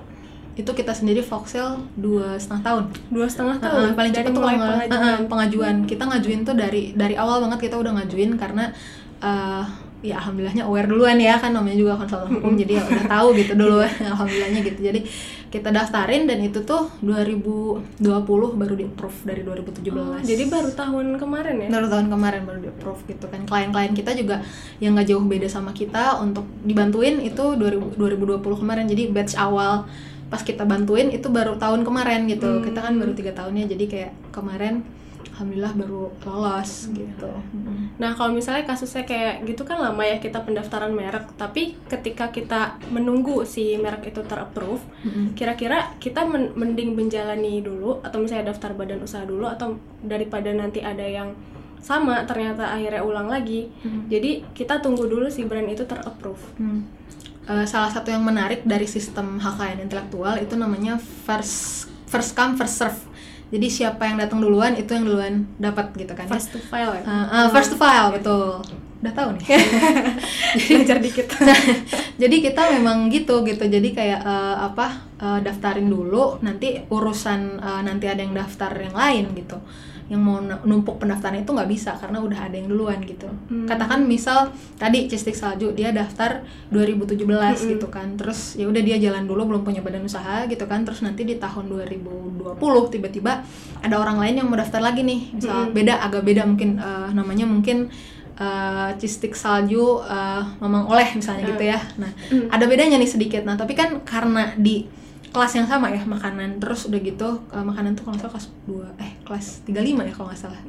itu 0.52 0.68
kita 0.68 0.92
sendiri 0.92 1.24
Foxel 1.24 1.80
dua 1.96 2.36
setengah 2.36 2.64
tahun. 2.68 2.84
Dua 3.08 3.28
setengah 3.32 3.56
tahun? 3.64 3.96
paling 3.96 4.12
dari 4.12 4.28
cepet 4.28 4.36
tuh 4.36 4.44
pengajuan. 4.44 4.88
pengajuan 4.92 5.20
pengajuan. 5.32 5.76
Kita 5.88 6.04
ngajuin 6.12 6.42
tuh 6.44 6.56
dari 6.60 6.82
dari 6.92 7.16
awal 7.16 7.40
banget 7.48 7.72
kita 7.72 7.76
udah 7.80 7.92
ngajuin 8.04 8.36
karena 8.36 8.76
eh, 9.24 9.64
ya 10.02 10.18
alhamdulillahnya 10.18 10.66
aware 10.66 10.90
duluan 10.90 11.22
ya 11.22 11.38
kan 11.38 11.54
namanya 11.54 11.78
juga 11.78 11.94
konsultan 11.94 12.34
hukum 12.42 12.58
jadi 12.58 12.82
ya 12.82 12.84
udah 12.90 13.06
tahu 13.06 13.28
gitu 13.38 13.54
duluan 13.54 13.94
alhamdulillahnya 14.14 14.62
gitu. 14.66 14.80
Jadi 14.82 15.00
kita 15.54 15.70
daftarin 15.70 16.26
dan 16.26 16.42
itu 16.42 16.64
tuh 16.66 16.90
2020 17.06 18.02
baru 18.58 18.74
di 18.74 18.86
approve 18.90 19.18
dari 19.28 19.42
2017 19.46 19.94
Oh, 19.94 20.18
jadi 20.24 20.44
baru 20.50 20.70
tahun 20.74 21.06
kemarin 21.22 21.56
ya? 21.62 21.70
Baru 21.70 21.88
tahun 21.92 22.08
kemarin 22.10 22.42
baru 22.50 22.60
di 22.66 22.70
approve 22.74 23.02
gitu 23.06 23.26
kan. 23.30 23.46
Klien-klien 23.46 23.94
kita 23.94 24.12
juga 24.18 24.42
yang 24.82 24.98
nggak 24.98 25.08
jauh 25.14 25.22
beda 25.22 25.48
sama 25.52 25.72
kita 25.76 26.18
untuk 26.18 26.50
dibantuin 26.66 27.22
itu 27.22 27.44
2000 27.54 27.94
2020 27.96 28.42
kemarin. 28.42 28.86
Jadi 28.90 29.04
batch 29.14 29.38
awal 29.38 29.86
pas 30.32 30.42
kita 30.42 30.64
bantuin 30.64 31.12
itu 31.12 31.28
baru 31.28 31.60
tahun 31.60 31.84
kemarin 31.84 32.26
gitu. 32.26 32.48
Hmm. 32.48 32.64
kita 32.64 32.80
kan 32.80 32.94
baru 32.96 33.12
tiga 33.14 33.36
tahunnya 33.36 33.68
jadi 33.68 33.86
kayak 33.86 34.12
kemarin 34.32 34.82
alhamdulillah 35.42 35.74
baru 35.74 36.14
lolos 36.22 36.94
gitu 36.94 37.34
Mm. 37.52 37.98
Nah, 37.98 38.14
kalau 38.14 38.32
misalnya 38.32 38.64
kasusnya 38.64 39.04
kayak 39.04 39.44
gitu 39.50 39.66
kan 39.66 39.82
lama 39.82 40.02
ya 40.06 40.22
kita 40.22 40.42
pendaftaran 40.46 40.94
merek, 40.94 41.34
tapi 41.36 41.76
ketika 41.90 42.30
kita 42.30 42.78
menunggu 42.94 43.44
si 43.44 43.76
merek 43.78 44.14
itu 44.14 44.22
terapprove, 44.24 44.82
Mm-mm. 45.04 45.34
kira-kira 45.34 45.98
kita 45.98 46.24
men- 46.26 46.54
mending 46.54 46.94
menjalani 46.96 47.60
dulu 47.60 48.00
atau 48.06 48.22
misalnya 48.22 48.54
daftar 48.54 48.74
badan 48.78 49.04
usaha 49.04 49.26
dulu 49.26 49.46
atau 49.50 49.78
daripada 50.02 50.54
nanti 50.54 50.80
ada 50.82 51.04
yang 51.04 51.34
sama 51.82 52.24
ternyata 52.30 52.72
akhirnya 52.72 53.02
ulang 53.02 53.28
lagi. 53.28 53.70
Mm. 53.82 54.08
Jadi 54.08 54.32
kita 54.54 54.80
tunggu 54.80 55.10
dulu 55.10 55.28
si 55.28 55.44
brand 55.44 55.68
itu 55.68 55.84
terapprove. 55.84 56.42
Hmm. 56.62 56.86
Eh, 57.50 57.66
salah 57.66 57.90
satu 57.90 58.14
yang 58.14 58.22
menarik 58.22 58.62
dari 58.64 58.86
sistem 58.86 59.42
HKN 59.42 59.90
intelektual 59.90 60.38
itu 60.38 60.54
namanya 60.54 61.02
first 61.02 61.90
first 62.06 62.38
come 62.38 62.54
first 62.54 62.78
serve. 62.78 63.02
Jadi 63.52 63.68
siapa 63.68 64.08
yang 64.08 64.18
datang 64.18 64.40
duluan 64.40 64.74
itu 64.80 64.88
yang 64.96 65.04
duluan 65.04 65.44
dapat 65.60 65.92
gitu 66.00 66.16
kan. 66.16 66.26
ya. 66.26 66.32
First 66.32 66.56
to 66.56 66.60
file 66.64 66.96
ya. 66.96 67.04
Uh, 67.04 67.12
uh, 67.28 67.46
first 67.52 67.70
to 67.76 67.78
file 67.78 68.16
betul. 68.16 68.64
Udah 69.02 69.14
tahu 69.18 69.30
nih. 69.36 69.46
Belajar 70.72 70.98
dikit. 71.02 71.28
jadi 72.22 72.36
kita 72.40 72.62
memang 72.80 73.10
gitu 73.10 73.42
gitu. 73.44 73.66
Jadi 73.66 73.92
kayak 73.92 74.22
eh, 74.22 74.56
apa 74.62 75.10
eh, 75.18 75.40
daftarin 75.42 75.90
dulu 75.90 76.38
nanti 76.46 76.80
urusan 76.86 77.60
eh, 77.60 77.82
nanti 77.82 78.06
ada 78.06 78.22
yang 78.22 78.38
daftar 78.38 78.72
yang 78.78 78.94
lain 78.94 79.26
gitu. 79.34 79.58
Yang 80.12 80.22
mau 80.22 80.38
numpuk 80.44 81.00
pendaftaran 81.00 81.40
itu 81.40 81.48
nggak 81.48 81.72
bisa 81.72 81.96
karena 81.96 82.20
udah 82.20 82.52
ada 82.52 82.56
yang 82.60 82.68
duluan 82.68 83.00
gitu. 83.00 83.32
Hmm. 83.48 83.64
Katakan 83.64 84.04
misal 84.04 84.52
tadi 84.76 85.08
Cistik 85.08 85.32
Salju 85.32 85.72
dia 85.72 85.96
daftar 85.96 86.44
2017 86.68 87.16
Mm-mm. 87.16 87.72
gitu 87.72 87.88
kan. 87.88 88.20
Terus 88.20 88.60
ya 88.60 88.68
udah 88.68 88.84
dia 88.84 89.00
jalan 89.00 89.24
dulu 89.24 89.56
belum 89.56 89.64
punya 89.64 89.80
badan 89.80 90.04
usaha 90.04 90.44
gitu 90.46 90.68
kan. 90.68 90.84
Terus 90.84 91.00
nanti 91.00 91.24
di 91.24 91.40
tahun 91.40 91.72
2020 91.72 92.60
tiba-tiba 92.92 93.40
ada 93.80 93.96
orang 93.96 94.20
lain 94.20 94.44
yang 94.44 94.48
mau 94.52 94.60
daftar 94.60 94.84
lagi 94.84 95.02
nih. 95.02 95.32
Misal 95.32 95.72
Mm-mm. 95.72 95.76
beda 95.80 96.04
agak 96.04 96.28
beda 96.28 96.44
mungkin 96.44 96.76
eh, 96.76 97.10
namanya 97.16 97.48
mungkin 97.48 97.88
eh, 98.36 98.90
Cistik 99.00 99.32
Salju 99.32 100.04
eh, 100.04 100.44
Mamang 100.60 100.92
Oleh 100.92 101.08
misalnya 101.16 101.48
gitu 101.48 101.64
ya. 101.64 101.80
Nah, 101.96 102.12
Hmm. 102.28 102.52
ada 102.52 102.68
bedanya 102.68 103.00
nih 103.00 103.08
sedikit. 103.08 103.48
Nah, 103.48 103.56
tapi 103.56 103.76
kan 103.76 104.04
karena 104.04 104.52
di 104.60 104.84
kelas 105.32 105.52
yang 105.58 105.68
sama 105.68 105.88
ya 105.92 106.04
makanan. 106.04 106.60
Terus 106.60 106.88
udah 106.92 107.00
gitu 107.00 107.30
eh, 107.52 107.66
makanan 107.66 107.96
tuh 107.96 108.04
kalau 108.08 108.16
nggak 108.20 108.24
salah 108.28 108.34
kelas 108.36 108.48
2 108.68 109.04
eh 109.04 109.12
kelas 109.26 109.46
35 109.68 110.08
ya 110.08 110.14
kalau 110.14 110.28
nggak 110.30 110.42
salah. 110.42 110.62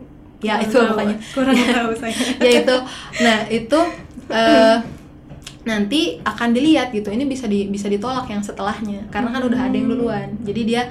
Ya 0.42 0.54
Kurang 0.58 0.64
itu 0.66 0.78
tahu, 0.78 0.90
makanya 0.90 1.16
kurang 1.34 1.56
tahu 1.78 1.90
saya. 1.98 2.14
ya 2.42 2.50
itu. 2.62 2.76
Nah 3.22 3.38
itu 3.46 3.80
eh, 4.30 4.76
nanti 5.62 6.00
akan 6.22 6.48
dilihat 6.50 6.88
gitu. 6.90 7.08
Ini 7.10 7.24
bisa 7.26 7.46
di 7.46 7.70
bisa 7.70 7.86
ditolak 7.86 8.26
yang 8.26 8.42
setelahnya 8.42 9.06
karena 9.10 9.30
kan 9.30 9.42
udah 9.46 9.60
ada 9.70 9.74
yang 9.74 9.88
duluan. 9.90 10.28
Jadi 10.42 10.62
dia 10.66 10.82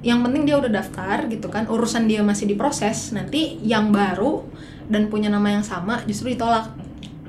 yang 0.00 0.24
penting 0.24 0.48
dia 0.48 0.56
udah 0.56 0.72
daftar 0.72 1.28
gitu 1.28 1.52
kan 1.52 1.68
urusan 1.68 2.08
dia 2.08 2.24
masih 2.24 2.48
diproses 2.48 3.12
nanti 3.12 3.60
yang 3.60 3.92
baru 3.92 4.40
dan 4.88 5.12
punya 5.12 5.28
nama 5.28 5.60
yang 5.60 5.64
sama 5.64 6.00
justru 6.08 6.32
ditolak 6.32 6.72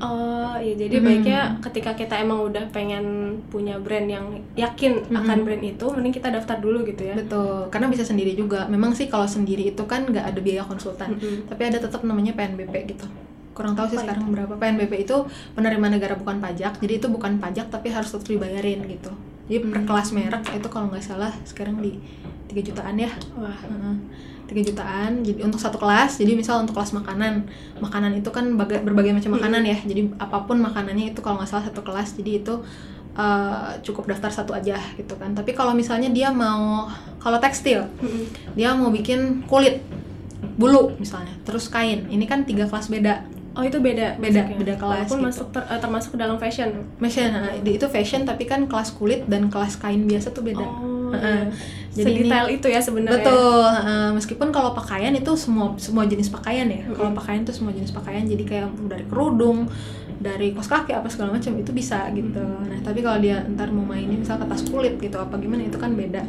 Oh 0.01 0.57
iya 0.57 0.73
jadi 0.75 0.97
Hmm. 0.97 1.05
baiknya 1.05 1.39
ketika 1.61 1.91
kita 1.93 2.15
emang 2.17 2.41
udah 2.43 2.65
pengen 2.69 3.05
punya 3.47 3.77
brand 3.77 4.07
yang 4.07 4.25
yakin 4.55 5.05
akan 5.07 5.37
Hmm. 5.37 5.45
brand 5.45 5.63
itu, 5.63 5.85
mending 5.87 6.09
kita 6.11 6.29
daftar 6.29 6.57
dulu 6.57 6.81
gitu 6.83 7.03
ya. 7.03 7.13
betul 7.13 7.69
karena 7.69 7.87
bisa 7.87 8.01
sendiri 8.01 8.33
juga 8.33 8.65
memang 8.67 8.91
sih 8.91 9.05
kalau 9.05 9.25
sendiri 9.25 9.69
itu 9.69 9.83
kan 9.85 10.03
nggak 10.03 10.25
ada 10.25 10.39
biaya 10.39 10.63
konsultan 10.63 11.13
Mm-mm. 11.13 11.45
tapi 11.45 11.61
ada 11.63 11.77
tetap 11.77 12.01
namanya 12.01 12.33
PNBP 12.33 12.73
gitu 12.89 13.05
kurang 13.51 13.75
tahu 13.75 13.85
sih 13.87 13.95
Apa 13.95 14.09
sekarang 14.09 14.31
berapa 14.31 14.53
PNBP 14.55 14.93
itu 15.01 15.15
penerima 15.53 15.87
negara 15.87 16.15
bukan 16.15 16.39
pajak 16.39 16.79
jadi 16.79 16.93
itu 16.97 17.07
bukan 17.07 17.37
pajak 17.37 17.67
tapi 17.67 17.87
harus 17.87 18.09
tetap 18.09 18.25
dibayarin 18.25 18.81
gitu 18.87 19.11
jadi 19.45 19.59
per 19.61 19.77
Hmm. 19.77 19.85
kelas 19.85 20.09
merek 20.11 20.43
itu 20.49 20.67
kalau 20.67 20.87
nggak 20.87 21.03
salah 21.03 21.29
sekarang 21.43 21.77
di 21.77 21.99
3 22.47 22.63
jutaan 22.63 22.95
ya 22.95 23.11
Wah. 23.33 23.53
Heeh. 23.61 23.95
3 24.51 24.67
jutaan 24.67 25.23
jadi 25.23 25.47
untuk 25.47 25.63
satu 25.63 25.79
kelas 25.79 26.19
jadi 26.19 26.35
misal 26.35 26.59
untuk 26.67 26.75
kelas 26.75 26.91
makanan. 26.91 27.47
Makanan 27.79 28.19
itu 28.19 28.27
kan 28.35 28.45
baga- 28.59 28.83
berbagai 28.83 29.15
macam 29.15 29.39
makanan 29.39 29.63
ya 29.63 29.77
jadi 29.87 30.11
apa 30.19 30.43
pun 30.43 30.59
makanannya 30.59 31.15
itu 31.15 31.23
kalau 31.23 31.39
nggak 31.39 31.47
salah 31.47 31.65
satu 31.71 31.79
kelas 31.87 32.19
jadi 32.19 32.43
itu 32.43 32.59
eh, 33.15 33.71
cukup 33.87 34.11
daftar 34.11 34.31
satu 34.43 34.51
aja 34.51 34.75
gitu 34.99 35.15
kan. 35.15 35.31
Tapi 35.31 35.55
kalau 35.55 35.71
misalnya 35.71 36.11
dia 36.11 36.27
mau 36.35 36.91
kalau 37.23 37.39
tekstil 37.39 37.87
dia 38.59 38.75
mau 38.75 38.91
bikin 38.91 39.47
kulit 39.47 39.79
bulu 40.57 40.97
misalnya 40.97 41.31
terus 41.45 41.69
kain 41.69 42.09
ini 42.09 42.25
kan 42.25 42.43
tiga 42.43 42.65
kelas 42.65 42.89
beda 42.89 43.23
Oh 43.51 43.59
itu 43.61 43.83
beda, 43.83 44.15
Beda, 44.15 44.47
masuknya. 44.47 44.57
beda 44.63 44.73
kelas 44.79 44.95
Walaupun 45.03 45.17
gitu. 45.19 45.27
masuk 45.27 45.47
ter- 45.51 45.67
eh, 45.67 45.79
termasuk 45.83 46.11
dalam 46.15 46.37
fashion. 46.39 46.69
Fashion, 46.97 47.27
nah, 47.29 47.51
itu 47.51 47.83
fashion 47.91 48.21
tapi 48.23 48.47
kan 48.47 48.63
kelas 48.63 48.95
kulit 48.95 49.27
dan 49.27 49.51
kelas 49.51 49.75
kain 49.75 50.07
biasa 50.07 50.31
tuh 50.31 50.39
beda. 50.39 50.63
Oh, 50.63 51.11
Heeh. 51.11 51.51
iya. 51.91 52.07
Jadi 52.07 52.23
Sedetail 52.23 52.47
itu 52.47 52.67
ya 52.71 52.79
sebenarnya. 52.79 53.19
Betul, 53.19 53.67
heeh. 53.67 54.07
meskipun 54.15 54.47
kalau 54.49 54.71
pakaian 54.71 55.11
itu 55.11 55.35
semua 55.35 55.75
semua 55.75 56.07
jenis 56.07 56.31
pakaian 56.31 56.63
ya. 56.63 56.87
Kalau 56.95 57.11
pakaian 57.11 57.43
tuh 57.43 57.51
semua 57.51 57.75
jenis 57.75 57.91
pakaian, 57.91 58.23
jadi 58.23 58.43
kayak 58.47 58.67
dari 58.87 59.03
kerudung, 59.03 59.67
dari 60.21 60.53
kaos 60.53 60.69
kaki 60.69 60.93
apa 60.93 61.09
segala 61.09 61.33
macam 61.35 61.57
itu 61.57 61.73
bisa 61.73 62.07
gitu. 62.13 62.45
Nah 62.69 62.79
tapi 62.85 63.01
kalau 63.01 63.17
dia 63.17 63.41
ntar 63.57 63.73
mau 63.73 63.83
mainin 63.83 64.21
misal 64.21 64.37
ke 64.37 64.45
tas 64.45 64.61
kulit 64.69 64.95
gitu 65.01 65.17
apa 65.17 65.35
gimana 65.41 65.65
itu 65.65 65.81
kan 65.81 65.91
beda 65.97 66.21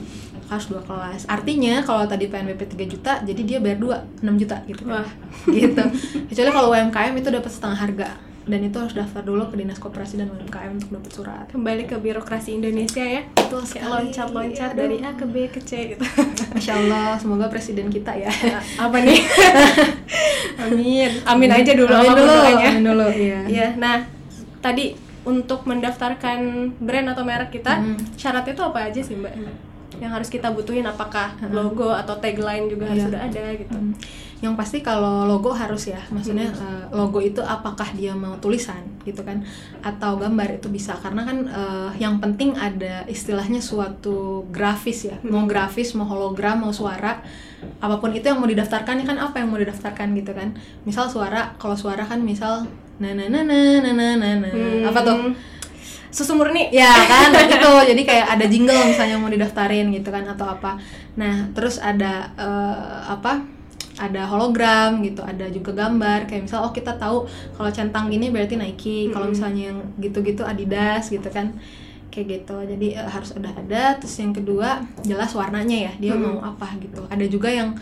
harus 0.49 0.67
dua 0.69 0.83
kelas. 0.85 1.29
Artinya 1.29 1.85
kalau 1.85 2.05
tadi 2.05 2.29
PNBP 2.29 2.77
3 2.77 2.93
juta, 2.93 3.13
jadi 3.25 3.41
dia 3.41 3.59
bayar 3.61 3.79
dua 3.81 3.97
6 4.21 4.37
juta 4.37 4.57
gitu 4.69 4.85
kan. 4.85 5.01
Wah. 5.01 5.11
gitu. 5.49 5.85
Kecuali 6.29 6.51
kalau 6.53 6.69
UMKM 6.73 7.15
itu 7.17 7.29
dapat 7.33 7.51
setengah 7.53 7.79
harga 7.79 8.32
dan 8.43 8.61
itu 8.61 8.75
harus 8.75 8.91
daftar 8.93 9.23
dulu 9.23 9.47
ke 9.47 9.55
dinas 9.55 9.79
koperasi 9.79 10.17
dan 10.17 10.27
UMKM 10.29 10.75
untuk 10.75 10.91
dapat 10.93 11.11
surat. 11.11 11.47
Kembali 11.47 11.85
ke 11.85 11.95
birokrasi 11.97 12.57
Indonesia 12.57 13.01
ya. 13.01 13.23
Betul 13.33 13.63
Kayak 13.63 13.71
sekali. 13.79 13.91
loncat-loncat 13.93 14.71
dari 14.73 14.97
A 14.99 15.11
ke 15.13 15.25
B 15.25 15.35
ke 15.47 15.61
C 15.61 15.71
gitu. 15.91 16.03
Masya 16.55 16.75
Allah, 16.77 17.15
semoga 17.17 17.47
presiden 17.47 17.87
kita 17.87 18.11
ya. 18.13 18.31
Apa 18.85 18.99
nih? 18.99 19.21
Amin. 20.65 21.11
Amin 21.25 21.51
aja 21.51 21.73
dulu 21.73 21.91
Amin 21.91 22.13
dulu, 22.13 22.33
amin 22.35 22.83
dulu, 22.83 23.07
iya. 23.13 23.39
Iya, 23.45 23.69
nah 23.77 24.03
tadi 24.59 24.95
untuk 25.23 25.63
mendaftarkan 25.65 26.39
brand 26.79 27.09
atau 27.09 27.23
merek 27.23 27.51
kita, 27.53 27.79
Hmm. 27.79 27.95
syaratnya 28.15 28.53
itu 28.53 28.63
apa 28.63 28.91
aja 28.91 29.01
sih 29.01 29.15
Mbak? 29.15 29.35
yang 30.03 30.11
harus 30.11 30.27
kita 30.27 30.51
butuhin 30.51 30.83
apakah 30.83 31.39
logo 31.55 31.95
atau 31.95 32.19
tagline 32.19 32.67
juga 32.67 32.91
harus 32.91 33.07
iya. 33.07 33.09
sudah 33.09 33.23
ada 33.23 33.45
gitu. 33.55 33.79
Hmm. 33.79 33.95
yang 34.43 34.59
pasti 34.59 34.83
kalau 34.83 35.23
logo 35.23 35.55
harus 35.55 35.87
ya 35.87 36.03
maksudnya 36.11 36.51
hmm. 36.51 36.59
uh, 36.59 36.85
logo 36.91 37.23
itu 37.23 37.39
apakah 37.39 37.87
dia 37.95 38.11
mau 38.11 38.35
tulisan 38.43 38.83
gitu 39.07 39.23
kan? 39.23 39.47
Atau 39.87 40.19
gambar 40.19 40.59
itu 40.59 40.67
bisa. 40.67 40.99
Karena 40.99 41.23
kan 41.23 41.47
uh, 41.47 41.91
yang 41.95 42.19
penting 42.19 42.59
ada 42.59 43.07
istilahnya 43.07 43.63
suatu 43.63 44.43
grafis 44.51 45.07
ya. 45.07 45.17
Hmm. 45.23 45.31
mau 45.31 45.45
grafis 45.47 45.95
mau 45.95 46.11
hologram 46.11 46.59
mau 46.59 46.75
suara 46.75 47.23
apa 47.79 48.03
pun 48.03 48.11
itu 48.11 48.27
yang 48.27 48.43
mau 48.43 48.51
didaftarkan 48.51 48.99
ya 48.99 49.07
kan? 49.07 49.19
Apa 49.23 49.39
yang 49.39 49.55
mau 49.55 49.63
didaftarkan 49.63 50.11
gitu 50.19 50.35
kan? 50.35 50.59
Misal 50.83 51.07
suara 51.07 51.55
kalau 51.55 51.79
suara 51.79 52.03
kan 52.03 52.19
misal 52.19 52.67
na 52.99 53.15
na 53.15 53.31
na 53.31 53.47
na 53.47 53.79
na 53.79 53.91
na 53.95 54.31
na 54.43 54.51
hmm. 54.51 54.91
apa 54.91 55.01
tuh 55.07 55.17
hmm. 55.17 55.35
Susu 56.13 56.37
murni. 56.37 56.69
Ya 56.69 56.93
kan 57.11 57.33
gitu. 57.33 57.73
Jadi 57.89 58.03
kayak 58.05 58.37
ada 58.37 58.45
jingle 58.45 58.77
misalnya 58.85 59.17
mau 59.17 59.33
didaftarin 59.33 59.89
gitu 59.91 60.13
kan 60.13 60.29
atau 60.29 60.47
apa. 60.47 60.77
Nah, 61.17 61.49
terus 61.57 61.81
ada 61.81 62.31
eh, 62.37 63.01
apa? 63.09 63.41
Ada 63.93 64.25
hologram 64.25 65.05
gitu, 65.05 65.21
ada 65.21 65.53
juga 65.53 65.77
gambar 65.77 66.25
kayak 66.25 66.49
misal 66.49 66.65
oh 66.65 66.73
kita 66.73 66.97
tahu 66.97 67.29
kalau 67.53 67.69
centang 67.69 68.09
ini 68.09 68.33
berarti 68.33 68.57
Nike, 68.57 69.13
kalau 69.13 69.29
misalnya 69.29 69.69
yang 69.69 69.79
gitu-gitu 70.01 70.45
Adidas 70.45 71.09
gitu 71.09 71.29
kan. 71.33 71.57
Kayak 72.13 72.45
gitu. 72.45 72.57
Jadi 72.61 72.93
eh, 72.93 73.09
harus 73.09 73.33
udah 73.33 73.53
ada. 73.57 73.97
Terus 73.97 74.15
yang 74.21 74.37
kedua 74.37 74.85
jelas 75.01 75.33
warnanya 75.33 75.89
ya, 75.89 75.93
dia 75.97 76.13
mau 76.13 76.45
apa 76.45 76.77
gitu. 76.77 77.09
Ada 77.09 77.25
juga 77.25 77.49
yang 77.49 77.73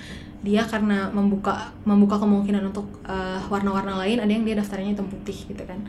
dia 0.41 0.65
karena 0.65 1.13
membuka 1.13 1.69
membuka 1.85 2.17
kemungkinan 2.17 2.73
untuk 2.73 2.89
eh, 3.05 3.41
warna-warna 3.53 4.01
lain 4.01 4.25
ada 4.25 4.33
yang 4.33 4.45
dia 4.49 4.57
daftarnya 4.57 4.97
hitam 4.97 5.09
putih 5.09 5.37
gitu 5.49 5.63
kan 5.65 5.81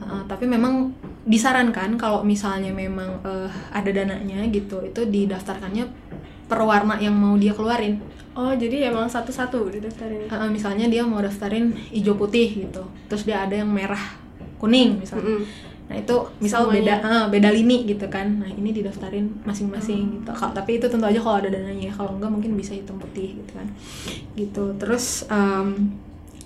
Uh, 0.00 0.24
tapi 0.26 0.48
memang 0.48 0.90
disarankan 1.28 1.94
kalau 2.00 2.24
misalnya 2.24 2.72
memang 2.72 3.20
eh, 3.22 3.50
ada 3.70 3.90
dananya 3.92 4.42
gitu 4.50 4.80
itu 4.82 5.04
didaftarkannya 5.06 5.86
per 6.48 6.60
warna 6.64 6.96
yang 6.98 7.14
mau 7.14 7.36
dia 7.36 7.52
keluarin 7.54 8.00
Oh, 8.30 8.54
jadi 8.54 8.88
emang 8.94 9.10
satu-satu 9.10 9.74
didaftarin. 9.74 10.30
Uh, 10.30 10.48
misalnya 10.48 10.86
dia 10.86 11.02
mau 11.04 11.20
daftarin 11.20 11.74
hijau 11.92 12.14
putih 12.16 12.66
gitu 12.66 12.82
terus 13.10 13.26
dia 13.28 13.44
ada 13.44 13.52
yang 13.52 13.68
merah 13.68 14.00
kuning 14.56 15.02
misalnya 15.02 15.38
Mm-mm. 15.38 15.69
Nah 15.90 15.98
itu 15.98 16.14
misal 16.38 16.70
Semuanya. 16.70 17.02
beda 17.02 17.10
ah, 17.10 17.24
beda 17.26 17.50
lini 17.50 17.82
gitu 17.82 18.06
kan. 18.06 18.38
Nah 18.38 18.46
ini 18.46 18.70
didaftarin 18.70 19.26
masing-masing 19.42 20.22
gitu. 20.22 20.30
Ka- 20.30 20.54
tapi 20.54 20.78
itu 20.78 20.86
tentu 20.86 21.02
aja 21.02 21.18
kalau 21.18 21.42
ada 21.42 21.50
dananya 21.50 21.90
ya. 21.90 21.92
Kalau 21.92 22.14
enggak 22.14 22.30
mungkin 22.30 22.54
bisa 22.54 22.78
hitam 22.78 22.94
putih 23.02 23.34
gitu 23.42 23.52
kan. 23.58 23.66
Gitu. 24.38 24.64
Terus 24.78 25.26
em, 25.26 25.90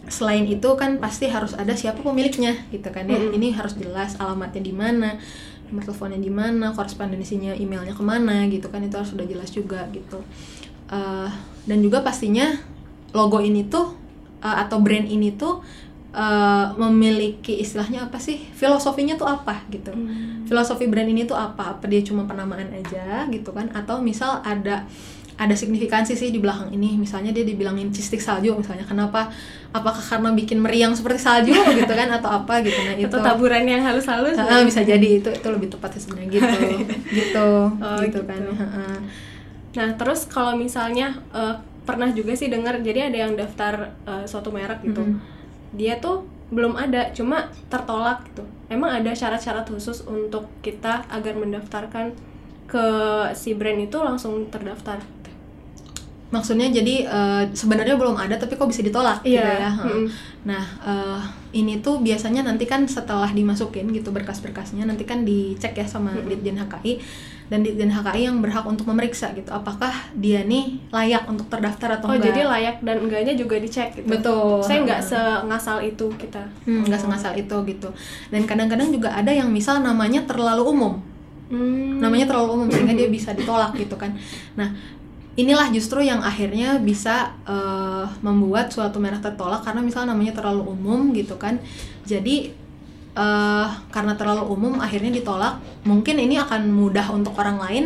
selain 0.09 0.49
itu 0.49 0.69
kan 0.81 0.97
pasti 0.97 1.29
harus 1.29 1.53
ada 1.53 1.77
siapa 1.77 2.01
pemiliknya 2.01 2.57
gitu 2.73 2.89
kan 2.89 3.05
ya. 3.05 3.21
Mm-mm. 3.21 3.37
ini 3.37 3.53
harus 3.53 3.77
jelas 3.77 4.17
alamatnya 4.17 4.65
di 4.65 4.73
mana 4.73 5.21
nomor 5.69 5.85
teleponnya 5.85 6.21
di 6.21 6.33
mana 6.33 6.73
korespondensinya 6.73 7.53
emailnya 7.53 7.93
ke 7.93 8.01
mana 8.01 8.49
gitu 8.49 8.73
kan. 8.73 8.81
Itu 8.81 8.97
harus 8.97 9.13
sudah 9.13 9.29
jelas 9.29 9.53
juga 9.53 9.85
gitu. 9.93 10.25
Eh, 10.89 11.29
dan 11.69 11.79
juga 11.85 12.01
pastinya 12.01 12.49
logo 13.13 13.45
ini 13.45 13.69
tuh 13.69 13.93
eh, 14.41 14.57
atau 14.65 14.81
brand 14.81 15.05
ini 15.05 15.37
tuh 15.37 15.61
eh, 16.15 16.67
memiliki 16.79 17.59
istilahnya 17.59 18.07
apa 18.07 18.23
sih? 18.23 18.39
Filosofinya 18.55 19.19
tuh 19.19 19.27
apa 19.27 19.67
gitu. 19.69 19.91
Hmm. 19.91 20.47
filosofi 20.47 20.87
brand 20.87 21.09
ini 21.09 21.25
tuh 21.25 21.35
apa? 21.35 21.75
Apa 21.75 21.85
dia 21.89 22.05
cuma 22.05 22.23
penamaan 22.25 22.69
aja 22.71 23.27
gitu 23.29 23.51
kan? 23.51 23.67
Atau 23.75 23.99
misal 24.01 24.39
ada 24.45 24.87
ada 25.35 25.51
signifikansi 25.59 26.15
sih 26.15 26.31
di 26.31 26.39
belakang 26.39 26.71
ini. 26.71 26.95
Misalnya 26.95 27.35
dia 27.35 27.43
dibilangin 27.43 27.91
cistik 27.91 28.23
salju 28.23 28.55
misalnya. 28.55 28.87
Kenapa? 28.87 29.27
Apakah 29.75 29.99
karena 29.99 30.31
bikin 30.31 30.63
meriang 30.63 30.95
seperti 30.95 31.19
salju 31.19 31.51
gitu 31.81 31.91
kan? 31.91 32.07
Atau 32.13 32.31
apa 32.31 32.63
gitu. 32.63 32.79
Nah 32.87 32.95
itu 32.95 33.11
Atau 33.11 33.19
taburan 33.19 33.67
yang 33.67 33.83
halus-halus. 33.83 34.39
Ah, 34.39 34.63
bisa 34.63 34.87
jadi. 34.87 35.19
Itu 35.19 35.35
itu 35.35 35.49
lebih 35.51 35.75
tepatnya 35.75 35.99
sebenarnya 35.99 36.29
gitu. 36.31 36.59
Gitu 37.19 37.49
Oh, 37.83 37.99
gitu, 38.07 38.07
gitu. 38.07 38.21
kan. 38.31 38.43
Heeh. 38.47 38.97
Nah, 39.75 39.89
terus 39.99 40.31
kalau 40.31 40.55
misalnya 40.55 41.19
eh, 41.35 41.55
pernah 41.83 42.09
juga 42.15 42.33
sih 42.39 42.47
dengar 42.47 42.79
jadi 42.79 43.11
ada 43.11 43.19
yang 43.27 43.33
daftar 43.35 43.91
eh, 44.07 44.25
suatu 44.31 44.55
merek 44.55 44.87
gitu. 44.87 45.03
Mhm. 45.03 45.34
Dia 45.75 45.99
tuh 45.99 46.23
belum 46.49 46.79
ada, 46.79 47.11
cuma 47.11 47.51
tertolak 47.67 48.23
gitu. 48.31 48.47
Emang 48.71 48.95
ada 48.95 49.11
syarat-syarat 49.11 49.67
khusus 49.67 50.07
untuk 50.07 50.47
kita 50.63 51.03
agar 51.11 51.35
mendaftarkan 51.35 52.15
ke 52.65 52.87
si 53.35 53.53
brand 53.53 53.77
itu 53.79 53.99
langsung 54.01 54.49
terdaftar. 54.49 54.99
maksudnya 56.31 56.67
jadi 56.67 57.07
eh, 57.07 57.43
sebenarnya 57.55 57.95
belum 57.95 58.19
ada 58.19 58.35
tapi 58.35 58.59
kok 58.59 58.67
bisa 58.67 58.83
ditolak 58.83 59.23
gitu 59.23 59.39
Iya, 59.39 59.55
ya 59.55 59.71
Heeh. 59.71 60.03
mm. 60.03 60.07
nah 60.43 60.65
eh, 60.83 61.21
ini 61.55 61.79
tuh 61.79 62.03
biasanya 62.03 62.43
nanti 62.43 62.67
kan 62.67 62.83
setelah 62.91 63.31
dimasukin 63.31 63.87
gitu 63.95 64.11
berkas-berkasnya 64.11 64.83
nanti 64.83 65.07
kan 65.07 65.23
dicek 65.23 65.79
ya 65.79 65.87
sama 65.87 66.11
Ditjen 66.27 66.59
HKI 66.59 66.93
dan 67.45 67.61
Ditjen 67.61 67.93
HKI 67.93 68.25
yang 68.25 68.41
berhak 68.41 68.65
untuk 68.65 68.89
memeriksa 68.89 69.37
gitu 69.37 69.53
apakah 69.53 69.93
dia 70.17 70.41
nih 70.43 70.81
layak 70.89 71.29
untuk 71.29 71.45
terdaftar 71.53 72.01
atau 72.01 72.09
Oh, 72.09 72.17
enggak 72.17 72.33
jadi 72.33 72.41
layak 72.49 72.77
dan 72.81 72.97
enggaknya 73.05 73.35
juga 73.37 73.61
dicek 73.61 74.01
gitu. 74.01 74.09
Betul. 74.09 74.65
Saya 74.65 74.81
nggak 74.83 75.01
sengasal 75.05 75.79
itu 75.81 76.07
kita. 76.17 76.41
Hmm, 76.65 76.89
nggak 76.89 77.01
sengasal 77.01 77.33
itu 77.37 77.57
gitu 77.69 77.89
dan 78.33 78.43
kadang-kadang 78.49 78.89
juga 78.89 79.13
ada 79.13 79.29
yang 79.29 79.53
misal 79.53 79.81
namanya 79.81 80.25
terlalu 80.25 80.65
umum 80.69 80.95
Hmm. 81.45 82.01
namanya 82.01 82.25
terlalu 82.25 82.57
umum 82.57 82.69
sehingga 82.73 82.97
dia 82.97 83.13
bisa 83.13 83.37
ditolak 83.37 83.77
gitu 83.77 84.01
kan 84.01 84.17
nah 84.57 84.73
inilah 85.37 85.69
justru 85.69 86.01
yang 86.01 86.25
akhirnya 86.25 86.81
bisa 86.81 87.37
eh, 87.45 88.07
membuat 88.25 88.73
suatu 88.73 88.97
merek 88.97 89.21
tertolak 89.21 89.61
karena 89.61 89.85
misalnya 89.85 90.17
namanya 90.17 90.33
terlalu 90.41 90.73
umum 90.73 91.13
gitu 91.13 91.37
kan 91.37 91.61
jadi 92.09 92.49
eh, 93.15 93.67
karena 93.91 94.13
terlalu 94.19 94.43
umum 94.51 94.83
akhirnya 94.83 95.15
ditolak 95.15 95.59
mungkin 95.87 96.19
ini 96.19 96.35
akan 96.39 96.67
mudah 96.71 97.07
untuk 97.15 97.39
orang 97.39 97.63
lain 97.63 97.85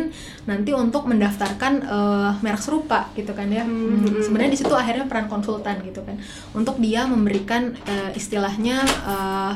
nanti 0.49 0.73
untuk 0.73 1.05
mendaftarkan 1.05 1.73
eh, 1.85 2.31
merek 2.41 2.61
serupa 2.61 3.07
gitu 3.13 3.31
kan 3.37 3.47
ya 3.49 3.61
Hmm. 3.63 4.01
Hmm, 4.01 4.19
sebenarnya 4.19 4.51
di 4.53 4.59
situ 4.59 4.73
akhirnya 4.73 5.05
peran 5.05 5.29
konsultan 5.29 5.77
gitu 5.85 6.01
kan 6.01 6.17
untuk 6.51 6.81
dia 6.81 7.05
memberikan 7.05 7.77
eh, 7.85 8.11
istilahnya 8.13 8.81
eh, 8.85 9.53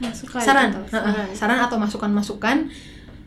Masukan 0.00 0.40
saran, 0.40 0.68
atau 0.72 0.96
Heeh, 0.96 1.12
saran. 1.36 1.36
saran 1.36 1.60
atau 1.60 1.76
masukan-masukan 1.76 2.56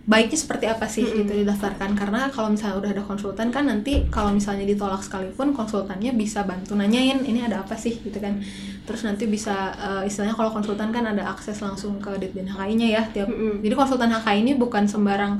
baiknya 0.03 0.35
seperti 0.35 0.67
apa 0.67 0.83
sih 0.83 1.07
Mm-mm. 1.07 1.23
gitu 1.23 1.31
didaftarkan? 1.43 1.95
Karena 1.95 2.27
kalau 2.27 2.51
misalnya 2.51 2.75
udah 2.83 2.91
ada 2.91 3.03
konsultan 3.07 3.47
kan 3.55 3.63
nanti 3.71 4.03
kalau 4.11 4.35
misalnya 4.35 4.67
ditolak 4.67 4.99
sekalipun 4.99 5.55
konsultannya 5.55 6.11
bisa 6.11 6.43
bantu 6.43 6.75
nanyain 6.75 7.23
ini 7.23 7.39
ada 7.39 7.63
apa 7.63 7.79
sih? 7.79 7.95
gitu 8.03 8.19
kan. 8.19 8.35
Terus 8.83 9.07
nanti 9.07 9.23
bisa 9.31 9.71
eh, 9.79 10.03
istilahnya 10.03 10.35
kalau 10.35 10.51
konsultan 10.51 10.91
kan 10.91 11.07
ada 11.07 11.23
akses 11.31 11.63
langsung 11.63 12.03
ke 12.03 12.11
Ditjen 12.19 12.51
HKI-nya 12.51 12.87
ya 12.99 13.03
tiap 13.15 13.31
Mm-mm. 13.31 13.63
jadi 13.63 13.75
konsultan 13.79 14.11
HKI 14.11 14.39
ini 14.43 14.53
bukan 14.59 14.83
sembarang 14.83 15.39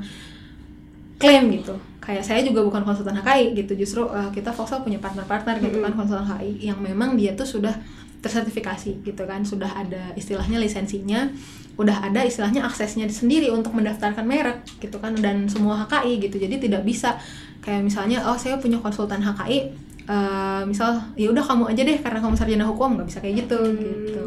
klaim 1.20 1.52
gitu. 1.52 1.76
Kayak 2.00 2.24
saya 2.24 2.40
juga 2.44 2.64
bukan 2.64 2.88
konsultan 2.88 3.20
HKI 3.20 3.56
gitu 3.60 3.76
justru 3.76 4.08
eh, 4.16 4.32
kita 4.32 4.56
Foxel 4.56 4.80
punya 4.80 5.00
partner-partner 5.04 5.60
gitu 5.60 5.84
kan 5.84 5.92
konsultan 5.92 6.24
HKI 6.24 6.72
yang 6.72 6.80
memang 6.80 7.20
dia 7.20 7.36
tuh 7.36 7.44
sudah 7.48 7.76
tersertifikasi 8.24 9.04
gitu 9.04 9.24
kan 9.28 9.44
sudah 9.44 9.68
ada 9.68 10.16
istilahnya 10.16 10.58
lisensinya 10.58 11.28
udah 11.76 12.08
ada 12.08 12.24
istilahnya 12.24 12.64
aksesnya 12.64 13.04
sendiri 13.12 13.52
untuk 13.52 13.76
mendaftarkan 13.76 14.24
merek 14.24 14.64
gitu 14.80 14.96
kan 15.04 15.12
dan 15.20 15.52
semua 15.52 15.84
HKI 15.84 16.24
gitu 16.24 16.40
jadi 16.40 16.56
tidak 16.56 16.88
bisa 16.88 17.20
kayak 17.60 17.84
misalnya 17.84 18.24
oh 18.24 18.40
saya 18.40 18.56
punya 18.62 18.80
konsultan 18.80 19.20
HKI 19.20 19.60
eh, 20.08 20.62
misal 20.64 21.04
ya 21.20 21.28
udah 21.36 21.44
kamu 21.44 21.64
aja 21.76 21.82
deh 21.84 21.98
karena 22.00 22.20
kamu 22.24 22.36
sarjana 22.40 22.66
hukum 22.70 22.96
nggak 22.96 23.08
bisa 23.12 23.20
kayak 23.20 23.44
gitu 23.44 23.60
gitu 23.76 24.24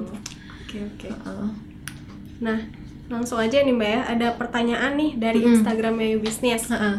Oke, 0.66 0.82
oke. 0.82 1.08
Heeh. 1.08 1.48
Nah, 2.42 2.58
langsung 3.06 3.38
aja 3.38 3.62
nih 3.62 3.70
Mbak 3.70 3.90
ya, 3.94 4.00
ada 4.02 4.28
pertanyaan 4.34 4.98
nih 4.98 5.10
dari 5.14 5.40
Mm-mm. 5.40 5.54
Instagramnya 5.54 6.18
Business. 6.18 6.68
Heeh. 6.74 6.96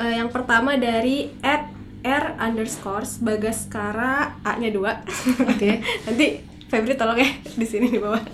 Eh, 0.00 0.12
yang 0.16 0.32
pertama 0.32 0.80
dari 0.80 1.28
at 1.44 1.75
r 2.06 2.38
underscore 2.38 3.02
bagaskara 3.20 4.12
a 4.40 4.54
nya 4.56 4.70
dua. 4.70 5.02
Oke. 5.42 5.82
Nanti 6.06 6.26
Febri 6.66 6.94
tolong 6.94 7.14
ya 7.16 7.26
di 7.52 7.62
sini 7.62 7.86
di 7.88 7.98
bawah. 7.98 8.22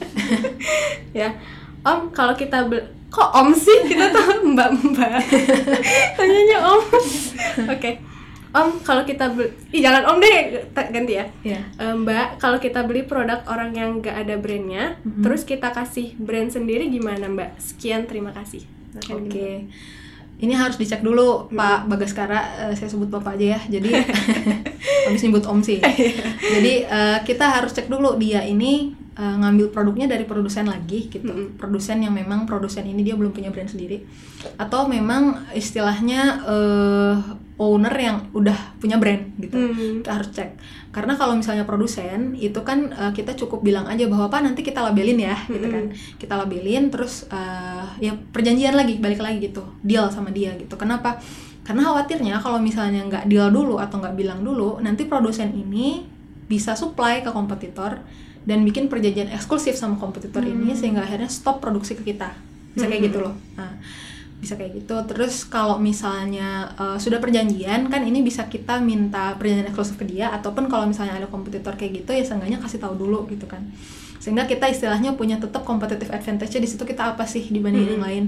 Ya. 1.12 1.28
Om 1.82 2.08
kalau 2.08 2.32
kita 2.32 2.64
kok 3.06 3.30
om 3.32 3.52
sih? 3.52 3.84
Kita 3.84 4.08
tuh 4.08 4.40
mbak 4.46 4.68
mbak 4.72 5.20
tanyanya 6.16 6.58
om. 6.62 6.80
Oke. 7.68 8.00
Om 8.48 8.80
kalau 8.80 9.04
kita 9.04 9.28
beli 9.28 9.52
Ih, 9.70 9.80
jangan 9.80 10.04
om 10.06 10.16
deh 10.16 10.64
ganti 10.72 11.20
ya. 11.20 11.28
Iya. 11.42 11.60
Eh, 11.76 11.92
mbak 11.92 12.36
kalau 12.36 12.56
kita 12.56 12.84
beli 12.84 13.04
produk 13.04 13.44
orang 13.44 13.72
yang 13.72 14.00
nggak 14.00 14.16
ada 14.24 14.36
brandnya 14.36 14.96
Mhm. 15.04 15.20
terus 15.20 15.44
kita 15.44 15.68
kasih 15.68 16.16
brand 16.16 16.48
sendiri 16.48 16.88
gimana 16.88 17.28
mbak? 17.28 17.60
Sekian 17.60 18.08
terima 18.08 18.32
kasih. 18.32 18.64
Oke. 18.96 19.28
gini. 19.28 19.68
Ini 20.42 20.58
harus 20.58 20.74
dicek 20.74 21.06
dulu 21.06 21.46
Pak 21.54 21.86
Bagaskara, 21.86 22.66
eh, 22.66 22.74
saya 22.74 22.90
sebut 22.90 23.06
Bapak 23.06 23.38
aja 23.38 23.56
ya. 23.56 23.60
Jadi 23.78 23.90
habis 25.06 25.22
nyebut 25.22 25.44
Om 25.46 25.60
sih. 25.62 25.78
Jadi 26.42 26.72
eh, 26.86 27.18
kita 27.22 27.46
harus 27.62 27.70
cek 27.70 27.86
dulu 27.86 28.18
dia 28.18 28.42
ini 28.42 28.90
eh, 29.14 29.36
ngambil 29.38 29.70
produknya 29.70 30.10
dari 30.10 30.26
produsen 30.26 30.66
lagi 30.66 31.06
gitu. 31.06 31.30
Mm-mm. 31.30 31.58
Produsen 31.58 32.02
yang 32.02 32.14
memang 32.14 32.44
produsen 32.44 32.86
ini 32.86 33.06
dia 33.06 33.14
belum 33.14 33.30
punya 33.30 33.54
brand 33.54 33.70
sendiri 33.70 34.02
atau 34.58 34.90
memang 34.90 35.46
istilahnya 35.54 36.42
eh, 36.42 37.16
owner 37.62 37.94
yang 37.94 38.16
udah 38.34 38.78
punya 38.82 38.98
brand 38.98 39.38
gitu. 39.38 39.54
Hmm. 39.54 40.02
Kita 40.02 40.10
harus 40.18 40.28
cek. 40.34 40.50
Karena 40.92 41.16
kalau 41.16 41.32
misalnya 41.32 41.64
produsen 41.64 42.36
itu 42.36 42.60
kan 42.60 42.92
eh, 42.92 43.12
kita 43.16 43.32
cukup 43.32 43.64
bilang 43.64 43.88
aja 43.88 44.04
bahwa 44.06 44.28
Pak 44.28 44.44
nanti 44.44 44.60
kita 44.60 44.84
labelin 44.84 45.18
ya 45.18 45.36
gitu 45.48 45.66
kan. 45.66 45.84
Kita 46.20 46.36
labelin 46.36 46.92
terus 46.92 47.24
eh, 47.32 47.86
ya 47.98 48.12
perjanjian 48.12 48.76
lagi 48.76 49.00
balik 49.00 49.24
lagi 49.24 49.40
gitu. 49.40 49.64
Deal 49.80 50.06
sama 50.12 50.28
dia 50.28 50.52
gitu. 50.60 50.76
Kenapa? 50.76 51.16
Karena 51.64 51.88
khawatirnya 51.88 52.36
kalau 52.44 52.60
misalnya 52.60 53.08
nggak 53.08 53.24
deal 53.30 53.48
dulu 53.48 53.80
atau 53.80 54.04
nggak 54.04 54.14
bilang 54.18 54.44
dulu, 54.44 54.82
nanti 54.84 55.08
produsen 55.08 55.54
ini 55.56 56.04
bisa 56.50 56.76
supply 56.76 57.24
ke 57.24 57.32
kompetitor 57.32 58.04
dan 58.42 58.66
bikin 58.66 58.90
perjanjian 58.90 59.30
eksklusif 59.30 59.78
sama 59.78 59.96
kompetitor 59.96 60.42
ini 60.42 60.74
sehingga 60.74 61.06
akhirnya 61.06 61.30
stop 61.30 61.62
produksi 61.62 61.94
ke 61.96 62.02
kita. 62.12 62.34
Bisa 62.74 62.90
kayak 62.90 63.08
gitu 63.08 63.22
loh. 63.22 63.34
Nah, 63.54 63.78
bisa 64.42 64.58
kayak 64.58 64.82
gitu. 64.82 64.98
Terus 65.06 65.46
kalau 65.46 65.78
misalnya 65.78 66.74
uh, 66.74 66.98
sudah 66.98 67.22
perjanjian 67.22 67.86
kan 67.86 68.02
ini 68.02 68.26
bisa 68.26 68.50
kita 68.50 68.82
minta 68.82 69.38
perjanjian 69.38 69.70
eksklusif 69.70 69.94
ke 69.94 70.04
dia 70.10 70.34
ataupun 70.34 70.66
kalau 70.66 70.90
misalnya 70.90 71.14
ada 71.14 71.30
kompetitor 71.30 71.78
kayak 71.78 72.02
gitu 72.02 72.10
ya 72.10 72.26
seenggaknya 72.26 72.58
kasih 72.58 72.82
tahu 72.82 72.98
dulu 72.98 73.30
gitu 73.30 73.46
kan. 73.46 73.62
Sehingga 74.18 74.50
kita 74.50 74.66
istilahnya 74.66 75.14
punya 75.14 75.38
tetap 75.38 75.62
competitive 75.62 76.10
advantage 76.10 76.58
di 76.58 76.66
situ 76.66 76.82
kita 76.82 77.14
apa 77.14 77.22
sih 77.22 77.46
dibanding 77.46 77.94
yang 77.94 78.02
lain. 78.02 78.24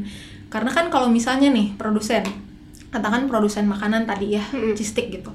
Karena 0.46 0.70
kan 0.70 0.86
kalau 0.86 1.10
misalnya 1.10 1.50
nih 1.50 1.74
produsen 1.74 2.22
katakan 2.94 3.26
produsen 3.26 3.66
makanan 3.66 4.06
tadi 4.06 4.38
ya, 4.38 4.44
cheese 4.78 4.94
stick 4.94 5.10
gitu. 5.10 5.34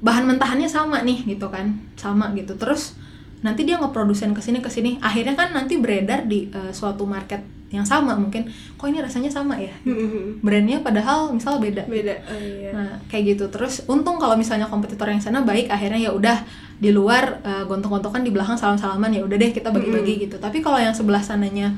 Bahan 0.00 0.24
mentahannya 0.24 0.72
sama 0.72 1.04
nih 1.04 1.28
gitu 1.36 1.52
kan. 1.52 1.76
Sama 2.00 2.32
gitu. 2.32 2.56
Terus 2.56 2.96
nanti 3.44 3.68
dia 3.68 3.76
ngeprodusen 3.76 4.32
ke 4.32 4.40
sini 4.40 4.60
ke 4.60 4.68
sini 4.68 5.00
akhirnya 5.00 5.32
kan 5.32 5.52
nanti 5.56 5.80
beredar 5.80 6.28
di 6.28 6.52
uh, 6.52 6.72
suatu 6.72 7.08
market 7.08 7.59
yang 7.70 7.86
sama 7.86 8.18
mungkin. 8.18 8.50
Kok 8.74 8.86
ini 8.90 8.98
rasanya 8.98 9.30
sama 9.30 9.54
ya? 9.54 9.70
Hmm, 9.86 10.42
brandnya 10.42 10.82
padahal 10.82 11.30
misal 11.30 11.62
beda. 11.62 11.86
Beda 11.86 12.18
oh, 12.26 12.38
iya. 12.38 12.70
nah 12.74 12.90
kayak 13.06 13.38
gitu. 13.38 13.46
Terus 13.48 13.86
untung 13.86 14.18
kalau 14.18 14.34
misalnya 14.34 14.66
kompetitor 14.66 15.06
yang 15.06 15.22
sana 15.22 15.46
baik 15.46 15.70
akhirnya 15.70 16.10
ya 16.10 16.10
udah 16.10 16.42
di 16.82 16.90
luar 16.90 17.38
uh, 17.46 17.64
gontok-gontokan 17.70 18.26
di 18.26 18.34
belakang 18.34 18.58
salam-salaman 18.58 19.14
ya 19.14 19.22
udah 19.22 19.36
deh 19.38 19.50
kita 19.54 19.70
bagi-bagi 19.70 20.26
gitu. 20.26 20.36
Tapi 20.42 20.58
kalau 20.58 20.82
yang 20.82 20.92
sebelah 20.92 21.22
sananya 21.22 21.70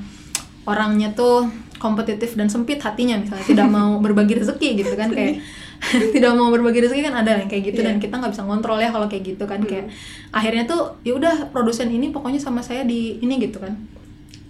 orangnya 0.65 1.13
tuh 1.13 1.51
kompetitif 1.83 2.39
dan 2.39 2.47
sempit 2.47 2.79
hatinya 2.79 3.19
misalnya 3.19 3.43
tidak 3.43 3.69
mau 3.75 3.99
berbagi 3.99 4.39
rezeki 4.39 4.87
gitu 4.87 4.95
kan 4.95 5.11
kayak 5.11 5.43
tidak 6.15 6.33
mau 6.39 6.47
berbagi 6.55 6.87
rezeki 6.87 7.03
kan 7.11 7.27
ada 7.27 7.43
yang 7.43 7.51
kayak 7.51 7.75
gitu 7.75 7.83
Iya. 7.83 7.91
dan 7.91 7.97
kita 7.99 8.15
nggak 8.23 8.33
bisa 8.39 8.47
ngontrol 8.47 8.79
ya 8.79 8.95
kalau 8.95 9.11
kayak 9.11 9.35
gitu 9.35 9.45
kan 9.51 9.59
kayak 9.67 9.91
akhirnya 10.31 10.63
tuh 10.71 10.95
ya 11.03 11.19
udah 11.19 11.51
produsen 11.51 11.91
ini 11.91 12.15
pokoknya 12.15 12.39
sama 12.39 12.63
saya 12.63 12.87
di 12.87 13.19
ini 13.19 13.43
gitu 13.43 13.59
kan 13.59 13.75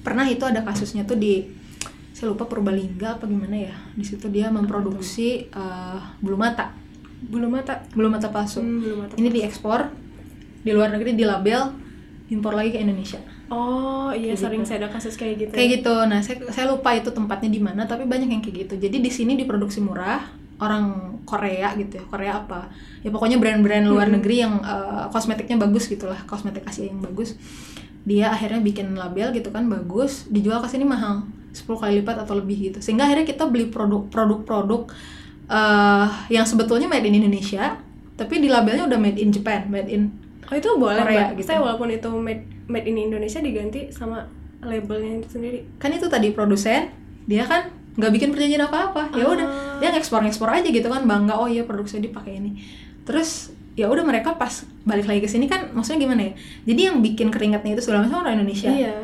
pernah 0.02 0.26
itu 0.26 0.42
ada 0.42 0.60
kasusnya 0.60 1.02
tuh 1.02 1.16
di 1.16 1.46
saya 2.12 2.30
lupa 2.30 2.44
Purbalingga 2.44 3.16
apa 3.16 3.24
gimana 3.24 3.56
ya 3.56 3.74
di 3.94 4.04
situ 4.04 4.28
dia 4.28 4.50
memproduksi 4.50 5.48
eh, 5.48 5.98
bulu 6.20 6.36
mata. 6.36 6.74
Bulu 7.22 7.46
mata? 7.46 7.86
Bulu 7.94 8.10
mata 8.10 8.28
palsu. 8.28 8.58
Hmm, 8.60 8.82
bulu 8.82 8.94
mata 9.06 9.14
ini 9.14 9.30
diekspor 9.30 9.88
di 10.62 10.70
luar 10.70 10.90
negeri 10.90 11.14
di 11.14 11.22
label 11.22 11.70
impor 12.28 12.54
lagi 12.54 12.72
ke 12.72 12.78
Indonesia. 12.78 13.18
Oh 13.52 14.08
iya 14.10 14.32
Kayak 14.32 14.40
sering 14.40 14.62
gitu. 14.64 14.68
saya 14.72 14.78
ada 14.80 14.88
kasus 14.88 15.14
kayak 15.14 15.34
gitu 15.38 15.52
kayak 15.52 15.68
gitu. 15.80 15.94
Nah 16.08 16.18
saya 16.18 16.40
saya 16.48 16.66
lupa 16.66 16.90
itu 16.92 17.12
tempatnya 17.12 17.50
di 17.50 17.60
mana 17.60 17.84
tapi 17.84 18.08
banyak 18.08 18.26
yang 18.26 18.40
kayak 18.40 18.66
gitu. 18.66 18.74
Jadi 18.80 18.96
di 18.98 19.10
sini 19.12 19.36
diproduksi 19.36 19.84
murah 19.84 20.24
orang 20.56 21.18
Korea 21.28 21.74
gitu 21.76 22.00
ya 22.00 22.04
Korea 22.08 22.32
apa. 22.40 22.70
Ya 23.02 23.10
pokoknya 23.10 23.36
brand-brand 23.36 23.84
luar 23.84 24.08
Hmm. 24.08 24.16
negeri 24.16 24.36
yang 24.40 24.54
eh, 24.58 25.04
kosmetiknya 25.10 25.60
bagus 25.60 25.86
gitulah 25.86 26.18
kosmetik 26.24 26.64
Asia 26.64 26.88
yang 26.88 27.02
bagus 27.02 27.36
dia 28.02 28.34
akhirnya 28.34 28.58
bikin 28.58 28.94
label 28.94 29.30
gitu 29.30 29.54
kan 29.54 29.70
bagus 29.70 30.26
dijual 30.26 30.58
ke 30.58 30.68
sini 30.68 30.82
mahal 30.82 31.22
10 31.52 31.68
kali 31.68 31.92
lipat 32.02 32.26
atau 32.26 32.34
lebih 32.34 32.72
gitu 32.72 32.78
sehingga 32.82 33.06
akhirnya 33.06 33.28
kita 33.28 33.46
beli 33.46 33.68
produk 33.68 34.08
produk-produk 34.10 34.90
eh, 35.46 36.06
yang 36.32 36.42
sebetulnya 36.42 36.88
made 36.88 37.06
in 37.06 37.18
Indonesia 37.18 37.78
tapi 38.16 38.40
di 38.40 38.48
labelnya 38.50 38.86
udah 38.88 38.98
made 38.98 39.18
in 39.18 39.30
Japan 39.30 39.68
made 39.68 39.88
in 39.88 40.10
oh 40.48 40.54
itu 40.54 40.68
boleh 40.76 41.00
Korea 41.00 41.32
Mbak. 41.32 41.38
gitu. 41.40 41.46
saya 41.48 41.58
walaupun 41.62 41.88
itu 41.90 42.10
made 42.12 42.42
made 42.68 42.86
in 42.86 42.96
Indonesia 42.98 43.38
diganti 43.38 43.88
sama 43.90 44.26
labelnya 44.62 45.22
itu 45.22 45.38
sendiri 45.38 45.66
kan 45.78 45.90
itu 45.90 46.06
tadi 46.06 46.30
produsen 46.30 46.90
dia 47.26 47.46
kan 47.46 47.70
nggak 47.92 48.12
bikin 48.14 48.28
perjanjian 48.32 48.64
apa-apa 48.64 49.12
ya 49.14 49.24
udah 49.28 49.46
Ah. 49.46 49.76
dia 49.78 49.92
ngekspor 49.92 50.24
ngekspor 50.24 50.48
aja 50.48 50.64
gitu 50.64 50.88
kan 50.88 51.04
bangga 51.04 51.36
oh 51.36 51.44
iya 51.46 51.62
produk 51.68 51.84
saya 51.84 52.00
dipakai 52.02 52.40
ini 52.40 52.56
terus 53.04 53.52
ya 53.72 53.88
udah 53.88 54.04
mereka 54.04 54.36
pas 54.36 54.68
balik 54.84 55.08
lagi 55.08 55.20
ke 55.24 55.28
sini 55.28 55.48
kan 55.48 55.72
maksudnya 55.72 56.04
gimana 56.04 56.28
ya? 56.28 56.32
Jadi 56.68 56.80
yang 56.92 56.96
bikin 57.00 57.28
keringatnya 57.32 57.72
itu 57.76 57.82
segala 57.84 58.04
macam 58.04 58.24
orang 58.24 58.40
Indonesia. 58.40 58.68
Iya. 58.68 58.96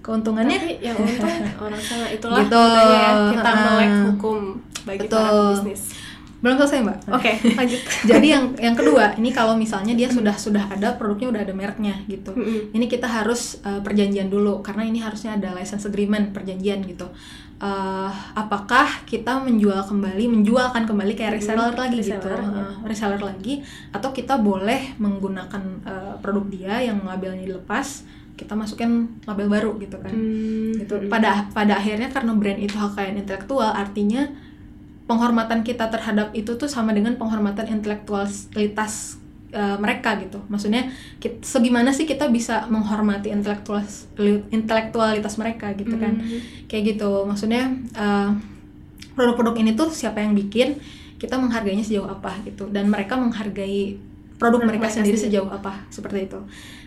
Keuntungannya? 0.00 0.58
Tapi 0.58 0.72
yang 0.80 0.96
untung 0.96 1.28
orang 1.60 1.80
sana 1.80 2.06
itulah 2.08 2.40
Gitu. 2.44 2.56
ya, 2.56 3.10
kita 3.36 3.50
melek 3.52 3.92
hukum 4.12 4.38
bagi 4.88 5.06
para 5.06 5.28
Betul. 5.28 5.48
bisnis 5.56 5.82
belum 6.40 6.56
selesai 6.56 6.80
mbak. 6.80 6.98
Oke 7.12 7.32
lanjut. 7.52 7.80
Jadi 8.16 8.26
yang 8.32 8.56
yang 8.56 8.72
kedua 8.72 9.12
ini 9.20 9.28
kalau 9.28 9.60
misalnya 9.60 9.92
dia 9.92 10.08
sudah 10.08 10.32
sudah 10.32 10.72
ada 10.72 10.96
produknya 10.96 11.28
udah 11.36 11.42
ada 11.44 11.52
mereknya 11.52 12.00
gitu. 12.08 12.32
Ini 12.72 12.84
kita 12.88 13.04
harus 13.04 13.60
uh, 13.60 13.84
perjanjian 13.84 14.32
dulu 14.32 14.64
karena 14.64 14.88
ini 14.88 15.04
harusnya 15.04 15.36
ada 15.36 15.52
license 15.52 15.84
agreement 15.84 16.32
perjanjian 16.32 16.80
gitu 16.88 17.12
Uh, 17.60 18.08
apakah 18.32 19.04
kita 19.04 19.36
menjual 19.36 19.84
kembali 19.84 20.32
menjualkan 20.32 20.88
kembali 20.88 21.12
kayak 21.12 21.36
reseller. 21.36 21.76
lagi 21.76 22.00
gitu? 22.00 22.16
Reseller, 22.16 22.40
ya. 22.40 22.64
Uh, 22.64 22.74
reseller 22.88 23.20
lagi. 23.20 23.60
Atau 23.92 24.16
kita 24.16 24.40
boleh 24.40 24.96
menggunakan 24.96 25.62
uh, 25.84 26.14
produk 26.24 26.44
dia 26.48 26.74
yang 26.88 27.04
labelnya 27.04 27.44
dilepas 27.44 28.08
kita 28.40 28.56
masukin 28.56 29.20
label 29.28 29.52
baru 29.52 29.70
gitu 29.76 30.00
kan? 30.00 30.08
Hmm, 30.08 30.72
gitu. 30.80 30.94
mm-mm. 30.96 31.12
pada 31.12 31.44
pada 31.52 31.76
akhirnya 31.76 32.08
karena 32.08 32.32
brand 32.32 32.56
itu 32.56 32.72
hak 32.72 32.96
kekayaan 32.96 33.20
intelektual 33.20 33.68
artinya 33.68 34.32
penghormatan 35.04 35.60
kita 35.60 35.92
terhadap 35.92 36.32
itu 36.32 36.56
tuh 36.56 36.70
sama 36.70 36.96
dengan 36.96 37.20
penghormatan 37.20 37.68
intelektualitas 37.68 39.20
uh, 39.52 39.76
mereka 39.78 40.16
gitu. 40.18 40.38
Maksudnya 40.48 40.88
kit- 41.22 41.42
segimana 41.42 41.90
sih 41.94 42.06
kita 42.08 42.28
bisa 42.30 42.66
menghormati 42.70 43.30
intelektual 43.30 43.82
intelektualitas 44.50 45.36
mereka 45.38 45.72
gitu 45.74 45.94
kan. 45.96 46.18
Hmm. 46.18 46.40
kayak 46.66 46.96
gitu. 46.96 47.24
Maksudnya 47.26 47.70
uh, 47.98 48.34
produk-produk 49.14 49.54
ini 49.60 49.74
tuh 49.74 49.90
siapa 49.90 50.22
yang 50.22 50.34
bikin 50.34 50.78
kita 51.20 51.36
menghargainya 51.36 51.84
sejauh 51.84 52.08
apa 52.08 52.38
gitu. 52.46 52.70
Dan 52.72 52.88
mereka 52.88 53.18
menghargai 53.20 53.98
produk 54.40 54.56
Produk 54.60 54.60
mereka 54.64 54.88
mereka 54.88 54.96
sendiri 54.96 55.18
sendiri. 55.20 55.36
sejauh 55.36 55.50
apa 55.52 55.84
seperti 55.92 56.32
itu. 56.32 56.40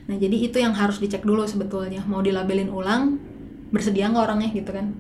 Nah 0.10 0.16
jadi 0.18 0.36
itu 0.42 0.58
yang 0.58 0.74
harus 0.74 0.98
dicek 0.98 1.22
dulu 1.22 1.46
sebetulnya. 1.46 2.02
Mau 2.10 2.26
dilabelin 2.26 2.68
ulang 2.74 3.22
bersedia 3.74 4.06
nggak 4.10 4.24
orangnya 4.30 4.50
gitu 4.54 4.70
kan 4.70 4.94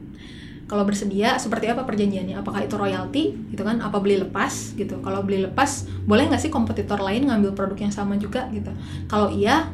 kalau 0.63 0.87
bersedia 0.87 1.35
seperti 1.35 1.67
apa 1.67 1.83
perjanjiannya? 1.83 2.39
Apakah 2.39 2.63
itu 2.63 2.75
royalti 2.79 3.35
gitu 3.51 3.61
kan? 3.67 3.83
Apa 3.83 3.99
beli 3.99 4.19
lepas 4.19 4.73
gitu. 4.79 4.99
Kalau 5.03 5.21
beli 5.21 5.43
lepas 5.43 5.85
boleh 6.07 6.31
nggak 6.31 6.39
sih 6.39 6.51
kompetitor 6.51 6.97
lain 7.03 7.27
ngambil 7.27 7.51
produk 7.51 7.77
yang 7.83 7.93
sama 7.93 8.15
juga 8.15 8.47
gitu? 8.49 8.71
Kalau 9.11 9.27
iya 9.29 9.67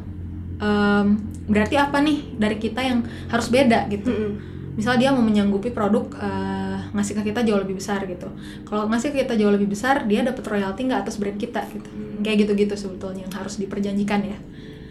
em, 0.58 1.22
berarti 1.46 1.78
apa 1.78 2.02
nih 2.02 2.36
dari 2.36 2.58
kita 2.58 2.82
yang 2.82 3.06
harus 3.30 3.48
beda 3.54 3.86
gitu? 3.90 4.10
Mm-mm. 4.10 4.34
misal 4.80 4.96
dia 4.96 5.12
mau 5.12 5.20
menyanggupi 5.20 5.76
produk 5.76 6.08
eh, 6.24 6.80
ngasih 6.96 7.20
ke 7.20 7.36
kita 7.36 7.44
jauh 7.44 7.60
lebih 7.60 7.76
besar 7.78 8.00
gitu. 8.08 8.32
Kalau 8.64 8.88
ngasih 8.88 9.12
ke 9.12 9.28
kita 9.28 9.36
jauh 9.36 9.52
lebih 9.52 9.68
besar 9.68 10.08
dia 10.08 10.24
dapat 10.24 10.42
royalti 10.48 10.88
nggak 10.88 11.04
atas 11.04 11.20
brand 11.20 11.36
kita 11.36 11.68
gitu. 11.70 11.90
Kayak 12.24 12.48
gitu-gitu 12.48 12.76
sebetulnya 12.80 13.28
yang 13.28 13.34
harus 13.36 13.60
diperjanjikan 13.60 14.24
ya. 14.24 14.40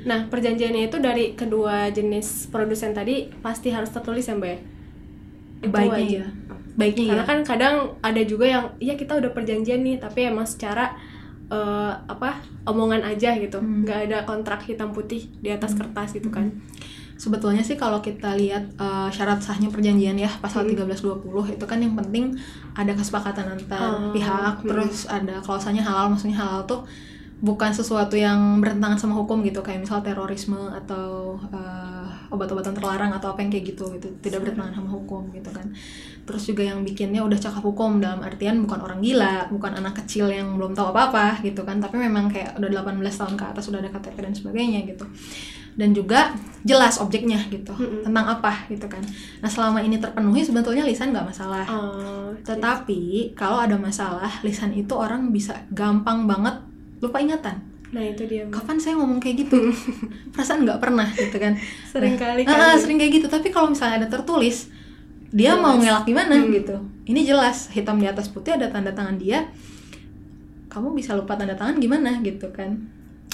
Nah, 0.06 0.30
perjanjiannya 0.30 0.88
itu 0.88 0.96
dari 1.02 1.34
kedua 1.34 1.90
jenis 1.90 2.48
produsen 2.48 2.94
tadi 2.94 3.28
pasti 3.42 3.68
harus 3.74 3.90
tertulis 3.90 4.24
ya, 4.24 4.36
Mbak? 4.38 4.48
ya? 4.48 4.58
Itu 5.58 5.70
baiknya 5.70 6.06
ya 6.22 6.26
baiknya 6.78 7.04
Karena 7.10 7.24
ya 7.24 7.30
kan 7.30 7.38
kadang 7.42 7.74
ada 8.00 8.22
juga 8.22 8.46
yang 8.46 8.64
iya 8.78 8.94
kita 8.94 9.18
udah 9.18 9.34
perjanjian 9.34 9.82
nih, 9.82 9.98
tapi 9.98 10.30
emang 10.30 10.46
secara 10.46 10.94
eh, 11.48 11.92
apa 12.06 12.38
omongan 12.68 13.02
aja 13.02 13.34
gitu, 13.34 13.56
Hmm. 13.58 13.82
nggak 13.82 13.98
ada 14.06 14.18
kontrak 14.22 14.60
hitam 14.62 14.92
putih 14.92 15.26
di 15.40 15.48
atas 15.48 15.72
kertas 15.74 16.12
gitu 16.14 16.28
kan? 16.28 16.46
sebetulnya 17.18 17.66
sih 17.66 17.74
kalau 17.74 17.98
kita 17.98 18.38
lihat 18.38 18.78
eh, 18.78 19.08
syarat 19.10 19.42
sahnya 19.42 19.66
perjanjian 19.74 20.14
ya 20.14 20.30
pasal 20.38 20.62
Hmm. 20.62 20.78
1320 20.78 21.50
itu 21.50 21.64
kan 21.66 21.82
yang 21.82 21.98
penting 21.98 22.30
ada 22.78 22.94
kesepakatan 22.94 23.58
antar 23.58 23.90
Oh, 23.90 24.14
pihak 24.14 24.62
hmm. 24.62 24.68
terus 24.70 25.10
ada 25.10 25.42
klausanya 25.42 25.82
halal 25.82 26.14
maksudnya 26.14 26.38
halal 26.38 26.62
tuh 26.62 26.86
bukan 27.42 27.74
sesuatu 27.74 28.14
yang 28.14 28.62
bertentangan 28.62 28.94
sama 28.98 29.18
hukum 29.18 29.42
gitu 29.42 29.58
kayak 29.62 29.82
misal 29.82 29.98
terorisme 29.98 30.58
atau 30.70 31.34
uh, 31.50 31.97
obat-obatan 32.28 32.76
terlarang 32.76 33.10
atau 33.16 33.32
apa 33.32 33.40
yang 33.40 33.50
kayak 33.52 33.74
gitu 33.74 33.88
gitu. 33.96 34.08
Tidak 34.20 34.38
bertentangan 34.40 34.74
sama 34.76 34.90
hukum 34.92 35.32
gitu 35.32 35.50
kan. 35.52 35.66
Terus 36.28 36.42
juga 36.44 36.62
yang 36.64 36.84
bikinnya 36.84 37.24
udah 37.24 37.38
cakap 37.40 37.64
hukum 37.64 38.00
dalam 38.00 38.20
artian 38.20 38.60
bukan 38.60 38.84
orang 38.84 39.00
gila 39.00 39.48
bukan 39.48 39.80
anak 39.80 40.04
kecil 40.04 40.28
yang 40.28 40.60
belum 40.60 40.76
tahu 40.76 40.92
apa-apa 40.92 41.40
gitu 41.40 41.64
kan. 41.64 41.80
Tapi 41.80 41.96
memang 41.96 42.28
kayak 42.28 42.60
udah 42.60 42.68
18 42.84 43.00
tahun 43.00 43.34
ke 43.36 43.44
atas 43.56 43.62
sudah 43.68 43.80
ada 43.80 43.90
KTP 43.92 44.16
dan 44.20 44.34
sebagainya 44.36 44.80
gitu. 44.88 45.04
Dan 45.78 45.94
juga 45.94 46.34
jelas 46.66 46.98
objeknya 46.98 47.38
gitu. 47.48 47.70
Mm-hmm. 47.70 48.02
tentang 48.04 48.26
apa 48.28 48.66
gitu 48.68 48.86
kan. 48.90 49.00
Nah 49.40 49.48
selama 49.48 49.78
ini 49.80 49.96
terpenuhi 49.96 50.42
sebetulnya 50.42 50.82
lisan 50.82 51.14
nggak 51.14 51.28
masalah. 51.32 51.64
Oh, 51.70 52.34
tetapi 52.42 53.32
kalau 53.38 53.62
ada 53.62 53.78
masalah 53.78 54.42
lisan 54.44 54.74
itu 54.74 54.92
orang 54.92 55.30
bisa 55.30 55.54
gampang 55.70 56.26
banget 56.26 56.60
lupa 56.98 57.22
ingatan 57.22 57.67
nah 57.88 58.04
itu 58.04 58.28
dia 58.28 58.44
kapan 58.52 58.76
saya 58.76 59.00
ngomong 59.00 59.16
kayak 59.16 59.48
gitu? 59.48 59.72
Perasaan 60.36 60.68
nggak 60.68 60.80
pernah 60.80 61.08
gitu 61.16 61.36
kan. 61.40 61.56
Sering 61.88 62.20
kali 62.20 62.44
nah, 62.44 62.76
sering 62.76 63.00
kayak 63.00 63.22
gitu. 63.22 63.26
Tapi 63.32 63.48
kalau 63.48 63.72
misalnya 63.72 64.04
ada 64.04 64.08
tertulis 64.12 64.68
dia 65.28 65.52
jelas. 65.52 65.60
mau 65.60 65.76
ngelak 65.76 66.04
gimana 66.08 66.36
hmm. 66.36 66.48
gitu. 66.56 66.76
Ini 67.08 67.20
jelas 67.24 67.68
hitam 67.72 68.00
di 68.00 68.08
atas 68.08 68.32
putih 68.32 68.56
ada 68.56 68.68
tanda 68.68 68.92
tangan 68.92 69.16
dia. 69.20 69.48
Kamu 70.68 70.92
bisa 70.92 71.16
lupa 71.16 71.36
tanda 71.36 71.56
tangan 71.56 71.80
gimana 71.80 72.20
gitu 72.24 72.48
kan. 72.52 72.76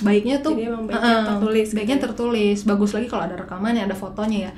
Baiknya 0.02 0.42
tuh 0.42 0.58
Jadi 0.58 0.70
baiknya 0.70 0.98
uh, 0.98 1.26
tertulis 1.34 1.68
gitu 1.70 1.76
baiknya 1.78 1.96
gitu 1.98 2.06
tertulis. 2.10 2.58
Bagus 2.66 2.90
lagi 2.94 3.06
kalau 3.06 3.26
ada 3.30 3.36
rekamannya 3.38 3.86
ada 3.86 3.94
fotonya 3.94 4.50
ya. 4.50 4.52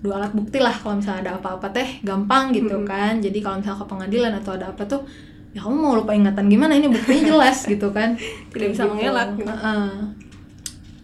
Dua 0.00 0.20
alat 0.20 0.32
bukti 0.36 0.60
lah 0.60 0.72
kalau 0.76 1.00
misalnya 1.00 1.32
ada 1.32 1.32
apa-apa 1.40 1.72
teh 1.72 1.88
gampang 2.04 2.52
gitu 2.52 2.76
hmm. 2.76 2.88
kan. 2.88 3.14
Jadi 3.24 3.38
kalau 3.40 3.60
misalnya 3.60 3.80
ke 3.80 3.86
pengadilan 3.88 4.32
atau 4.36 4.52
ada 4.56 4.72
apa 4.72 4.84
tuh 4.84 5.04
ya 5.52 5.60
kamu 5.64 5.76
mau 5.76 5.94
lupa 5.96 6.12
ingatan 6.12 6.46
gimana 6.50 6.76
ini 6.76 6.88
buktinya 6.90 7.22
jelas 7.36 7.64
gitu 7.72 7.88
kan 7.92 8.18
tidak 8.52 8.68
bisa 8.74 8.84
gitu. 8.84 8.92
mengelak 8.92 9.28
gitu. 9.36 9.48
uh 9.48 9.54
-uh. 9.54 9.90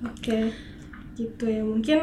oke 0.06 0.18
okay. 0.18 0.44
gitu 1.16 1.44
ya 1.48 1.62
mungkin 1.62 2.00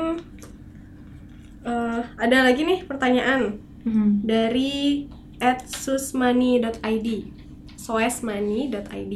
uh, 1.66 2.02
ada 2.18 2.38
lagi 2.46 2.62
nih 2.64 2.86
pertanyaan 2.86 3.60
hmm. 3.84 4.24
dari 4.24 5.08
at 5.40 5.64
susmoney.id 5.68 7.08
soesmoney.id 7.80 9.14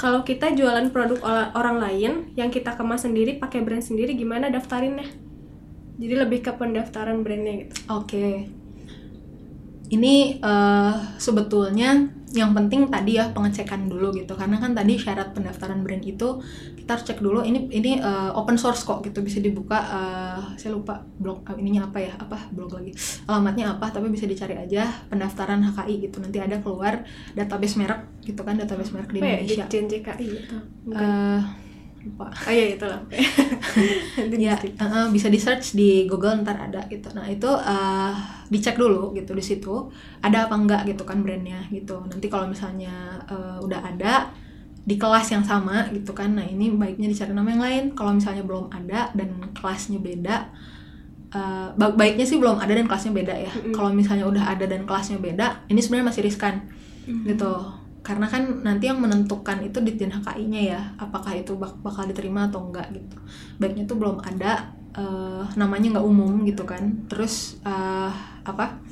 kalau 0.00 0.26
kita 0.26 0.50
jualan 0.56 0.90
produk 0.90 1.20
orang 1.54 1.78
lain 1.78 2.12
yang 2.34 2.50
kita 2.50 2.74
kemas 2.74 3.06
sendiri 3.06 3.38
pakai 3.38 3.62
brand 3.62 3.84
sendiri 3.84 4.18
gimana 4.18 4.50
daftarinnya 4.50 5.06
jadi 6.00 6.26
lebih 6.26 6.42
ke 6.42 6.52
pendaftaran 6.56 7.22
brandnya 7.22 7.68
gitu 7.68 7.76
oke 7.92 8.08
okay 8.08 8.61
ini 9.92 10.40
uh, 10.40 10.96
sebetulnya 11.20 12.08
yang 12.32 12.56
penting 12.56 12.88
tadi 12.88 13.20
ya 13.20 13.28
pengecekan 13.28 13.92
dulu 13.92 14.08
gitu. 14.16 14.32
Karena 14.32 14.56
kan 14.56 14.72
tadi 14.72 14.96
syarat 14.96 15.36
pendaftaran 15.36 15.84
brand 15.84 16.00
itu 16.00 16.40
kita 16.80 16.96
harus 16.96 17.04
cek 17.04 17.20
dulu 17.20 17.44
ini 17.44 17.68
ini 17.68 18.00
uh, 18.00 18.32
open 18.32 18.56
source 18.56 18.88
kok 18.88 19.04
gitu. 19.04 19.20
Bisa 19.20 19.44
dibuka 19.44 19.76
uh, 19.76 20.40
saya 20.56 20.72
lupa 20.72 21.04
blog 21.20 21.44
uh, 21.44 21.56
ininya 21.60 21.92
apa 21.92 22.00
ya? 22.00 22.16
Apa? 22.16 22.48
Blog 22.56 22.72
lagi. 22.72 22.96
Alamatnya 23.28 23.76
apa? 23.76 23.92
Tapi 23.92 24.08
bisa 24.08 24.24
dicari 24.24 24.56
aja 24.56 24.88
pendaftaran 25.12 25.60
HKI 25.60 26.08
gitu. 26.08 26.24
Nanti 26.24 26.40
ada 26.40 26.56
keluar 26.64 27.04
database 27.36 27.76
merek 27.76 28.00
gitu 28.24 28.40
kan 28.40 28.56
database 28.56 28.96
merek 28.96 29.12
di 29.12 29.20
ya? 29.20 29.24
Indonesia. 29.44 29.64
Ya, 29.68 29.80
JKI 29.92 30.26
gitu. 30.32 30.56
Uh, 30.88 31.40
lupa. 32.02 32.26
Oh 32.30 32.52
iya 32.52 32.74
itulah 32.74 33.00
ya 34.46 34.54
uh, 34.58 35.08
bisa 35.14 35.30
di 35.30 35.38
search 35.38 35.78
di 35.78 36.04
Google 36.10 36.42
ntar 36.42 36.58
ada 36.58 36.82
gitu. 36.90 37.08
Nah 37.14 37.26
itu 37.30 37.46
uh, 37.46 38.14
dicek 38.50 38.74
dulu 38.74 39.14
gitu 39.14 39.32
di 39.32 39.44
situ. 39.44 39.90
Ada 40.22 40.50
apa 40.50 40.54
enggak 40.58 40.82
gitu 40.90 41.06
kan 41.06 41.22
brandnya 41.22 41.62
gitu. 41.70 42.02
Nanti 42.06 42.26
kalau 42.26 42.50
misalnya 42.50 43.22
uh, 43.30 43.62
udah 43.62 43.80
ada 43.82 44.34
di 44.82 44.98
kelas 44.98 45.30
yang 45.30 45.46
sama 45.46 45.86
gitu 45.94 46.10
kan. 46.10 46.34
Nah 46.34 46.46
ini 46.46 46.74
baiknya 46.74 47.06
dicari 47.06 47.30
nama 47.30 47.48
yang 47.50 47.62
lain. 47.62 47.84
Kalau 47.94 48.12
misalnya 48.14 48.42
belum 48.42 48.70
ada 48.70 49.14
dan 49.14 49.30
kelasnya 49.54 50.02
beda 50.02 50.36
uh, 51.32 51.68
baiknya 51.76 52.26
sih 52.28 52.38
belum 52.38 52.60
ada 52.60 52.72
dan 52.72 52.86
kelasnya 52.86 53.12
beda 53.12 53.34
ya. 53.34 53.52
Mm 53.52 53.60
-hmm. 53.60 53.74
kalau 53.74 53.90
misalnya 53.92 54.24
udah 54.28 54.44
ada 54.52 54.64
dan 54.68 54.84
kelasnya 54.84 55.18
beda 55.18 55.66
ini 55.72 55.80
sebenarnya 55.80 56.06
masih 56.12 56.22
riskan 56.24 56.54
mm 57.06 57.08
-hmm. 57.08 57.24
gitu 57.34 57.81
karena 58.02 58.26
kan 58.26 58.66
nanti 58.66 58.90
yang 58.90 58.98
menentukan 58.98 59.62
itu 59.62 59.78
di 59.78 59.94
HKI-nya 59.94 60.60
ya 60.74 60.80
apakah 60.98 61.38
itu 61.38 61.54
bak 61.54 61.78
bakal 61.86 62.02
diterima 62.10 62.50
atau 62.50 62.66
enggak 62.66 62.90
gitu. 62.90 63.16
Baiknya 63.62 63.86
tuh 63.86 63.96
belum 64.02 64.18
ada 64.18 64.74
uh, 64.98 65.46
namanya 65.54 65.98
nggak 65.98 66.06
umum 66.06 66.42
gitu 66.42 66.66
kan. 66.66 67.06
Terus 67.06 67.62
uh, 67.62 68.10
apa? 68.42 68.82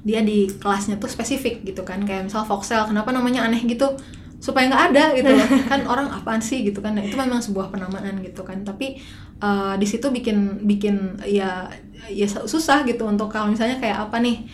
Dia 0.00 0.24
di 0.24 0.48
kelasnya 0.48 0.96
tuh 0.96 1.12
spesifik 1.12 1.60
gitu 1.60 1.84
kan. 1.84 2.00
Kayak 2.08 2.32
misal 2.32 2.48
Voxel 2.48 2.88
kenapa 2.88 3.12
namanya 3.12 3.44
aneh 3.44 3.60
gitu? 3.68 3.92
Supaya 4.40 4.72
nggak 4.72 4.84
ada 4.96 5.04
gitu 5.12 5.28
kan 5.70 5.84
orang 5.84 6.08
apaan 6.08 6.40
sih 6.40 6.64
gitu 6.64 6.80
kan. 6.80 6.96
Nah, 6.96 7.04
itu 7.04 7.20
memang 7.20 7.44
sebuah 7.44 7.68
penamaan 7.68 8.16
gitu 8.24 8.40
kan. 8.48 8.64
Tapi 8.64 8.96
uh, 9.44 9.76
di 9.76 9.84
situ 9.84 10.08
bikin 10.08 10.64
bikin 10.64 11.20
ya 11.28 11.68
ya 12.08 12.26
susah 12.26 12.88
gitu 12.88 13.04
untuk 13.04 13.28
kalau 13.28 13.52
misalnya 13.52 13.76
kayak 13.76 14.08
apa 14.08 14.24
nih 14.24 14.48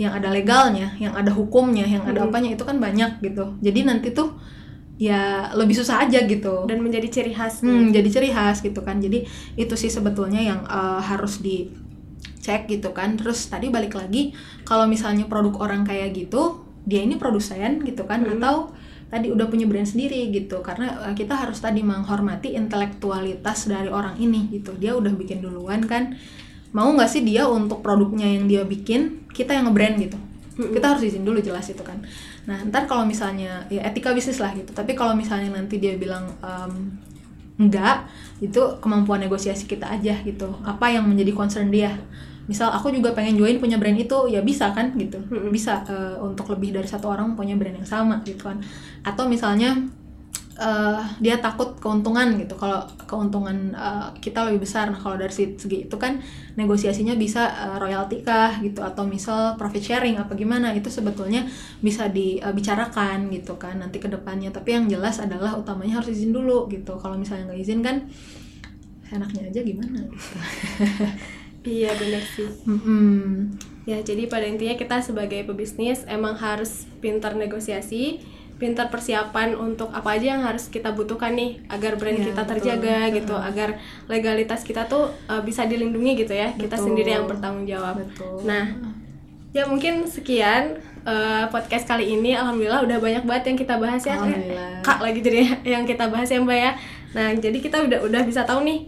yang 0.00 0.16
ada 0.16 0.32
legalnya, 0.32 0.96
yang 0.96 1.12
ada 1.12 1.28
hukumnya, 1.28 1.84
yang 1.84 2.00
ada 2.08 2.24
hmm. 2.24 2.32
apanya 2.32 2.50
itu 2.56 2.64
kan 2.64 2.80
banyak 2.80 3.20
gitu. 3.20 3.60
Jadi 3.60 3.80
nanti 3.84 4.16
tuh 4.16 4.32
ya 4.96 5.52
lebih 5.52 5.76
susah 5.76 6.08
aja 6.08 6.24
gitu 6.24 6.64
dan 6.64 6.80
menjadi 6.80 7.20
ciri 7.20 7.36
khas. 7.36 7.60
Hmm, 7.60 7.92
jadi 7.92 8.08
ciri 8.08 8.32
khas 8.32 8.64
gitu 8.64 8.80
kan. 8.80 8.96
Jadi 8.96 9.28
itu 9.60 9.74
sih 9.76 9.92
sebetulnya 9.92 10.40
yang 10.40 10.64
uh, 10.64 11.04
harus 11.04 11.44
dicek 11.44 12.64
gitu 12.72 12.96
kan. 12.96 13.20
Terus 13.20 13.52
tadi 13.52 13.68
balik 13.68 13.92
lagi 13.92 14.32
kalau 14.64 14.88
misalnya 14.88 15.28
produk 15.28 15.60
orang 15.60 15.84
kayak 15.84 16.16
gitu, 16.16 16.64
dia 16.88 17.04
ini 17.04 17.20
produsen 17.20 17.84
gitu 17.84 18.08
kan 18.08 18.24
hmm. 18.24 18.40
atau 18.40 18.72
tadi 19.10 19.28
udah 19.28 19.50
punya 19.50 19.66
brand 19.66 19.84
sendiri 19.84 20.30
gitu 20.32 20.62
karena 20.62 21.10
uh, 21.10 21.14
kita 21.18 21.34
harus 21.34 21.58
tadi 21.58 21.82
menghormati 21.82 22.54
intelektualitas 22.54 23.68
dari 23.68 23.90
orang 23.90 24.16
ini 24.16 24.48
gitu 24.54 24.72
dia 24.78 24.94
udah 24.94 25.12
bikin 25.12 25.42
duluan 25.42 25.84
kan 25.84 26.14
mau 26.70 26.90
nggak 26.94 27.10
sih 27.10 27.22
dia 27.26 27.46
untuk 27.50 27.82
produknya 27.82 28.26
yang 28.26 28.46
dia 28.46 28.62
bikin 28.62 29.26
kita 29.34 29.54
yang 29.54 29.70
ngebrand 29.70 29.96
gitu? 29.98 30.18
Kita 30.60 30.92
harus 30.94 31.02
izin 31.06 31.24
dulu 31.24 31.40
jelas 31.40 31.66
itu 31.72 31.80
kan. 31.80 31.98
Nah 32.44 32.60
ntar 32.68 32.84
kalau 32.84 33.08
misalnya 33.08 33.64
ya 33.72 33.80
etika 33.86 34.12
bisnis 34.12 34.38
lah 34.38 34.52
gitu. 34.54 34.70
Tapi 34.70 34.92
kalau 34.94 35.16
misalnya 35.16 35.50
nanti 35.50 35.80
dia 35.80 35.96
bilang 35.96 36.28
um, 36.44 36.72
enggak 37.60 38.08
itu 38.40 38.60
kemampuan 38.80 39.20
negosiasi 39.20 39.64
kita 39.64 39.88
aja 39.88 40.20
gitu. 40.20 40.48
Apa 40.62 40.92
yang 40.92 41.08
menjadi 41.08 41.32
concern 41.32 41.72
dia? 41.72 41.96
Misal 42.48 42.72
aku 42.74 42.90
juga 42.90 43.14
pengen 43.14 43.38
join 43.38 43.62
punya 43.62 43.78
brand 43.78 43.96
itu. 43.96 44.28
Ya 44.28 44.44
bisa 44.44 44.70
kan 44.76 44.92
gitu. 45.00 45.16
Bisa 45.48 45.80
uh, 45.86 46.20
untuk 46.20 46.50
lebih 46.52 46.76
dari 46.76 46.88
satu 46.88 47.08
orang 47.08 47.38
punya 47.38 47.56
brand 47.56 47.80
yang 47.80 47.88
sama 47.88 48.20
gitu 48.26 48.50
kan. 48.50 48.60
Atau 49.06 49.30
misalnya 49.30 49.76
uh, 50.60 51.00
dia 51.18 51.40
takut 51.40 51.74
keuntungan 51.80 52.36
gitu. 52.36 52.54
Kalau 52.54 52.84
keuntungan 53.08 53.72
uh, 53.72 54.12
kita 54.20 54.44
lebih 54.46 54.68
besar. 54.68 54.92
Nah 54.92 55.00
kalau 55.00 55.16
dari 55.16 55.32
segi 55.32 55.88
itu 55.88 55.96
kan 55.96 56.20
negosiasinya 56.54 57.16
bisa 57.16 57.48
uh, 57.48 57.76
royalti 57.80 58.20
kah 58.20 58.60
gitu 58.60 58.84
atau 58.84 59.08
misal 59.08 59.56
profit 59.56 59.80
sharing 59.80 60.20
apa 60.20 60.36
gimana 60.36 60.76
itu 60.76 60.92
sebetulnya 60.92 61.48
bisa 61.80 62.12
dibicarakan 62.12 63.32
uh, 63.32 63.34
gitu 63.34 63.56
kan 63.56 63.80
nanti 63.80 63.96
ke 63.98 64.12
depannya. 64.12 64.52
Tapi 64.52 64.76
yang 64.76 64.86
jelas 64.86 65.18
adalah 65.18 65.56
utamanya 65.56 66.04
harus 66.04 66.12
izin 66.12 66.36
dulu 66.36 66.68
gitu. 66.68 67.00
Kalau 67.00 67.16
misalnya 67.16 67.50
nggak 67.50 67.60
izin 67.64 67.80
kan 67.80 67.96
enaknya 69.10 69.50
aja 69.50 69.60
gimana 69.64 69.98
gitu. 70.06 70.36
Iya 71.60 71.92
benar 71.92 72.24
sih. 72.24 72.48
Mm 72.64 72.78
-hmm. 72.80 73.28
ya 73.84 74.00
jadi 74.00 74.28
pada 74.32 74.48
intinya 74.48 74.76
kita 74.80 75.04
sebagai 75.04 75.44
pebisnis 75.44 76.08
emang 76.08 76.32
harus 76.40 76.88
pintar 77.04 77.36
negosiasi 77.36 78.20
pintar 78.60 78.92
persiapan 78.92 79.56
untuk 79.56 79.88
apa 79.90 80.20
aja 80.20 80.36
yang 80.36 80.44
harus 80.44 80.68
kita 80.68 80.92
butuhkan 80.92 81.32
nih 81.32 81.64
agar 81.72 81.96
brand 81.96 82.20
ya, 82.20 82.28
kita 82.28 82.42
terjaga 82.44 83.08
betul. 83.08 83.16
gitu 83.16 83.36
agar 83.40 83.68
legalitas 84.04 84.60
kita 84.60 84.84
tuh 84.84 85.08
uh, 85.32 85.40
bisa 85.40 85.64
dilindungi 85.64 86.20
gitu 86.20 86.36
ya 86.36 86.52
betul. 86.52 86.68
kita 86.68 86.76
sendiri 86.76 87.10
yang 87.16 87.24
bertanggung 87.24 87.64
jawab 87.64 88.04
betul. 88.04 88.44
nah 88.44 88.68
ya 89.50 89.64
mungkin 89.64 90.04
sekian 90.04 90.78
uh, 91.08 91.48
podcast 91.48 91.88
kali 91.88 92.20
ini 92.20 92.36
alhamdulillah 92.36 92.84
udah 92.84 92.98
banyak 93.00 93.24
banget 93.24 93.44
yang 93.50 93.58
kita 93.58 93.74
bahas 93.80 94.02
ya 94.04 94.14
kak 94.84 95.00
lagi 95.00 95.24
jadi 95.24 95.38
yang 95.80 95.82
kita 95.88 96.06
bahas 96.12 96.28
ya 96.28 96.38
mbak 96.38 96.58
ya 96.60 96.72
nah 97.10 97.34
jadi 97.34 97.58
kita 97.58 97.82
udah 97.88 97.98
udah 98.06 98.22
bisa 98.22 98.46
tahu 98.46 98.62
nih 98.62 98.86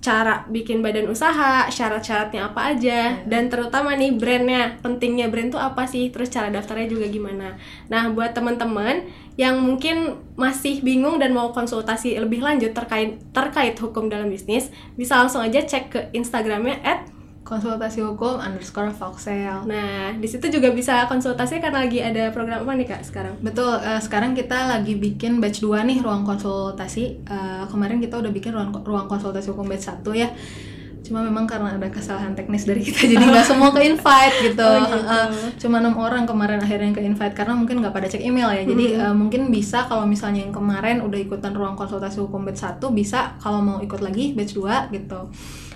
cara 0.00 0.48
bikin 0.48 0.80
badan 0.80 1.12
usaha, 1.12 1.68
syarat-syaratnya 1.68 2.48
apa 2.48 2.72
aja, 2.72 3.20
dan 3.28 3.52
terutama 3.52 3.92
nih 3.92 4.16
brandnya, 4.16 4.80
pentingnya 4.80 5.28
brand 5.28 5.52
tuh 5.52 5.60
apa 5.60 5.84
sih, 5.84 6.08
terus 6.08 6.32
cara 6.32 6.48
daftarnya 6.48 6.88
juga 6.88 7.04
gimana. 7.12 7.60
Nah, 7.92 8.08
buat 8.08 8.32
teman-teman 8.32 9.04
yang 9.36 9.60
mungkin 9.60 10.16
masih 10.40 10.80
bingung 10.80 11.20
dan 11.20 11.36
mau 11.36 11.52
konsultasi 11.52 12.16
lebih 12.16 12.40
lanjut 12.40 12.72
terkait 12.72 13.20
terkait 13.36 13.76
hukum 13.76 14.08
dalam 14.08 14.32
bisnis, 14.32 14.72
bisa 14.96 15.20
langsung 15.20 15.44
aja 15.44 15.60
cek 15.60 15.84
ke 15.92 16.00
Instagramnya 16.16 16.80
at 16.80 17.04
konsultasi 17.50 17.98
hukum 18.00 18.38
underscore 18.38 18.94
Foxel. 18.94 19.66
Nah, 19.66 20.14
di 20.14 20.24
situ 20.24 20.46
juga 20.46 20.70
bisa 20.70 21.04
konsultasi 21.04 21.58
karena 21.58 21.82
lagi 21.82 21.98
ada 21.98 22.30
program 22.30 22.62
apa 22.62 22.72
nih 22.72 22.86
kak 22.86 23.02
sekarang? 23.02 23.34
Betul, 23.42 23.74
uh, 23.74 23.98
sekarang 23.98 24.32
kita 24.32 24.70
lagi 24.70 24.94
bikin 24.94 25.42
batch 25.42 25.58
2 25.60 25.82
nih 25.82 25.98
ruang 25.98 26.22
konsultasi. 26.22 27.26
Uh, 27.26 27.66
kemarin 27.66 27.98
kita 27.98 28.14
udah 28.16 28.30
bikin 28.30 28.54
ruang, 28.54 28.70
ruang 28.80 29.04
konsultasi 29.04 29.50
hukum 29.50 29.66
batch 29.66 29.90
1 29.90 30.06
ya. 30.14 30.30
cuma 31.00 31.24
memang 31.24 31.42
karena 31.42 31.74
ada 31.74 31.88
kesalahan 31.90 32.36
teknis 32.36 32.68
dari 32.68 32.84
kita 32.84 33.08
jadi 33.08 33.24
nggak 33.24 33.42
semua 33.42 33.72
ke 33.72 33.82
invite 33.82 34.36
gitu, 34.46 34.62
Oh, 34.62 34.78
gitu. 34.78 34.98
Uh, 35.00 35.28
cuma 35.58 35.82
enam 35.82 35.96
orang 35.98 36.22
kemarin 36.22 36.60
akhirnya 36.60 36.86
yang 36.86 36.94
ke 36.94 37.02
invite 37.02 37.34
karena 37.34 37.56
mungkin 37.56 37.82
nggak 37.82 37.90
pada 37.90 38.06
cek 38.06 38.20
email 38.20 38.46
ya 38.52 38.62
jadi 38.62 38.86
Hmm. 38.94 39.02
uh, 39.02 39.14
mungkin 39.16 39.48
bisa 39.48 39.88
kalau 39.88 40.06
misalnya 40.06 40.44
yang 40.44 40.54
kemarin 40.54 41.02
udah 41.02 41.18
ikutan 41.18 41.50
ruang 41.50 41.74
konsultasi 41.74 42.20
hukum 42.20 42.46
batch 42.46 42.62
1 42.62 42.78
bisa 42.94 43.34
kalau 43.42 43.58
mau 43.58 43.82
ikut 43.82 43.98
lagi 43.98 44.36
batch 44.38 44.54
2 44.54 44.92
gitu 44.94 45.20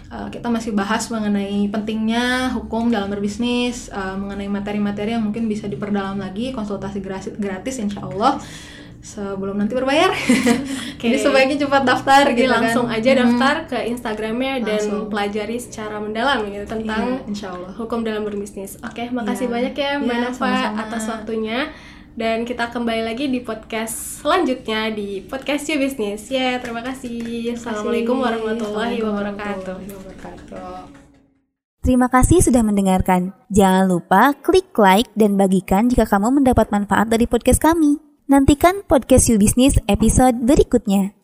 Uh, 0.07 0.29
kita 0.29 0.47
masih 0.47 0.71
bahas 0.71 1.09
mengenai 1.09 1.67
pentingnya 1.69 2.53
hukum 2.53 2.87
dalam 2.87 3.09
berbisnis, 3.09 3.89
uh, 3.89 4.15
mengenai 4.15 4.47
materi-materi 4.47 5.11
yang 5.11 5.25
mungkin 5.25 5.45
bisa 5.45 5.67
diperdalam 5.67 6.17
lagi, 6.17 6.51
konsultasi 6.51 7.01
gratis, 7.01 7.35
gratis 7.35 7.79
insya 7.79 8.05
Allah 8.05 8.39
sebelum 9.01 9.59
nanti 9.59 9.75
berbayar. 9.75 10.09
Jadi 11.03 11.17
sebaiknya 11.19 11.61
cepat 11.61 11.83
daftar 11.85 12.25
Jadi 12.25 12.37
gitu 12.39 12.49
kan. 12.49 12.57
langsung 12.63 12.87
aja 12.87 13.11
Hmm. 13.11 13.21
daftar 13.21 13.57
ke 13.67 13.79
Instagramnya 13.87 14.55
dan 14.63 14.81
Langsung. 14.81 15.05
pelajari 15.09 15.57
secara 15.59 15.97
mendalam 15.99 16.41
gitu 16.47 16.65
tentang 16.65 17.21
Iya, 17.21 17.29
insya 17.29 17.47
Allah. 17.53 17.73
hukum 17.75 18.01
dalam 18.01 18.23
berbisnis. 18.23 18.81
Oke, 18.81 19.09
makasih 19.11 19.45
Iya. 19.45 19.53
banyak 19.53 19.75
ya 19.75 19.91
Mbak 19.99 20.09
Iya, 20.15 20.25
Nova 20.25 20.53
atas 20.79 21.05
waktunya. 21.07 21.69
Dan 22.15 22.47
kita 22.47 22.71
kembali 22.71 23.11
lagi 23.11 23.27
di 23.27 23.43
podcast 23.43 24.23
selanjutnya 24.23 24.87
di 24.95 25.19
podcast 25.27 25.67
You 25.67 25.83
Business. 25.83 26.31
Ya, 26.31 26.63
terima 26.63 26.79
kasih. 26.87 27.59
Assalamualaikum 27.59 28.23
warahmatullahi 28.23 29.03
Assalamualaikum 29.03 29.11
wabarakatuh. 29.11 29.75
warahmatullahi 29.75 29.91
wabarakatuh. 29.99 30.79
Terima 31.83 32.07
kasih 32.07 32.39
sudah 32.41 32.63
mendengarkan. 32.63 33.35
Jangan 33.51 33.91
lupa 33.91 34.31
klik 34.47 34.71
like 34.79 35.11
dan 35.19 35.35
bagikan 35.35 35.91
jika 35.91 36.07
kamu 36.07 36.39
mendapat 36.39 36.71
manfaat 36.71 37.11
dari 37.11 37.27
podcast 37.27 37.59
kami. 37.59 37.99
Nantikan 38.31 38.87
podcast 38.87 39.27
You 39.27 39.37
Business 39.37 39.77
episode 39.91 40.39
berikutnya. 40.39 41.19